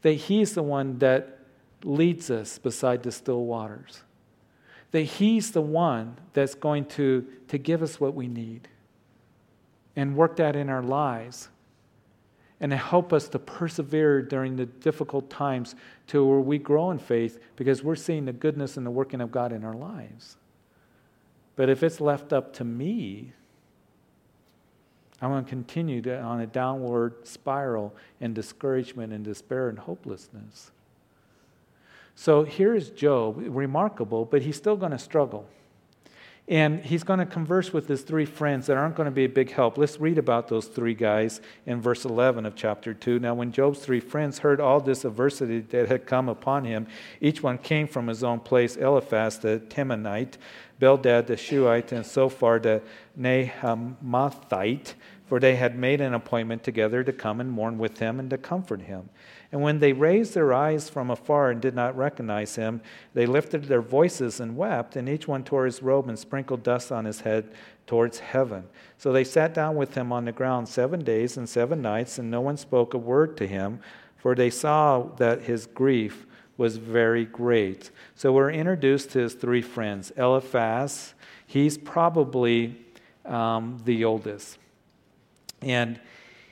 that 0.03 0.13
he's 0.13 0.53
the 0.53 0.61
one 0.61 0.99
that 0.99 1.39
leads 1.83 2.29
us 2.29 2.59
beside 2.59 3.01
the 3.01 3.11
still 3.11 3.45
waters, 3.45 4.03
that 4.91 5.01
he's 5.01 5.51
the 5.51 5.61
one 5.61 6.15
that's 6.33 6.53
going 6.53 6.86
to, 6.86 7.25
to 7.47 7.57
give 7.57 7.81
us 7.81 7.99
what 7.99 8.13
we 8.13 8.27
need 8.27 8.67
and 9.95 10.15
work 10.15 10.35
that 10.37 10.55
in 10.55 10.69
our 10.69 10.83
lives 10.83 11.49
and 12.59 12.71
help 12.71 13.11
us 13.11 13.27
to 13.29 13.39
persevere 13.39 14.21
during 14.21 14.55
the 14.55 14.65
difficult 14.65 15.29
times 15.29 15.75
to 16.07 16.25
where 16.25 16.39
we 16.39 16.57
grow 16.57 16.91
in 16.91 16.97
faith 16.97 17.39
because 17.55 17.83
we're 17.83 17.95
seeing 17.95 18.25
the 18.25 18.33
goodness 18.33 18.77
and 18.77 18.85
the 18.85 18.91
working 18.91 19.21
of 19.21 19.31
God 19.31 19.51
in 19.51 19.63
our 19.63 19.73
lives. 19.73 20.37
But 21.55 21.69
if 21.69 21.83
it's 21.83 22.01
left 22.01 22.33
up 22.33 22.53
to 22.53 22.63
me, 22.63 23.33
I'm 25.21 25.31
going 25.31 25.43
to 25.43 25.49
continue 25.49 26.01
to, 26.03 26.19
on 26.19 26.41
a 26.41 26.47
downward 26.47 27.25
spiral 27.25 27.95
in 28.19 28.33
discouragement 28.33 29.13
and 29.13 29.23
despair 29.23 29.69
and 29.69 29.79
hopelessness. 29.79 30.71
So 32.15 32.43
here 32.43 32.73
is 32.73 32.89
Job, 32.89 33.37
remarkable, 33.37 34.25
but 34.25 34.41
he's 34.41 34.55
still 34.55 34.77
going 34.77 34.91
to 34.91 34.99
struggle. 34.99 35.47
And 36.47 36.85
he's 36.85 37.03
going 37.03 37.17
to 37.17 37.25
converse 37.25 37.73
with 37.73 37.87
his 37.87 38.03
three 38.03 38.25
friends 38.25 38.67
that 38.67 38.77
aren't 38.77 38.95
going 38.95 39.05
to 39.05 39.11
be 39.11 39.25
a 39.25 39.29
big 39.29 39.51
help. 39.51 39.79
Let's 39.79 39.99
read 39.99 40.19
about 40.19 40.47
those 40.47 40.67
three 40.67 40.93
guys 40.93 41.41
in 41.65 41.81
verse 41.81 42.05
11 42.05 42.45
of 42.45 42.55
chapter 42.55 42.93
2. 42.93 43.17
Now, 43.17 43.33
when 43.33 43.51
Job's 43.51 43.79
three 43.79 43.99
friends 43.99 44.39
heard 44.39 44.61
all 44.61 44.79
this 44.79 45.05
adversity 45.05 45.61
that 45.61 45.87
had 45.87 46.05
come 46.05 46.29
upon 46.29 46.65
him, 46.65 46.85
each 47.19 47.41
one 47.41 47.57
came 47.57 47.87
from 47.87 48.05
his 48.05 48.23
own 48.23 48.39
place 48.39 48.75
Eliphaz 48.75 49.39
the 49.39 49.59
Temanite, 49.69 50.37
Bildad 50.77 51.25
the 51.25 51.35
Shuhite, 51.35 51.91
and 51.91 52.05
Zophar 52.05 52.59
the 52.59 52.83
Naamathite, 53.19 54.93
for 55.25 55.39
they 55.39 55.55
had 55.55 55.75
made 55.75 55.99
an 55.99 56.13
appointment 56.13 56.63
together 56.63 57.03
to 57.03 57.11
come 57.11 57.41
and 57.41 57.51
mourn 57.51 57.79
with 57.79 57.97
him 57.97 58.19
and 58.19 58.29
to 58.29 58.37
comfort 58.37 58.81
him. 58.83 59.09
And 59.55 59.63
when 59.63 59.79
they 59.79 59.93
raised 59.93 60.33
their 60.33 60.51
eyes 60.51 60.89
from 60.89 61.09
afar 61.09 61.49
and 61.49 61.61
did 61.61 61.75
not 61.75 61.95
recognize 61.95 62.57
him, 62.57 62.81
they 63.13 63.25
lifted 63.25 63.63
their 63.63 63.81
voices 63.81 64.41
and 64.41 64.57
wept, 64.57 64.97
and 64.97 65.07
each 65.07 65.29
one 65.29 65.45
tore 65.45 65.63
his 65.63 65.81
robe 65.81 66.09
and 66.09 66.19
sprinkled 66.19 66.61
dust 66.61 66.91
on 66.91 67.05
his 67.05 67.21
head 67.21 67.53
towards 67.87 68.19
heaven. 68.19 68.65
So 68.97 69.13
they 69.13 69.23
sat 69.23 69.53
down 69.53 69.77
with 69.77 69.95
him 69.95 70.11
on 70.11 70.25
the 70.25 70.33
ground 70.33 70.67
seven 70.67 71.05
days 71.05 71.37
and 71.37 71.47
seven 71.47 71.81
nights, 71.81 72.19
and 72.19 72.29
no 72.29 72.41
one 72.41 72.57
spoke 72.57 72.93
a 72.93 72.97
word 72.97 73.37
to 73.37 73.47
him, 73.47 73.79
for 74.17 74.35
they 74.35 74.49
saw 74.49 75.03
that 75.15 75.43
his 75.43 75.67
grief 75.67 76.25
was 76.57 76.75
very 76.75 77.23
great. 77.23 77.91
So 78.13 78.33
we're 78.33 78.51
introduced 78.51 79.11
to 79.11 79.19
his 79.19 79.35
three 79.35 79.61
friends. 79.61 80.11
Eliphaz, 80.17 81.13
he's 81.47 81.77
probably 81.77 82.75
um, 83.23 83.81
the 83.85 84.03
oldest. 84.03 84.57
And 85.61 85.97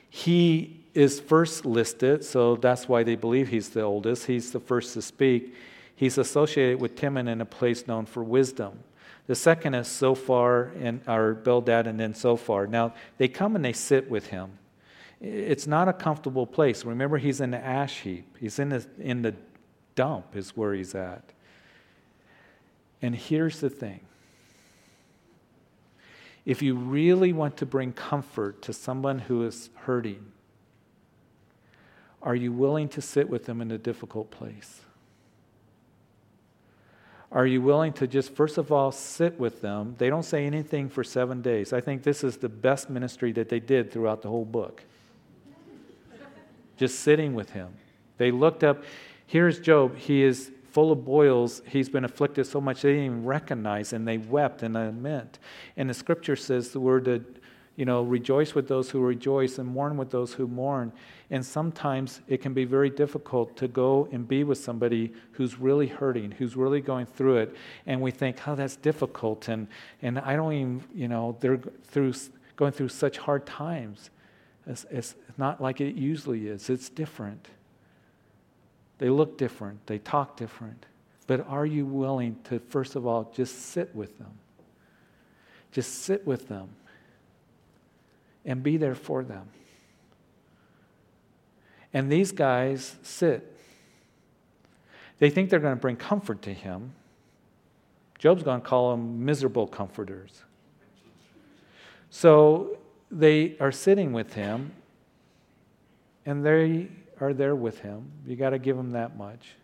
he 0.09 0.82
is 0.93 1.19
first 1.19 1.65
listed, 1.65 2.23
so 2.23 2.55
that's 2.55 2.87
why 2.87 3.03
they 3.03 3.15
believe 3.15 3.47
he's 3.49 3.69
the 3.69 3.81
oldest. 3.81 4.27
He's 4.27 4.51
the 4.51 4.59
first 4.59 4.93
to 4.93 5.01
speak. 5.01 5.55
He's 5.95 6.17
associated 6.17 6.79
with 6.79 6.95
Teman 6.95 7.27
in 7.27 7.41
a 7.41 7.45
place 7.45 7.87
known 7.87 8.05
for 8.05 8.23
wisdom. 8.23 8.79
The 9.25 9.35
second 9.35 9.73
is 9.73 9.87
Zophar 9.87 10.71
and 10.79 11.01
our 11.07 11.33
Bildad 11.33 11.87
and 11.87 11.99
then 11.99 12.13
Zophar. 12.13 12.67
Now 12.67 12.93
they 13.17 13.27
come 13.27 13.55
and 13.55 13.63
they 13.63 13.73
sit 13.73 14.09
with 14.09 14.27
him. 14.27 14.57
It's 15.21 15.65
not 15.65 15.87
a 15.87 15.93
comfortable 15.93 16.45
place. 16.45 16.83
Remember, 16.83 17.17
he's 17.17 17.39
in 17.39 17.51
the 17.51 17.57
ash 17.57 18.01
heap. 18.01 18.37
He's 18.37 18.59
in 18.59 18.69
the, 18.69 18.85
in 18.99 19.21
the 19.21 19.33
dump 19.95 20.35
is 20.35 20.55
where 20.57 20.73
he's 20.73 20.93
at. 20.93 21.23
And 23.01 23.15
here's 23.15 23.61
the 23.61 23.69
thing. 23.69 24.01
If 26.45 26.61
you 26.61 26.75
really 26.75 27.31
want 27.31 27.57
to 27.57 27.65
bring 27.65 27.93
comfort 27.93 28.61
to 28.63 28.73
someone 28.73 29.19
who 29.19 29.45
is 29.45 29.69
hurting, 29.75 30.33
are 32.23 32.35
you 32.35 32.51
willing 32.51 32.87
to 32.89 33.01
sit 33.01 33.29
with 33.29 33.45
them 33.45 33.61
in 33.61 33.69
a 33.69 33.77
difficult 33.77 34.31
place? 34.31 34.79
Are 37.33 37.45
you 37.45 37.61
willing 37.61 37.93
to 37.93 38.07
just, 38.07 38.33
first 38.33 38.57
of 38.57 38.71
all, 38.71 38.91
sit 38.91 39.39
with 39.39 39.61
them? 39.61 39.95
They 39.97 40.09
don't 40.09 40.23
say 40.23 40.45
anything 40.45 40.87
for 40.87 41.03
seven 41.03 41.41
days. 41.41 41.73
I 41.73 41.81
think 41.81 42.03
this 42.03 42.23
is 42.23 42.37
the 42.37 42.47
best 42.47 42.89
ministry 42.89 43.31
that 43.33 43.49
they 43.49 43.59
did 43.59 43.91
throughout 43.91 44.21
the 44.21 44.29
whole 44.29 44.45
book. 44.45 44.83
just 46.77 46.99
sitting 46.99 47.33
with 47.33 47.49
him. 47.49 47.73
They 48.17 48.31
looked 48.31 48.63
up. 48.63 48.83
Here's 49.25 49.59
Job. 49.59 49.97
He 49.97 50.23
is 50.23 50.51
full 50.71 50.91
of 50.91 51.03
boils. 51.03 51.61
He's 51.67 51.89
been 51.89 52.05
afflicted 52.05 52.45
so 52.45 52.61
much 52.61 52.83
they 52.83 52.91
didn't 52.91 53.05
even 53.05 53.25
recognize, 53.25 53.93
and 53.93 54.07
they 54.07 54.19
wept 54.19 54.63
and 54.63 54.75
lament. 54.75 55.39
And 55.75 55.89
the 55.89 55.93
scripture 55.93 56.35
says 56.35 56.69
the 56.69 56.79
word 56.79 57.05
that 57.05 57.42
you 57.75 57.85
know, 57.85 58.03
rejoice 58.03 58.53
with 58.53 58.67
those 58.67 58.89
who 58.89 58.99
rejoice 58.99 59.57
and 59.57 59.67
mourn 59.67 59.97
with 59.97 60.11
those 60.11 60.33
who 60.33 60.47
mourn. 60.47 60.91
And 61.31 61.43
sometimes 61.43 62.21
it 62.27 62.41
can 62.41 62.53
be 62.53 62.65
very 62.65 62.91
difficult 62.91 63.57
to 63.57 63.67
go 63.67 64.07
and 64.11 64.27
be 64.27 64.43
with 64.43 64.59
somebody 64.59 65.11
who's 65.31 65.59
really 65.59 65.87
hurting, 65.87 66.31
who's 66.31 66.55
really 66.55 66.81
going 66.81 67.07
through 67.07 67.37
it. 67.37 67.55
And 67.87 67.99
we 67.99 68.11
think, 68.11 68.47
oh, 68.47 68.55
that's 68.55 68.75
difficult. 68.75 69.47
And, 69.47 69.67
and 70.03 70.19
I 70.19 70.35
don't 70.35 70.53
even, 70.53 70.83
you 70.93 71.07
know, 71.07 71.35
they're 71.39 71.59
through, 71.85 72.13
going 72.55 72.73
through 72.73 72.89
such 72.89 73.17
hard 73.17 73.47
times. 73.47 74.11
It's, 74.67 74.85
it's 74.91 75.15
not 75.37 75.59
like 75.59 75.81
it 75.81 75.95
usually 75.95 76.47
is, 76.47 76.69
it's 76.69 76.89
different. 76.89 77.47
They 78.99 79.09
look 79.09 79.37
different, 79.37 79.85
they 79.87 79.97
talk 79.97 80.37
different. 80.37 80.85
But 81.25 81.47
are 81.47 81.65
you 81.65 81.85
willing 81.85 82.37
to, 82.45 82.59
first 82.59 82.95
of 82.95 83.07
all, 83.07 83.31
just 83.35 83.71
sit 83.71 83.95
with 83.95 84.19
them? 84.19 84.31
Just 85.71 86.03
sit 86.03 86.27
with 86.27 86.47
them 86.49 86.69
and 88.45 88.61
be 88.63 88.77
there 88.77 88.95
for 88.95 89.23
them. 89.23 89.47
And 91.93 92.11
these 92.11 92.31
guys 92.31 92.95
sit. 93.03 93.55
They 95.19 95.29
think 95.29 95.49
they're 95.49 95.59
going 95.59 95.75
to 95.75 95.81
bring 95.81 95.95
comfort 95.95 96.41
to 96.43 96.53
him. 96.53 96.93
Job's 98.17 98.43
going 98.43 98.61
to 98.61 98.67
call 98.67 98.91
them 98.91 99.25
miserable 99.25 99.67
comforters. 99.67 100.43
So 102.09 102.77
they 103.11 103.55
are 103.59 103.71
sitting 103.71 104.13
with 104.13 104.33
him, 104.33 104.71
and 106.25 106.45
they 106.45 106.89
are 107.19 107.33
there 107.33 107.55
with 107.55 107.79
him. 107.79 108.11
You 108.25 108.35
got 108.35 108.51
to 108.51 108.59
give 108.59 108.77
them 108.77 108.91
that 108.91 109.17
much. 109.17 109.55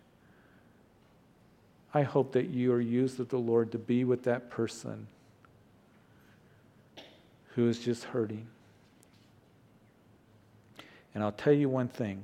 I 1.93 2.03
hope 2.03 2.33
that 2.33 2.49
you 2.49 2.71
are 2.73 2.81
used 2.81 3.19
of 3.19 3.29
the 3.29 3.39
Lord 3.39 3.71
to 3.71 3.79
be 3.79 4.03
with 4.03 4.23
that 4.23 4.49
person 4.49 5.07
who 7.55 7.67
is 7.67 7.79
just 7.79 8.03
hurting. 8.03 8.47
And 11.13 11.23
I'll 11.23 11.31
tell 11.31 11.53
you 11.53 11.69
one 11.69 11.87
thing 11.87 12.23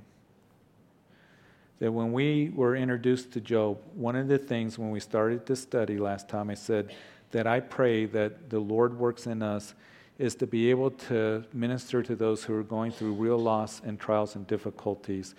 that 1.79 1.91
when 1.91 2.13
we 2.13 2.51
were 2.55 2.75
introduced 2.75 3.31
to 3.33 3.41
Job, 3.41 3.79
one 3.93 4.15
of 4.15 4.27
the 4.27 4.37
things 4.37 4.79
when 4.79 4.91
we 4.91 4.99
started 4.99 5.45
this 5.45 5.61
study 5.61 5.97
last 5.97 6.29
time, 6.29 6.49
I 6.49 6.53
said 6.53 6.93
that 7.31 7.47
I 7.47 7.59
pray 7.59 8.05
that 8.05 8.49
the 8.49 8.59
Lord 8.59 8.97
works 8.97 9.27
in 9.27 9.41
us 9.41 9.75
is 10.17 10.35
to 10.35 10.47
be 10.47 10.69
able 10.69 10.91
to 10.91 11.43
minister 11.51 12.01
to 12.01 12.15
those 12.15 12.43
who 12.43 12.55
are 12.55 12.63
going 12.63 12.91
through 12.91 13.13
real 13.13 13.37
loss 13.37 13.81
and 13.83 13.99
trials 13.99 14.35
and 14.35 14.47
difficulties, 14.47 15.35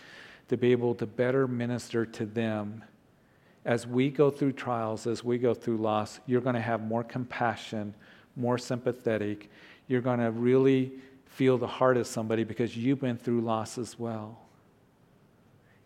to 0.49 0.57
be 0.57 0.73
able 0.73 0.95
to 0.97 1.07
better 1.07 1.49
minister 1.49 2.05
to 2.05 2.27
them. 2.27 2.85
As 3.65 3.87
we 3.87 4.11
go 4.11 4.31
through 4.31 4.53
trials, 4.53 5.07
as 5.07 5.25
we 5.25 5.39
go 5.39 5.55
through 5.55 5.79
loss, 5.79 6.21
you're 6.27 6.43
going 6.43 6.55
to 6.55 6.61
have 6.61 6.83
more 6.83 7.03
compassion, 7.03 7.95
more 8.37 8.59
sympathetic. 8.59 9.51
You're 9.89 10.03
going 10.03 10.21
to 10.21 10.31
really 10.31 10.93
feel 11.37 11.59
the 11.59 11.67
heart 11.67 11.99
of 11.99 12.07
somebody 12.07 12.45
because 12.45 12.79
you've 12.79 13.03
been 13.03 13.19
through 13.19 13.43
loss 13.43 13.77
as 13.77 13.99
well. 13.99 14.39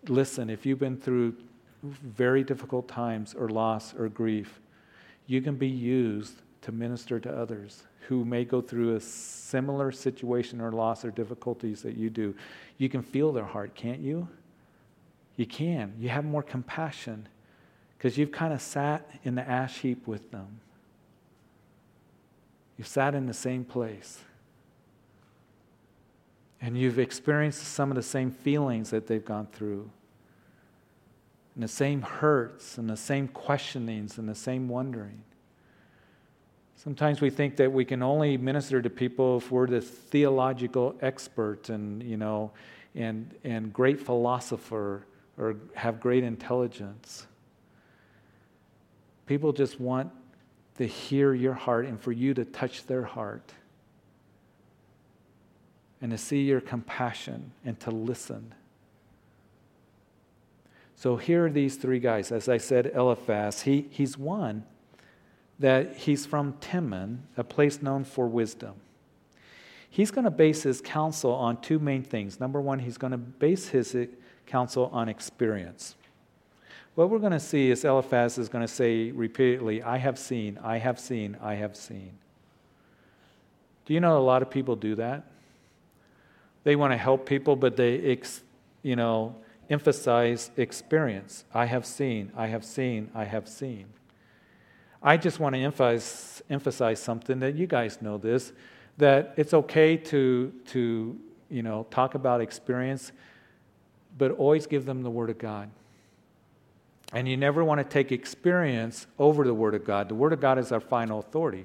Listen, 0.06 0.48
if 0.48 0.64
you've 0.64 0.78
been 0.78 0.96
through 0.96 1.34
very 1.82 2.44
difficult 2.44 2.86
times 2.86 3.34
or 3.34 3.48
loss 3.48 3.92
or 3.92 4.08
grief, 4.08 4.60
you 5.26 5.42
can 5.42 5.56
be 5.56 5.66
used 5.66 6.34
to 6.62 6.70
minister 6.70 7.18
to 7.18 7.28
others 7.28 7.82
who 8.06 8.24
may 8.24 8.44
go 8.44 8.60
through 8.60 8.94
a 8.94 9.00
similar 9.00 9.90
situation 9.90 10.60
or 10.60 10.70
loss 10.70 11.04
or 11.04 11.10
difficulties 11.10 11.82
that 11.82 11.96
you 11.96 12.10
do. 12.10 12.32
You 12.78 12.88
can 12.88 13.02
feel 13.02 13.32
their 13.32 13.44
heart, 13.44 13.74
can't 13.74 14.00
you? 14.00 14.28
You 15.34 15.46
can. 15.46 15.94
You 15.98 16.10
have 16.10 16.24
more 16.24 16.44
compassion 16.44 17.26
because 17.98 18.16
you've 18.16 18.30
kind 18.30 18.52
of 18.52 18.62
sat 18.62 19.04
in 19.24 19.34
the 19.34 19.48
ash 19.48 19.78
heap 19.78 20.06
with 20.06 20.30
them. 20.30 20.60
You've 22.78 22.86
sat 22.86 23.16
in 23.16 23.26
the 23.26 23.34
same 23.34 23.64
place 23.64 24.20
and 26.60 26.76
you've 26.76 26.98
experienced 26.98 27.62
some 27.62 27.90
of 27.90 27.96
the 27.96 28.02
same 28.02 28.30
feelings 28.30 28.90
that 28.90 29.06
they've 29.06 29.24
gone 29.24 29.46
through, 29.52 29.90
and 31.54 31.64
the 31.64 31.68
same 31.68 32.02
hurts, 32.02 32.78
and 32.78 32.88
the 32.88 32.96
same 32.96 33.28
questionings, 33.28 34.18
and 34.18 34.28
the 34.28 34.34
same 34.34 34.68
wondering. 34.68 35.22
Sometimes 36.76 37.20
we 37.20 37.28
think 37.28 37.56
that 37.56 37.70
we 37.70 37.84
can 37.84 38.02
only 38.02 38.38
minister 38.38 38.80
to 38.80 38.88
people 38.88 39.36
if 39.36 39.50
we're 39.50 39.66
the 39.66 39.82
theological 39.82 40.94
expert 41.02 41.68
and, 41.68 42.02
you 42.02 42.16
know, 42.16 42.52
and, 42.94 43.34
and 43.44 43.70
great 43.72 44.00
philosopher 44.00 45.04
or 45.36 45.56
have 45.74 46.00
great 46.00 46.24
intelligence. 46.24 47.26
People 49.26 49.52
just 49.52 49.78
want 49.78 50.10
to 50.78 50.86
hear 50.86 51.34
your 51.34 51.52
heart 51.52 51.84
and 51.84 52.00
for 52.00 52.12
you 52.12 52.32
to 52.32 52.46
touch 52.46 52.86
their 52.86 53.04
heart 53.04 53.52
and 56.00 56.10
to 56.12 56.18
see 56.18 56.42
your 56.42 56.60
compassion 56.60 57.52
and 57.64 57.78
to 57.80 57.90
listen. 57.90 58.54
So 60.96 61.16
here 61.16 61.46
are 61.46 61.50
these 61.50 61.76
three 61.76 61.98
guys. 61.98 62.30
As 62.30 62.48
I 62.48 62.58
said, 62.58 62.92
Eliphaz, 62.94 63.62
he, 63.62 63.86
he's 63.90 64.18
one 64.18 64.64
that 65.58 65.96
he's 65.96 66.26
from 66.26 66.54
Teman, 66.54 67.18
a 67.36 67.44
place 67.44 67.82
known 67.82 68.04
for 68.04 68.26
wisdom. 68.26 68.74
He's 69.88 70.10
going 70.10 70.24
to 70.24 70.30
base 70.30 70.62
his 70.62 70.80
counsel 70.80 71.32
on 71.32 71.60
two 71.60 71.78
main 71.78 72.02
things. 72.02 72.38
Number 72.38 72.60
one, 72.60 72.78
he's 72.78 72.96
going 72.96 73.10
to 73.10 73.18
base 73.18 73.68
his 73.68 73.94
eh, 73.94 74.06
counsel 74.46 74.88
on 74.92 75.08
experience. 75.08 75.96
What 76.94 77.10
we're 77.10 77.18
going 77.18 77.32
to 77.32 77.40
see 77.40 77.70
is 77.70 77.84
Eliphaz 77.84 78.38
is 78.38 78.48
going 78.48 78.66
to 78.66 78.72
say 78.72 79.10
repeatedly, 79.10 79.82
I 79.82 79.98
have 79.98 80.18
seen, 80.18 80.58
I 80.62 80.78
have 80.78 80.98
seen, 80.98 81.36
I 81.42 81.54
have 81.54 81.76
seen. 81.76 82.12
Do 83.84 83.94
you 83.94 84.00
know 84.00 84.18
a 84.18 84.20
lot 84.20 84.42
of 84.42 84.50
people 84.50 84.76
do 84.76 84.94
that? 84.96 85.24
They 86.64 86.76
want 86.76 86.92
to 86.92 86.96
help 86.96 87.26
people, 87.26 87.56
but 87.56 87.76
they, 87.76 88.18
you 88.82 88.96
know, 88.96 89.34
emphasize 89.68 90.50
experience. 90.56 91.44
I 91.54 91.66
have 91.66 91.86
seen, 91.86 92.32
I 92.36 92.48
have 92.48 92.64
seen, 92.64 93.10
I 93.14 93.24
have 93.24 93.48
seen. 93.48 93.86
I 95.02 95.16
just 95.16 95.40
want 95.40 95.54
to 95.54 95.60
emphasize, 95.60 96.42
emphasize 96.50 97.00
something 97.00 97.38
that 97.40 97.54
you 97.54 97.66
guys 97.66 98.02
know 98.02 98.18
this 98.18 98.52
that 98.98 99.32
it's 99.36 99.54
okay 99.54 99.96
to, 99.96 100.52
to 100.66 101.18
you 101.48 101.62
know, 101.62 101.86
talk 101.90 102.14
about 102.14 102.40
experience, 102.40 103.12
but 104.18 104.30
always 104.32 104.66
give 104.66 104.84
them 104.84 105.02
the 105.02 105.10
Word 105.10 105.30
of 105.30 105.38
God. 105.38 105.70
And 107.12 107.26
you 107.26 107.36
never 107.36 107.64
want 107.64 107.78
to 107.78 107.84
take 107.84 108.12
experience 108.12 109.06
over 109.18 109.44
the 109.44 109.54
Word 109.54 109.74
of 109.74 109.84
God. 109.84 110.08
The 110.08 110.14
Word 110.14 110.32
of 110.32 110.40
God 110.40 110.58
is 110.58 110.70
our 110.70 110.80
final 110.80 111.18
authority. 111.18 111.64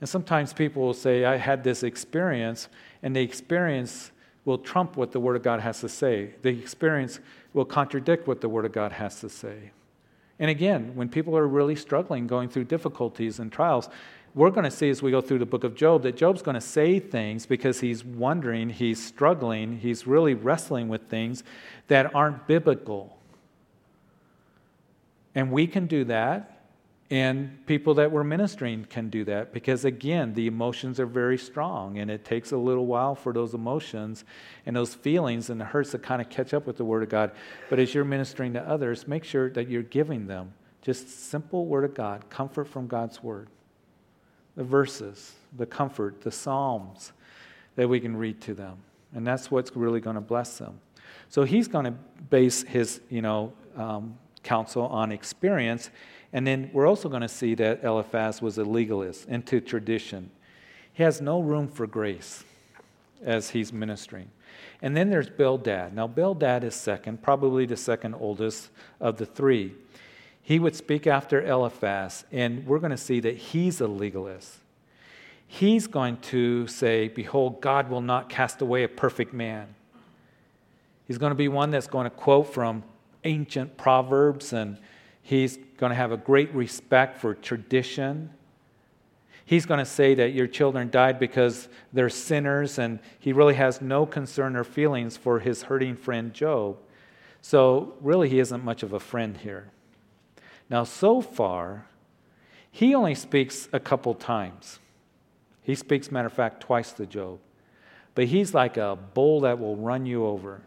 And 0.00 0.08
sometimes 0.08 0.52
people 0.52 0.82
will 0.82 0.94
say, 0.94 1.24
I 1.24 1.36
had 1.36 1.64
this 1.64 1.82
experience, 1.82 2.68
and 3.06 3.14
the 3.14 3.20
experience 3.20 4.10
will 4.44 4.58
trump 4.58 4.96
what 4.96 5.12
the 5.12 5.20
Word 5.20 5.36
of 5.36 5.44
God 5.44 5.60
has 5.60 5.78
to 5.78 5.88
say. 5.88 6.34
The 6.42 6.48
experience 6.48 7.20
will 7.52 7.64
contradict 7.64 8.26
what 8.26 8.40
the 8.40 8.48
Word 8.48 8.64
of 8.64 8.72
God 8.72 8.90
has 8.90 9.20
to 9.20 9.28
say. 9.28 9.70
And 10.40 10.50
again, 10.50 10.90
when 10.96 11.08
people 11.08 11.38
are 11.38 11.46
really 11.46 11.76
struggling, 11.76 12.26
going 12.26 12.48
through 12.48 12.64
difficulties 12.64 13.38
and 13.38 13.52
trials, 13.52 13.88
we're 14.34 14.50
going 14.50 14.64
to 14.64 14.72
see 14.72 14.90
as 14.90 15.02
we 15.02 15.12
go 15.12 15.20
through 15.20 15.38
the 15.38 15.46
book 15.46 15.62
of 15.62 15.76
Job 15.76 16.02
that 16.02 16.16
Job's 16.16 16.42
going 16.42 16.56
to 16.56 16.60
say 16.60 16.98
things 16.98 17.46
because 17.46 17.78
he's 17.78 18.04
wondering, 18.04 18.70
he's 18.70 19.00
struggling, 19.00 19.78
he's 19.78 20.08
really 20.08 20.34
wrestling 20.34 20.88
with 20.88 21.02
things 21.02 21.44
that 21.86 22.12
aren't 22.12 22.48
biblical. 22.48 23.16
And 25.32 25.52
we 25.52 25.68
can 25.68 25.86
do 25.86 26.02
that 26.06 26.55
and 27.10 27.64
people 27.66 27.94
that 27.94 28.10
we're 28.10 28.24
ministering 28.24 28.84
can 28.84 29.10
do 29.10 29.24
that 29.24 29.52
because, 29.52 29.84
again, 29.84 30.34
the 30.34 30.48
emotions 30.48 30.98
are 30.98 31.06
very 31.06 31.38
strong 31.38 31.98
and 31.98 32.10
it 32.10 32.24
takes 32.24 32.50
a 32.50 32.56
little 32.56 32.86
while 32.86 33.14
for 33.14 33.32
those 33.32 33.54
emotions 33.54 34.24
and 34.66 34.74
those 34.74 34.94
feelings 34.94 35.48
and 35.48 35.60
the 35.60 35.64
hurts 35.64 35.92
to 35.92 35.98
kind 35.98 36.20
of 36.20 36.28
catch 36.28 36.52
up 36.52 36.66
with 36.66 36.76
the 36.76 36.84
Word 36.84 37.04
of 37.04 37.08
God. 37.08 37.30
But 37.70 37.78
as 37.78 37.94
you're 37.94 38.04
ministering 38.04 38.54
to 38.54 38.68
others, 38.68 39.06
make 39.06 39.22
sure 39.22 39.50
that 39.50 39.68
you're 39.68 39.82
giving 39.82 40.26
them 40.26 40.52
just 40.82 41.28
simple 41.28 41.66
Word 41.66 41.84
of 41.84 41.94
God, 41.94 42.28
comfort 42.28 42.66
from 42.66 42.88
God's 42.88 43.22
Word. 43.22 43.48
The 44.56 44.64
verses, 44.64 45.34
the 45.56 45.66
comfort, 45.66 46.22
the 46.22 46.32
Psalms 46.32 47.12
that 47.76 47.88
we 47.88 48.00
can 48.00 48.16
read 48.16 48.40
to 48.42 48.54
them. 48.54 48.78
And 49.14 49.24
that's 49.24 49.48
what's 49.48 49.76
really 49.76 50.00
going 50.00 50.16
to 50.16 50.20
bless 50.20 50.58
them. 50.58 50.80
So 51.28 51.44
he's 51.44 51.68
going 51.68 51.84
to 51.84 51.94
base 52.30 52.62
his, 52.62 53.00
you 53.10 53.22
know, 53.22 53.52
um, 53.76 54.18
counsel 54.42 54.86
on 54.86 55.12
experience 55.12 55.90
and 56.32 56.46
then 56.46 56.70
we're 56.72 56.86
also 56.86 57.08
going 57.08 57.22
to 57.22 57.28
see 57.28 57.54
that 57.54 57.82
Eliphaz 57.84 58.42
was 58.42 58.58
a 58.58 58.64
legalist 58.64 59.28
into 59.28 59.60
tradition. 59.60 60.30
He 60.92 61.02
has 61.02 61.20
no 61.20 61.40
room 61.40 61.68
for 61.68 61.86
grace 61.86 62.44
as 63.22 63.50
he's 63.50 63.72
ministering. 63.72 64.30
And 64.82 64.96
then 64.96 65.10
there's 65.10 65.30
Bildad. 65.30 65.94
Now, 65.94 66.06
Bildad 66.06 66.64
is 66.64 66.74
second, 66.74 67.22
probably 67.22 67.66
the 67.66 67.76
second 67.76 68.14
oldest 68.14 68.70
of 69.00 69.16
the 69.16 69.26
three. 69.26 69.74
He 70.42 70.58
would 70.58 70.76
speak 70.76 71.06
after 71.06 71.42
Eliphaz, 71.42 72.24
and 72.30 72.66
we're 72.66 72.78
going 72.78 72.90
to 72.90 72.96
see 72.96 73.20
that 73.20 73.36
he's 73.36 73.80
a 73.80 73.88
legalist. 73.88 74.58
He's 75.46 75.86
going 75.86 76.18
to 76.18 76.66
say, 76.66 77.08
Behold, 77.08 77.60
God 77.60 77.88
will 77.88 78.00
not 78.00 78.28
cast 78.28 78.60
away 78.60 78.82
a 78.82 78.88
perfect 78.88 79.32
man. 79.32 79.74
He's 81.06 81.18
going 81.18 81.30
to 81.30 81.36
be 81.36 81.48
one 81.48 81.70
that's 81.70 81.86
going 81.86 82.04
to 82.04 82.10
quote 82.10 82.52
from 82.52 82.82
ancient 83.24 83.76
proverbs 83.76 84.52
and 84.52 84.78
He's 85.26 85.56
going 85.76 85.90
to 85.90 85.96
have 85.96 86.12
a 86.12 86.16
great 86.16 86.54
respect 86.54 87.18
for 87.18 87.34
tradition. 87.34 88.30
He's 89.44 89.66
going 89.66 89.78
to 89.78 89.84
say 89.84 90.14
that 90.14 90.34
your 90.34 90.46
children 90.46 90.88
died 90.88 91.18
because 91.18 91.68
they're 91.92 92.10
sinners, 92.10 92.78
and 92.78 93.00
he 93.18 93.32
really 93.32 93.54
has 93.54 93.80
no 93.80 94.06
concern 94.06 94.54
or 94.54 94.62
feelings 94.62 95.16
for 95.16 95.40
his 95.40 95.64
hurting 95.64 95.96
friend 95.96 96.32
Job. 96.32 96.76
So, 97.40 97.94
really, 98.00 98.28
he 98.28 98.38
isn't 98.38 98.62
much 98.62 98.84
of 98.84 98.92
a 98.92 99.00
friend 99.00 99.36
here. 99.36 99.72
Now, 100.70 100.84
Zophar, 100.84 101.86
he 102.70 102.94
only 102.94 103.16
speaks 103.16 103.68
a 103.72 103.80
couple 103.80 104.14
times. 104.14 104.78
He 105.60 105.74
speaks, 105.74 106.12
matter 106.12 106.28
of 106.28 106.34
fact, 106.34 106.60
twice 106.60 106.92
to 106.92 107.04
Job. 107.04 107.40
But 108.14 108.26
he's 108.26 108.54
like 108.54 108.76
a 108.76 108.96
bull 109.12 109.40
that 109.40 109.58
will 109.58 109.74
run 109.74 110.06
you 110.06 110.24
over. 110.24 110.62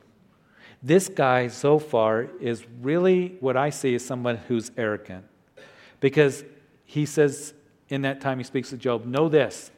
This 0.82 1.09
guy 1.09 1.47
Zophar 1.47 2.30
is 2.39 2.65
really 2.82 3.36
what 3.39 3.57
I 3.57 3.69
see 3.69 3.95
as 3.95 4.05
someone 4.05 4.38
who's 4.38 4.71
arrogant. 4.77 5.25
Because 5.99 6.43
he 6.86 7.05
says 7.05 7.53
in 7.89 8.03
that 8.03 8.21
time 8.21 8.38
he 8.38 8.43
speaks 8.43 8.69
to 8.69 8.77
Job, 8.77 9.05
know 9.05 9.27
this, 9.27 9.71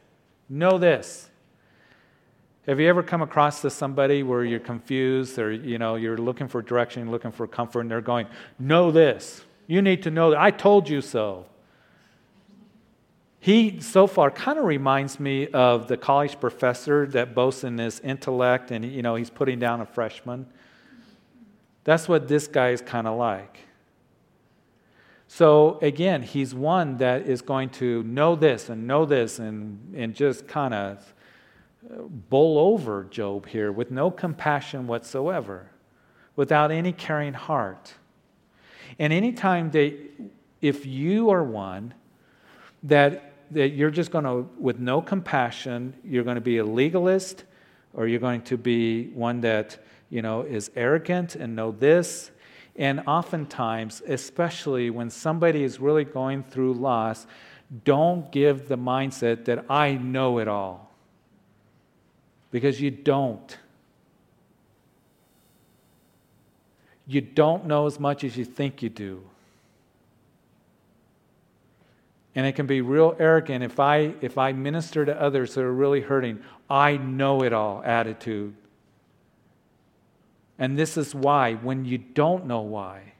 know 0.48 0.78
this. 0.78 1.28
Have 2.66 2.78
you 2.78 2.88
ever 2.88 3.02
come 3.02 3.22
across 3.22 3.60
to 3.62 3.70
somebody 3.70 4.22
where 4.22 4.44
you're 4.44 4.60
confused 4.60 5.36
or 5.38 5.50
you 5.50 5.78
know 5.78 5.96
you're 5.96 6.18
looking 6.18 6.46
for 6.46 6.62
direction, 6.62 7.10
looking 7.10 7.32
for 7.32 7.48
comfort, 7.48 7.80
and 7.80 7.90
they're 7.90 8.00
going, 8.00 8.28
Know 8.58 8.92
this. 8.92 9.42
You 9.66 9.82
need 9.82 10.04
to 10.04 10.10
know 10.10 10.30
that. 10.30 10.40
I 10.40 10.52
told 10.52 10.88
you 10.88 11.00
so. 11.00 11.46
He 13.40 13.80
Zophar 13.80 14.30
kind 14.30 14.60
of 14.60 14.64
reminds 14.64 15.18
me 15.18 15.48
of 15.48 15.88
the 15.88 15.96
college 15.96 16.38
professor 16.38 17.06
that 17.08 17.34
boasts 17.34 17.64
in 17.64 17.78
his 17.78 17.98
intellect 17.98 18.70
and 18.70 18.84
you 18.84 19.02
know 19.02 19.16
he's 19.16 19.30
putting 19.30 19.58
down 19.58 19.80
a 19.80 19.86
freshman. 19.86 20.46
That's 21.84 22.08
what 22.08 22.28
this 22.28 22.46
guy 22.46 22.70
is 22.70 22.80
kind 22.80 23.06
of 23.06 23.18
like. 23.18 23.58
So 25.28 25.78
again, 25.80 26.22
he's 26.22 26.54
one 26.54 26.98
that 26.98 27.22
is 27.22 27.40
going 27.40 27.70
to 27.70 28.02
know 28.02 28.36
this 28.36 28.68
and 28.68 28.86
know 28.86 29.06
this 29.06 29.38
and, 29.38 29.94
and 29.96 30.14
just 30.14 30.46
kind 30.46 30.74
of 30.74 31.14
uh, 31.90 32.02
bowl 32.02 32.58
over 32.58 33.04
Job 33.04 33.46
here 33.46 33.72
with 33.72 33.90
no 33.90 34.10
compassion 34.10 34.86
whatsoever, 34.86 35.70
without 36.36 36.70
any 36.70 36.92
caring 36.92 37.32
heart. 37.32 37.94
And 38.98 39.10
anytime 39.10 39.70
that, 39.70 39.98
if 40.60 40.84
you 40.84 41.30
are 41.30 41.42
one 41.42 41.94
that, 42.82 43.32
that 43.52 43.70
you're 43.70 43.90
just 43.90 44.10
going 44.10 44.24
to, 44.24 44.48
with 44.58 44.78
no 44.78 45.00
compassion, 45.00 45.94
you're 46.04 46.24
going 46.24 46.36
to 46.36 46.42
be 46.42 46.58
a 46.58 46.64
legalist 46.64 47.44
or 47.94 48.06
you're 48.06 48.20
going 48.20 48.42
to 48.42 48.58
be 48.58 49.08
one 49.08 49.40
that 49.40 49.78
you 50.12 50.20
know, 50.20 50.42
is 50.42 50.70
arrogant 50.76 51.36
and 51.36 51.56
know 51.56 51.72
this. 51.72 52.30
And 52.76 53.00
oftentimes, 53.06 54.02
especially 54.06 54.90
when 54.90 55.08
somebody 55.08 55.64
is 55.64 55.80
really 55.80 56.04
going 56.04 56.42
through 56.42 56.74
loss, 56.74 57.26
don't 57.84 58.30
give 58.30 58.68
the 58.68 58.76
mindset 58.76 59.46
that 59.46 59.64
I 59.70 59.94
know 59.94 60.38
it 60.38 60.48
all. 60.48 60.92
Because 62.50 62.78
you 62.78 62.90
don't. 62.90 63.56
You 67.06 67.22
don't 67.22 67.64
know 67.64 67.86
as 67.86 67.98
much 67.98 68.22
as 68.22 68.36
you 68.36 68.44
think 68.44 68.82
you 68.82 68.90
do. 68.90 69.22
And 72.34 72.44
it 72.44 72.52
can 72.52 72.66
be 72.66 72.82
real 72.82 73.16
arrogant 73.18 73.64
if 73.64 73.80
I 73.80 74.14
if 74.20 74.36
I 74.36 74.52
minister 74.52 75.06
to 75.06 75.18
others 75.18 75.54
that 75.54 75.62
are 75.62 75.72
really 75.72 76.02
hurting, 76.02 76.42
I 76.68 76.98
know 76.98 77.42
it 77.42 77.54
all 77.54 77.82
attitude. 77.82 78.54
And 80.58 80.78
this 80.78 80.96
is 80.96 81.14
why, 81.14 81.54
when 81.54 81.84
you 81.84 81.98
don't 81.98 82.46
know 82.46 82.60
why. 82.60 83.12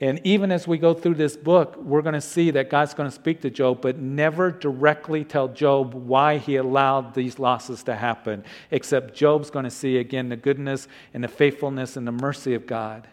And 0.00 0.20
even 0.24 0.50
as 0.50 0.66
we 0.66 0.76
go 0.76 0.92
through 0.92 1.14
this 1.14 1.36
book, 1.36 1.76
we're 1.76 2.02
going 2.02 2.14
to 2.14 2.20
see 2.20 2.50
that 2.50 2.68
God's 2.68 2.94
going 2.94 3.08
to 3.08 3.14
speak 3.14 3.40
to 3.42 3.50
Job, 3.50 3.80
but 3.80 3.96
never 3.96 4.50
directly 4.50 5.24
tell 5.24 5.48
Job 5.48 5.94
why 5.94 6.38
he 6.38 6.56
allowed 6.56 7.14
these 7.14 7.38
losses 7.38 7.84
to 7.84 7.94
happen, 7.94 8.44
except 8.72 9.14
Job's 9.14 9.50
going 9.50 9.64
to 9.64 9.70
see 9.70 9.98
again 9.98 10.28
the 10.28 10.36
goodness 10.36 10.88
and 11.14 11.22
the 11.22 11.28
faithfulness 11.28 11.96
and 11.96 12.06
the 12.06 12.12
mercy 12.12 12.54
of 12.54 12.66
God. 12.66 13.06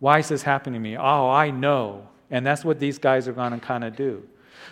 Why 0.00 0.18
is 0.18 0.28
this 0.28 0.42
happening 0.42 0.74
to 0.74 0.80
me? 0.80 0.98
Oh, 0.98 1.30
I 1.30 1.50
know. 1.50 2.08
And 2.30 2.44
that's 2.46 2.64
what 2.64 2.78
these 2.78 2.98
guys 2.98 3.26
are 3.26 3.32
going 3.32 3.52
to 3.52 3.58
kind 3.58 3.84
of 3.84 3.96
do. 3.96 4.22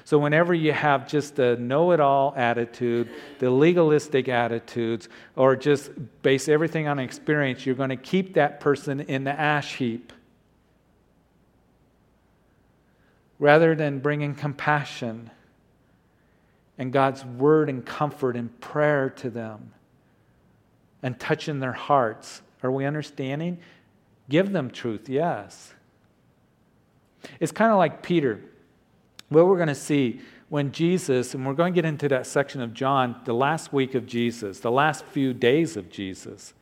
So, 0.04 0.18
whenever 0.18 0.54
you 0.54 0.72
have 0.72 1.08
just 1.08 1.36
the 1.36 1.56
know 1.56 1.92
it 1.92 2.00
all 2.00 2.34
attitude, 2.36 3.08
the 3.38 3.50
legalistic 3.50 4.28
attitudes, 4.28 5.08
or 5.36 5.56
just 5.56 5.90
base 6.22 6.48
everything 6.48 6.88
on 6.88 6.98
experience, 6.98 7.64
you're 7.66 7.74
going 7.74 7.90
to 7.90 7.96
keep 7.96 8.34
that 8.34 8.60
person 8.60 9.00
in 9.00 9.24
the 9.24 9.38
ash 9.38 9.76
heap. 9.76 10.12
Rather 13.38 13.74
than 13.74 13.98
bringing 13.98 14.34
compassion 14.34 15.30
and 16.78 16.92
God's 16.92 17.24
word 17.24 17.68
and 17.68 17.84
comfort 17.84 18.36
and 18.36 18.60
prayer 18.60 19.10
to 19.10 19.30
them 19.30 19.72
and 21.02 21.18
touching 21.18 21.60
their 21.60 21.72
hearts. 21.72 22.42
Are 22.62 22.70
we 22.70 22.84
understanding? 22.84 23.58
Give 24.28 24.50
them 24.50 24.70
truth, 24.70 25.08
yes. 25.08 25.74
It's 27.40 27.52
kind 27.52 27.70
of 27.70 27.78
like 27.78 28.02
Peter. 28.02 28.40
What 29.32 29.46
we're 29.46 29.56
going 29.56 29.68
to 29.68 29.74
see 29.74 30.20
when 30.50 30.70
Jesus, 30.70 31.34
and 31.34 31.46
we're 31.46 31.54
going 31.54 31.72
to 31.72 31.74
get 31.74 31.86
into 31.86 32.08
that 32.08 32.26
section 32.26 32.60
of 32.60 32.74
John, 32.74 33.18
the 33.24 33.32
last 33.32 33.72
week 33.72 33.94
of 33.94 34.04
Jesus, 34.04 34.60
the 34.60 34.70
last 34.70 35.04
few 35.06 35.32
days 35.32 35.78
of 35.78 35.88
Jesus, 35.88 36.52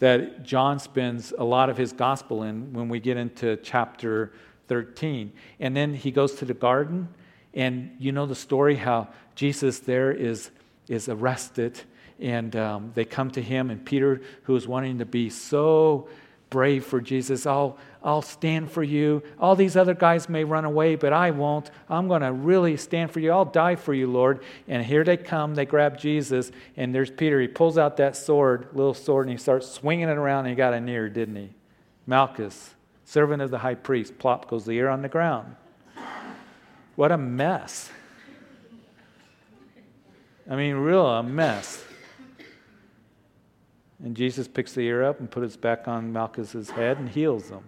that 0.00 0.42
John 0.42 0.80
spends 0.80 1.32
a 1.38 1.44
lot 1.44 1.70
of 1.70 1.76
his 1.76 1.92
gospel 1.92 2.42
in 2.42 2.72
when 2.72 2.88
we 2.88 2.98
get 2.98 3.16
into 3.16 3.56
chapter 3.58 4.32
13. 4.66 5.32
And 5.60 5.76
then 5.76 5.94
he 5.94 6.10
goes 6.10 6.34
to 6.36 6.44
the 6.44 6.54
garden, 6.54 7.08
and 7.54 7.94
you 8.00 8.10
know 8.10 8.26
the 8.26 8.34
story 8.34 8.74
how 8.74 9.08
Jesus 9.36 9.78
there 9.78 10.10
is, 10.10 10.50
is 10.88 11.08
arrested, 11.08 11.80
and 12.18 12.56
um, 12.56 12.90
they 12.94 13.04
come 13.04 13.30
to 13.30 13.40
him, 13.40 13.70
and 13.70 13.84
Peter, 13.84 14.20
who 14.42 14.56
is 14.56 14.66
wanting 14.66 14.98
to 14.98 15.06
be 15.06 15.30
so 15.30 16.08
brave 16.50 16.84
for 16.84 17.00
Jesus. 17.00 17.46
I'll, 17.46 17.78
I'll 18.02 18.22
stand 18.22 18.70
for 18.70 18.82
you. 18.82 19.22
All 19.38 19.54
these 19.54 19.76
other 19.76 19.94
guys 19.94 20.28
may 20.28 20.44
run 20.44 20.64
away, 20.64 20.96
but 20.96 21.12
I 21.12 21.30
won't. 21.32 21.70
I'm 21.88 22.08
going 22.08 22.22
to 22.22 22.32
really 22.32 22.76
stand 22.76 23.10
for 23.10 23.20
you. 23.20 23.30
I'll 23.30 23.44
die 23.44 23.76
for 23.76 23.92
you, 23.92 24.10
Lord. 24.10 24.42
And 24.68 24.84
here 24.84 25.04
they 25.04 25.18
come. 25.18 25.54
They 25.54 25.66
grab 25.66 25.98
Jesus, 25.98 26.50
and 26.76 26.94
there's 26.94 27.10
Peter. 27.10 27.40
He 27.40 27.48
pulls 27.48 27.76
out 27.76 27.98
that 27.98 28.16
sword, 28.16 28.68
little 28.72 28.94
sword, 28.94 29.26
and 29.26 29.38
he 29.38 29.42
starts 29.42 29.68
swinging 29.70 30.08
it 30.08 30.16
around, 30.16 30.46
and 30.46 30.48
he 30.50 30.54
got 30.54 30.72
an 30.72 30.88
ear, 30.88 31.08
didn't 31.10 31.36
he? 31.36 31.50
Malchus, 32.06 32.74
servant 33.04 33.42
of 33.42 33.50
the 33.50 33.58
high 33.58 33.74
priest, 33.74 34.18
plop 34.18 34.48
goes 34.48 34.64
the 34.64 34.72
ear 34.72 34.88
on 34.88 35.02
the 35.02 35.08
ground. 35.08 35.56
What 36.96 37.12
a 37.12 37.18
mess. 37.18 37.90
I 40.50 40.56
mean, 40.56 40.74
real 40.76 41.06
a 41.06 41.22
mess. 41.22 41.84
And 44.02 44.16
Jesus 44.16 44.48
picks 44.48 44.72
the 44.72 44.80
ear 44.80 45.04
up 45.04 45.20
and 45.20 45.30
puts 45.30 45.54
it 45.54 45.60
back 45.60 45.86
on 45.86 46.12
Malchus's 46.12 46.70
head 46.70 46.98
and 46.98 47.08
heals 47.08 47.50
them. 47.50 47.64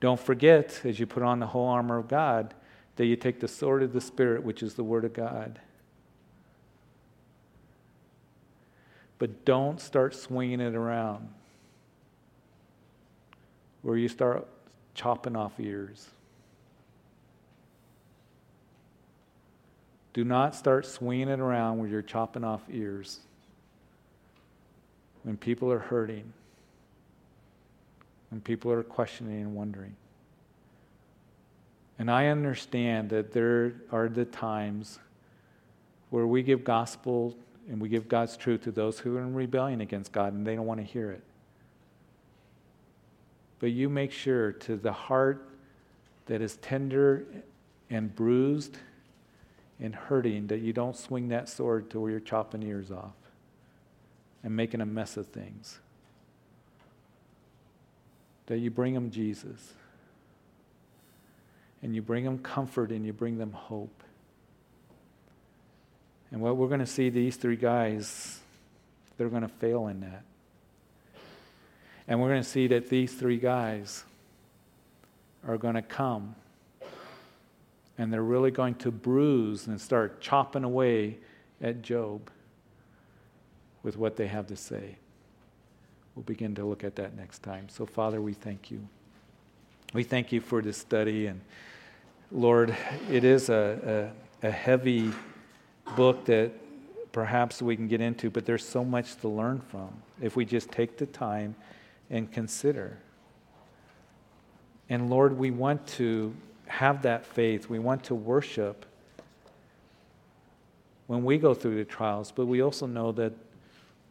Don't 0.00 0.20
forget, 0.20 0.82
as 0.84 1.00
you 1.00 1.06
put 1.06 1.22
on 1.22 1.40
the 1.40 1.46
whole 1.46 1.68
armor 1.68 1.98
of 1.98 2.08
God, 2.08 2.54
that 2.96 3.06
you 3.06 3.16
take 3.16 3.40
the 3.40 3.48
sword 3.48 3.82
of 3.82 3.92
the 3.92 4.00
Spirit, 4.00 4.42
which 4.42 4.62
is 4.62 4.74
the 4.74 4.84
Word 4.84 5.04
of 5.04 5.12
God. 5.12 5.60
But 9.18 9.44
don't 9.44 9.80
start 9.80 10.14
swinging 10.14 10.60
it 10.60 10.74
around 10.74 11.28
where 13.82 13.96
you 13.96 14.08
start 14.08 14.46
chopping 14.94 15.36
off 15.36 15.58
ears. 15.58 16.08
Do 20.12 20.24
not 20.24 20.54
start 20.54 20.86
swinging 20.86 21.28
it 21.28 21.40
around 21.40 21.78
where 21.78 21.88
you're 21.88 22.02
chopping 22.02 22.42
off 22.42 22.62
ears. 22.70 23.20
When 25.22 25.36
people 25.36 25.70
are 25.70 25.78
hurting, 25.78 26.32
when 28.30 28.40
people 28.40 28.70
are 28.72 28.82
questioning 28.82 29.40
and 29.40 29.54
wondering. 29.54 29.94
And 31.98 32.10
I 32.10 32.26
understand 32.26 33.10
that 33.10 33.32
there 33.32 33.74
are 33.90 34.08
the 34.08 34.24
times 34.24 34.98
where 36.10 36.26
we 36.26 36.42
give 36.42 36.64
gospel 36.64 37.34
and 37.68 37.80
we 37.80 37.88
give 37.88 38.08
God's 38.08 38.36
truth 38.36 38.62
to 38.64 38.70
those 38.70 38.98
who 38.98 39.16
are 39.16 39.20
in 39.20 39.34
rebellion 39.34 39.80
against 39.80 40.12
God 40.12 40.32
and 40.32 40.46
they 40.46 40.54
don't 40.54 40.66
want 40.66 40.80
to 40.80 40.86
hear 40.86 41.10
it. 41.10 41.22
But 43.58 43.72
you 43.72 43.88
make 43.88 44.12
sure 44.12 44.52
to 44.52 44.76
the 44.76 44.92
heart 44.92 45.48
that 46.26 46.42
is 46.42 46.56
tender 46.56 47.24
and 47.88 48.14
bruised 48.14 48.76
and 49.80 49.94
hurting 49.94 50.48
that 50.48 50.60
you 50.60 50.72
don't 50.72 50.96
swing 50.96 51.28
that 51.28 51.48
sword 51.48 51.90
to 51.90 52.00
where 52.00 52.10
you're 52.10 52.20
chopping 52.20 52.62
ears 52.62 52.90
off 52.90 53.14
and 54.42 54.54
making 54.54 54.80
a 54.80 54.86
mess 54.86 55.16
of 55.16 55.26
things. 55.28 55.78
That 58.46 58.58
you 58.58 58.70
bring 58.70 58.94
them 58.94 59.10
Jesus. 59.10 59.74
And 61.82 61.94
you 61.94 62.02
bring 62.02 62.24
them 62.24 62.38
comfort 62.38 62.90
and 62.90 63.04
you 63.04 63.12
bring 63.12 63.38
them 63.38 63.52
hope. 63.52 64.02
And 66.30 66.40
what 66.40 66.56
we're 66.56 66.68
going 66.68 66.80
to 66.80 66.86
see 66.86 67.10
these 67.10 67.36
three 67.36 67.56
guys, 67.56 68.40
they're 69.16 69.28
going 69.28 69.42
to 69.42 69.48
fail 69.48 69.86
in 69.88 70.00
that. 70.00 70.22
And 72.08 72.20
we're 72.20 72.28
going 72.28 72.42
to 72.42 72.48
see 72.48 72.68
that 72.68 72.88
these 72.88 73.12
three 73.12 73.38
guys 73.38 74.04
are 75.46 75.56
going 75.56 75.74
to 75.74 75.82
come 75.82 76.34
and 77.98 78.12
they're 78.12 78.22
really 78.22 78.50
going 78.50 78.74
to 78.74 78.90
bruise 78.90 79.66
and 79.66 79.80
start 79.80 80.20
chopping 80.20 80.64
away 80.64 81.18
at 81.62 81.82
Job 81.82 82.30
with 83.82 83.96
what 83.96 84.16
they 84.16 84.26
have 84.26 84.46
to 84.48 84.56
say. 84.56 84.96
We'll 86.16 86.24
begin 86.24 86.54
to 86.54 86.64
look 86.64 86.82
at 86.82 86.96
that 86.96 87.14
next 87.14 87.42
time. 87.42 87.68
So, 87.68 87.84
Father, 87.84 88.22
we 88.22 88.32
thank 88.32 88.70
you. 88.70 88.88
We 89.92 90.02
thank 90.02 90.32
you 90.32 90.40
for 90.40 90.62
this 90.62 90.78
study. 90.78 91.26
And 91.26 91.42
Lord, 92.32 92.74
it 93.10 93.22
is 93.22 93.50
a, 93.50 94.10
a, 94.42 94.48
a 94.48 94.50
heavy 94.50 95.12
book 95.94 96.24
that 96.24 96.52
perhaps 97.12 97.60
we 97.60 97.76
can 97.76 97.86
get 97.86 98.00
into, 98.00 98.30
but 98.30 98.46
there's 98.46 98.66
so 98.66 98.82
much 98.82 99.16
to 99.16 99.28
learn 99.28 99.60
from 99.60 99.90
if 100.20 100.36
we 100.36 100.46
just 100.46 100.70
take 100.70 100.96
the 100.96 101.06
time 101.06 101.54
and 102.08 102.32
consider. 102.32 102.98
And 104.88 105.10
Lord, 105.10 105.36
we 105.36 105.50
want 105.50 105.86
to 105.88 106.34
have 106.66 107.02
that 107.02 107.26
faith. 107.26 107.68
We 107.68 107.78
want 107.78 108.04
to 108.04 108.14
worship 108.14 108.86
when 111.08 111.24
we 111.24 111.36
go 111.36 111.52
through 111.52 111.76
the 111.76 111.84
trials, 111.84 112.32
but 112.32 112.46
we 112.46 112.62
also 112.62 112.86
know 112.86 113.12
that 113.12 113.32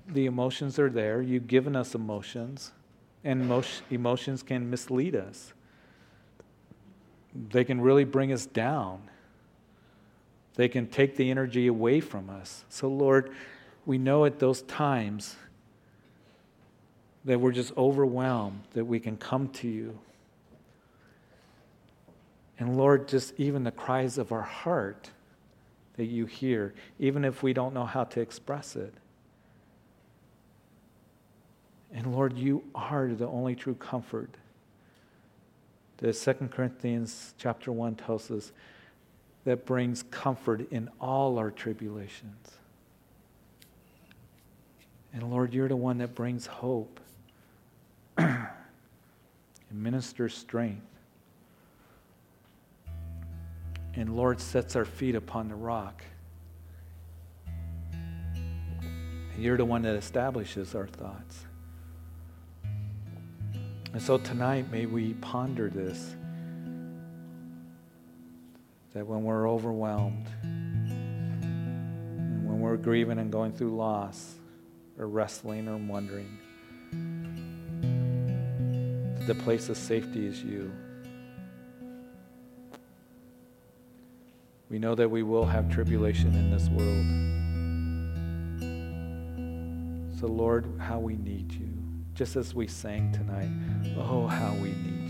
the 0.07 0.25
emotions 0.25 0.79
are 0.79 0.89
there. 0.89 1.21
You've 1.21 1.47
given 1.47 1.75
us 1.75 1.95
emotions, 1.95 2.71
and 3.23 3.63
emotions 3.89 4.43
can 4.43 4.69
mislead 4.69 5.15
us. 5.15 5.53
They 7.33 7.63
can 7.63 7.81
really 7.81 8.03
bring 8.03 8.31
us 8.31 8.45
down. 8.45 9.01
They 10.55 10.69
can 10.69 10.87
take 10.87 11.17
the 11.17 11.29
energy 11.29 11.67
away 11.67 11.99
from 11.99 12.29
us. 12.29 12.63
So, 12.69 12.87
Lord, 12.87 13.31
we 13.85 13.97
know 13.97 14.25
at 14.25 14.39
those 14.39 14.61
times 14.63 15.35
that 17.25 17.39
we're 17.39 17.51
just 17.51 17.75
overwhelmed, 17.75 18.61
that 18.73 18.85
we 18.85 18.99
can 18.99 19.17
come 19.17 19.49
to 19.49 19.67
you 19.67 19.99
and 22.57 22.77
Lord, 22.77 23.07
just 23.07 23.33
even 23.37 23.63
the 23.63 23.71
cries 23.71 24.17
of 24.17 24.31
our 24.31 24.41
heart 24.41 25.09
that 25.97 26.05
you 26.05 26.25
hear, 26.25 26.73
even 26.99 27.25
if 27.25 27.43
we 27.43 27.53
don't 27.53 27.73
know 27.73 27.85
how 27.85 28.03
to 28.05 28.21
express 28.21 28.75
it. 28.75 28.93
And 31.93 32.13
Lord, 32.13 32.37
you 32.37 32.63
are 32.73 33.07
the 33.07 33.27
only 33.27 33.55
true 33.55 33.75
comfort. 33.75 34.29
The 35.97 36.11
Second 36.13 36.51
Corinthians 36.51 37.33
chapter 37.37 37.71
1 37.71 37.95
tells 37.95 38.29
us 38.31 38.51
that 39.45 39.65
brings 39.65 40.03
comfort 40.03 40.69
in 40.71 40.89
all 40.99 41.37
our 41.37 41.51
tribulations. 41.51 42.51
And 45.13 45.31
Lord, 45.31 45.53
you're 45.53 45.69
the 45.69 45.75
one 45.75 45.99
that 45.99 46.13
brings 46.15 46.45
hope 46.47 46.99
and 48.17 48.49
ministers 49.71 50.35
strength. 50.35 50.85
and 53.95 54.15
Lord 54.15 54.39
sets 54.39 54.75
our 54.75 54.85
feet 54.85 55.15
upon 55.15 55.47
the 55.47 55.55
rock. 55.55 56.03
And 57.47 59.43
you're 59.43 59.57
the 59.57 59.65
one 59.65 59.81
that 59.83 59.95
establishes 59.95 60.75
our 60.75 60.87
thoughts. 60.87 61.44
And 63.95 64.03
so 64.03 64.17
tonight, 64.17 64.69
may 64.69 64.85
we 64.87 65.13
ponder 65.13 65.69
this 65.69 66.15
that 68.91 69.07
when 69.07 69.23
we're 69.23 69.49
overwhelmed, 69.49 70.27
and 70.41 72.45
when 72.45 72.59
we're 72.59 72.75
grieving 72.75 73.19
and 73.19 73.31
going 73.31 73.53
through 73.53 73.73
loss, 73.73 74.35
or 74.99 75.07
wrestling 75.07 75.69
or 75.69 75.77
wondering, 75.77 76.37
the 79.27 79.35
place 79.35 79.69
of 79.69 79.77
safety 79.77 80.27
is 80.27 80.43
you. 80.43 80.73
We 84.69 84.77
know 84.77 84.95
that 84.95 85.09
we 85.09 85.23
will 85.23 85.45
have 85.45 85.71
tribulation 85.71 86.35
in 86.35 86.51
this 86.51 86.67
world. 86.67 87.05
So, 90.19 90.27
Lord, 90.27 90.65
how 90.79 90.99
we 90.99 91.15
need 91.15 91.53
you. 91.53 91.64
Just 92.15 92.35
as 92.37 92.55
we 92.55 92.65
sang 92.65 93.11
tonight, 93.11 93.51
oh, 93.97 94.25
how 94.25 94.53
we 94.53 94.69
need 94.69 95.09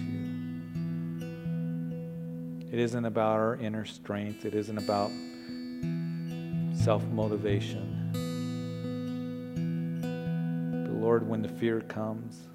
you. 2.61 2.67
It 2.73 2.79
isn't 2.79 3.05
about 3.05 3.33
our 3.33 3.57
inner 3.57 3.85
strength, 3.85 4.43
it 4.43 4.55
isn't 4.55 4.79
about 4.79 5.11
self 6.83 7.05
motivation. 7.09 7.91
But 10.83 10.93
Lord, 10.93 11.27
when 11.29 11.43
the 11.43 11.49
fear 11.49 11.81
comes 11.81 12.47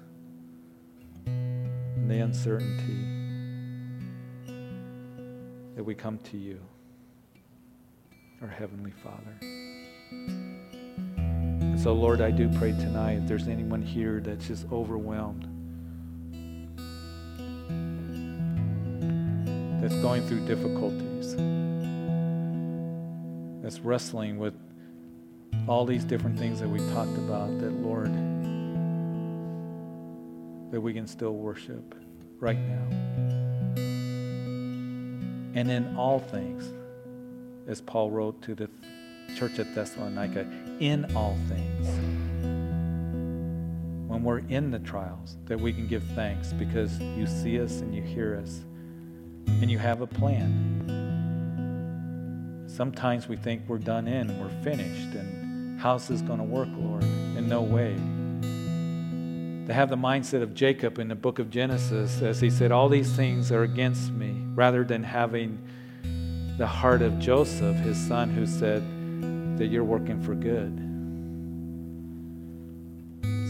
and 1.25 2.11
the 2.11 2.19
uncertainty, 2.19 3.07
that 5.77 5.83
we 5.83 5.95
come 5.95 6.17
to 6.25 6.37
you, 6.37 6.59
our 8.41 8.49
Heavenly 8.49 8.91
Father. 8.91 9.70
So, 11.81 11.93
Lord, 11.93 12.21
I 12.21 12.29
do 12.29 12.47
pray 12.59 12.73
tonight 12.73 13.13
if 13.13 13.27
there's 13.27 13.47
anyone 13.47 13.81
here 13.81 14.19
that's 14.19 14.47
just 14.47 14.71
overwhelmed, 14.71 15.47
that's 19.81 19.95
going 19.95 20.21
through 20.27 20.45
difficulties, 20.45 21.35
that's 23.63 23.79
wrestling 23.79 24.37
with 24.37 24.53
all 25.67 25.83
these 25.83 26.03
different 26.03 26.37
things 26.37 26.59
that 26.59 26.69
we 26.69 26.77
talked 26.93 27.17
about, 27.17 27.47
that, 27.61 27.71
Lord, 27.71 28.13
that 30.71 30.79
we 30.79 30.93
can 30.93 31.07
still 31.07 31.33
worship 31.33 31.95
right 32.39 32.59
now. 32.59 32.85
And 35.55 35.71
in 35.71 35.95
all 35.97 36.19
things, 36.19 36.71
as 37.67 37.81
Paul 37.81 38.11
wrote 38.11 38.39
to 38.43 38.53
the 38.53 38.69
church 39.35 39.57
at 39.57 39.73
Thessalonica, 39.73 40.45
in 40.81 41.15
all 41.15 41.37
things, 41.47 41.87
when 44.09 44.23
we're 44.23 44.41
in 44.49 44.71
the 44.71 44.79
trials, 44.79 45.37
that 45.45 45.59
we 45.59 45.71
can 45.71 45.85
give 45.87 46.03
thanks 46.15 46.51
because 46.53 46.99
you 46.99 47.27
see 47.27 47.61
us 47.61 47.81
and 47.81 47.93
you 47.93 48.01
hear 48.01 48.35
us 48.41 48.61
and 49.61 49.69
you 49.69 49.77
have 49.77 50.01
a 50.01 50.07
plan. 50.07 50.79
Sometimes 52.67 53.27
we 53.29 53.37
think 53.37 53.61
we're 53.67 53.77
done 53.77 54.07
in 54.07 54.31
and 54.31 54.41
we're 54.41 54.63
finished, 54.63 55.13
and 55.15 55.79
how's 55.79 56.07
this 56.07 56.21
going 56.21 56.39
to 56.39 56.43
work, 56.43 56.69
Lord? 56.75 57.03
In 57.03 57.47
no 57.47 57.61
way. 57.61 57.93
To 59.67 59.73
have 59.73 59.89
the 59.89 59.95
mindset 59.95 60.41
of 60.41 60.55
Jacob 60.55 60.97
in 60.97 61.09
the 61.09 61.15
book 61.15 61.37
of 61.37 61.51
Genesis, 61.51 62.23
as 62.23 62.41
he 62.41 62.49
said, 62.49 62.71
All 62.71 62.89
these 62.89 63.11
things 63.11 63.51
are 63.51 63.61
against 63.61 64.11
me, 64.13 64.35
rather 64.55 64.83
than 64.83 65.03
having 65.03 65.59
the 66.57 66.65
heart 66.65 67.03
of 67.03 67.19
Joseph, 67.19 67.75
his 67.77 67.97
son, 67.97 68.31
who 68.31 68.47
said 68.47 68.83
that 69.61 69.67
you're 69.67 69.83
working 69.83 70.19
for 70.19 70.33
good. 70.33 70.75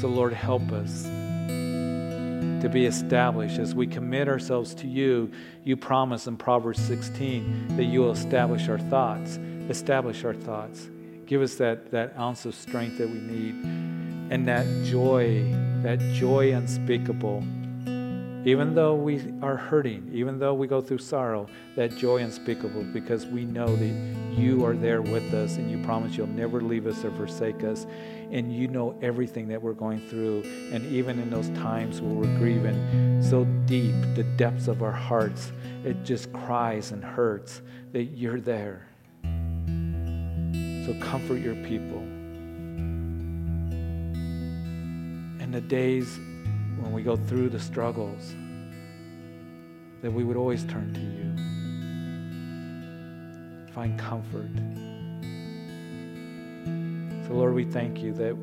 So, 0.01 0.09
Lord, 0.09 0.33
help 0.33 0.69
us 0.73 1.03
to 1.03 2.69
be 2.69 2.85
established 2.85 3.57
as 3.57 3.73
we 3.73 3.87
commit 3.87 4.27
ourselves 4.27 4.75
to 4.75 4.87
you. 4.87 5.31
You 5.63 5.77
promise 5.77 6.27
in 6.27 6.35
Proverbs 6.35 6.81
16 6.81 7.77
that 7.77 7.85
you 7.85 8.01
will 8.01 8.11
establish 8.11 8.67
our 8.67 8.77
thoughts. 8.77 9.37
Establish 9.69 10.25
our 10.25 10.33
thoughts. 10.33 10.89
Give 11.27 11.41
us 11.41 11.55
that, 11.55 11.91
that 11.91 12.13
ounce 12.19 12.43
of 12.43 12.55
strength 12.55 12.97
that 12.97 13.07
we 13.07 13.21
need 13.21 13.55
and 14.33 14.45
that 14.49 14.65
joy, 14.83 15.49
that 15.81 16.01
joy 16.13 16.53
unspeakable. 16.53 17.41
Even 18.43 18.73
though 18.73 18.95
we 18.95 19.21
are 19.43 19.55
hurting, 19.55 20.09
even 20.11 20.39
though 20.39 20.55
we 20.55 20.65
go 20.65 20.81
through 20.81 20.97
sorrow, 20.97 21.47
that 21.75 21.95
joy 21.95 22.17
unspeakable 22.17 22.83
because 22.85 23.27
we 23.27 23.45
know 23.45 23.67
that 23.75 24.35
you 24.35 24.65
are 24.65 24.73
there 24.73 25.03
with 25.03 25.31
us 25.31 25.57
and 25.57 25.69
you 25.69 25.77
promise 25.85 26.17
you'll 26.17 26.25
never 26.25 26.59
leave 26.59 26.87
us 26.87 27.05
or 27.05 27.11
forsake 27.11 27.63
us. 27.63 27.85
And 28.31 28.51
you 28.55 28.67
know 28.67 28.97
everything 29.01 29.47
that 29.49 29.61
we're 29.61 29.73
going 29.73 29.99
through. 30.09 30.41
And 30.71 30.83
even 30.87 31.19
in 31.19 31.29
those 31.29 31.49
times 31.49 32.01
where 32.01 32.13
we're 32.13 32.37
grieving 32.39 33.21
so 33.21 33.43
deep, 33.65 33.93
the 34.15 34.23
depths 34.37 34.67
of 34.67 34.81
our 34.81 34.91
hearts, 34.91 35.51
it 35.83 36.03
just 36.03 36.33
cries 36.33 36.91
and 36.91 37.03
hurts 37.03 37.61
that 37.91 38.05
you're 38.05 38.39
there. 38.39 38.87
So 39.23 40.95
comfort 40.99 41.41
your 41.41 41.55
people. 41.57 41.99
And 45.39 45.53
the 45.53 45.61
days 45.61 46.19
when 46.81 46.91
we 46.91 47.03
go 47.03 47.15
through 47.15 47.49
the 47.49 47.59
struggles, 47.59 48.35
that 50.01 50.11
we 50.11 50.23
would 50.23 50.37
always 50.37 50.63
turn 50.63 50.93
to 50.93 50.99
you. 50.99 51.31
Find 53.73 53.97
comfort. 53.99 54.49
So, 57.27 57.33
Lord, 57.33 57.53
we 57.53 57.63
thank 57.65 58.01
you 58.01 58.13
that 58.13 58.35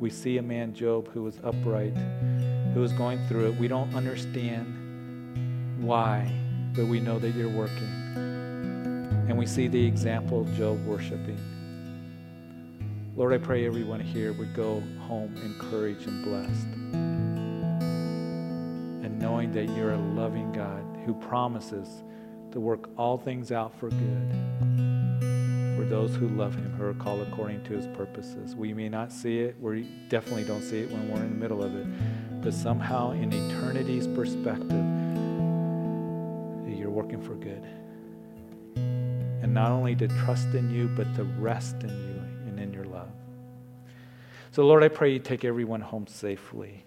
we 0.00 0.10
see 0.10 0.38
a 0.38 0.42
man, 0.42 0.74
Job, 0.74 1.08
who 1.08 1.22
was 1.22 1.38
upright, 1.42 1.96
who 2.74 2.80
was 2.80 2.92
going 2.92 3.24
through 3.26 3.52
it. 3.52 3.58
We 3.58 3.68
don't 3.68 3.94
understand 3.94 4.66
why, 5.80 6.30
but 6.74 6.86
we 6.86 7.00
know 7.00 7.18
that 7.18 7.34
you're 7.34 7.48
working. 7.48 7.88
And 9.28 9.38
we 9.38 9.46
see 9.46 9.68
the 9.68 9.84
example 9.84 10.40
of 10.40 10.52
Job 10.54 10.84
worshiping. 10.84 11.38
Lord, 13.16 13.32
I 13.32 13.38
pray 13.38 13.66
everyone 13.66 14.00
here 14.00 14.32
would 14.32 14.54
go 14.54 14.82
home 15.00 15.34
encouraged 15.38 16.06
and 16.06 16.24
blessed. 16.24 17.27
Knowing 19.28 19.52
that 19.52 19.68
you're 19.76 19.92
a 19.92 19.98
loving 19.98 20.50
God 20.52 20.82
who 21.04 21.12
promises 21.12 22.02
to 22.50 22.60
work 22.60 22.88
all 22.96 23.18
things 23.18 23.52
out 23.52 23.78
for 23.78 23.90
good 23.90 24.32
for 25.76 25.84
those 25.84 26.16
who 26.16 26.28
love 26.28 26.54
him, 26.54 26.72
who 26.78 26.84
are 26.86 26.94
called 26.94 27.20
according 27.28 27.62
to 27.64 27.74
his 27.74 27.86
purposes. 27.88 28.56
We 28.56 28.72
may 28.72 28.88
not 28.88 29.12
see 29.12 29.40
it, 29.40 29.54
we 29.60 29.82
definitely 30.08 30.44
don't 30.44 30.62
see 30.62 30.78
it 30.78 30.90
when 30.90 31.10
we're 31.10 31.20
in 31.20 31.28
the 31.28 31.34
middle 31.36 31.62
of 31.62 31.76
it, 31.76 31.86
but 32.42 32.54
somehow 32.54 33.10
in 33.10 33.30
eternity's 33.30 34.06
perspective, 34.06 34.86
you're 36.66 36.88
working 36.88 37.20
for 37.20 37.34
good. 37.34 37.66
And 38.76 39.52
not 39.52 39.72
only 39.72 39.94
to 39.96 40.08
trust 40.24 40.54
in 40.54 40.70
you, 40.70 40.88
but 40.96 41.14
to 41.16 41.24
rest 41.24 41.82
in 41.82 41.90
you 41.90 42.48
and 42.48 42.58
in 42.58 42.72
your 42.72 42.86
love. 42.86 43.10
So, 44.52 44.64
Lord, 44.64 44.82
I 44.82 44.88
pray 44.88 45.12
you 45.12 45.18
take 45.18 45.44
everyone 45.44 45.82
home 45.82 46.06
safely. 46.06 46.86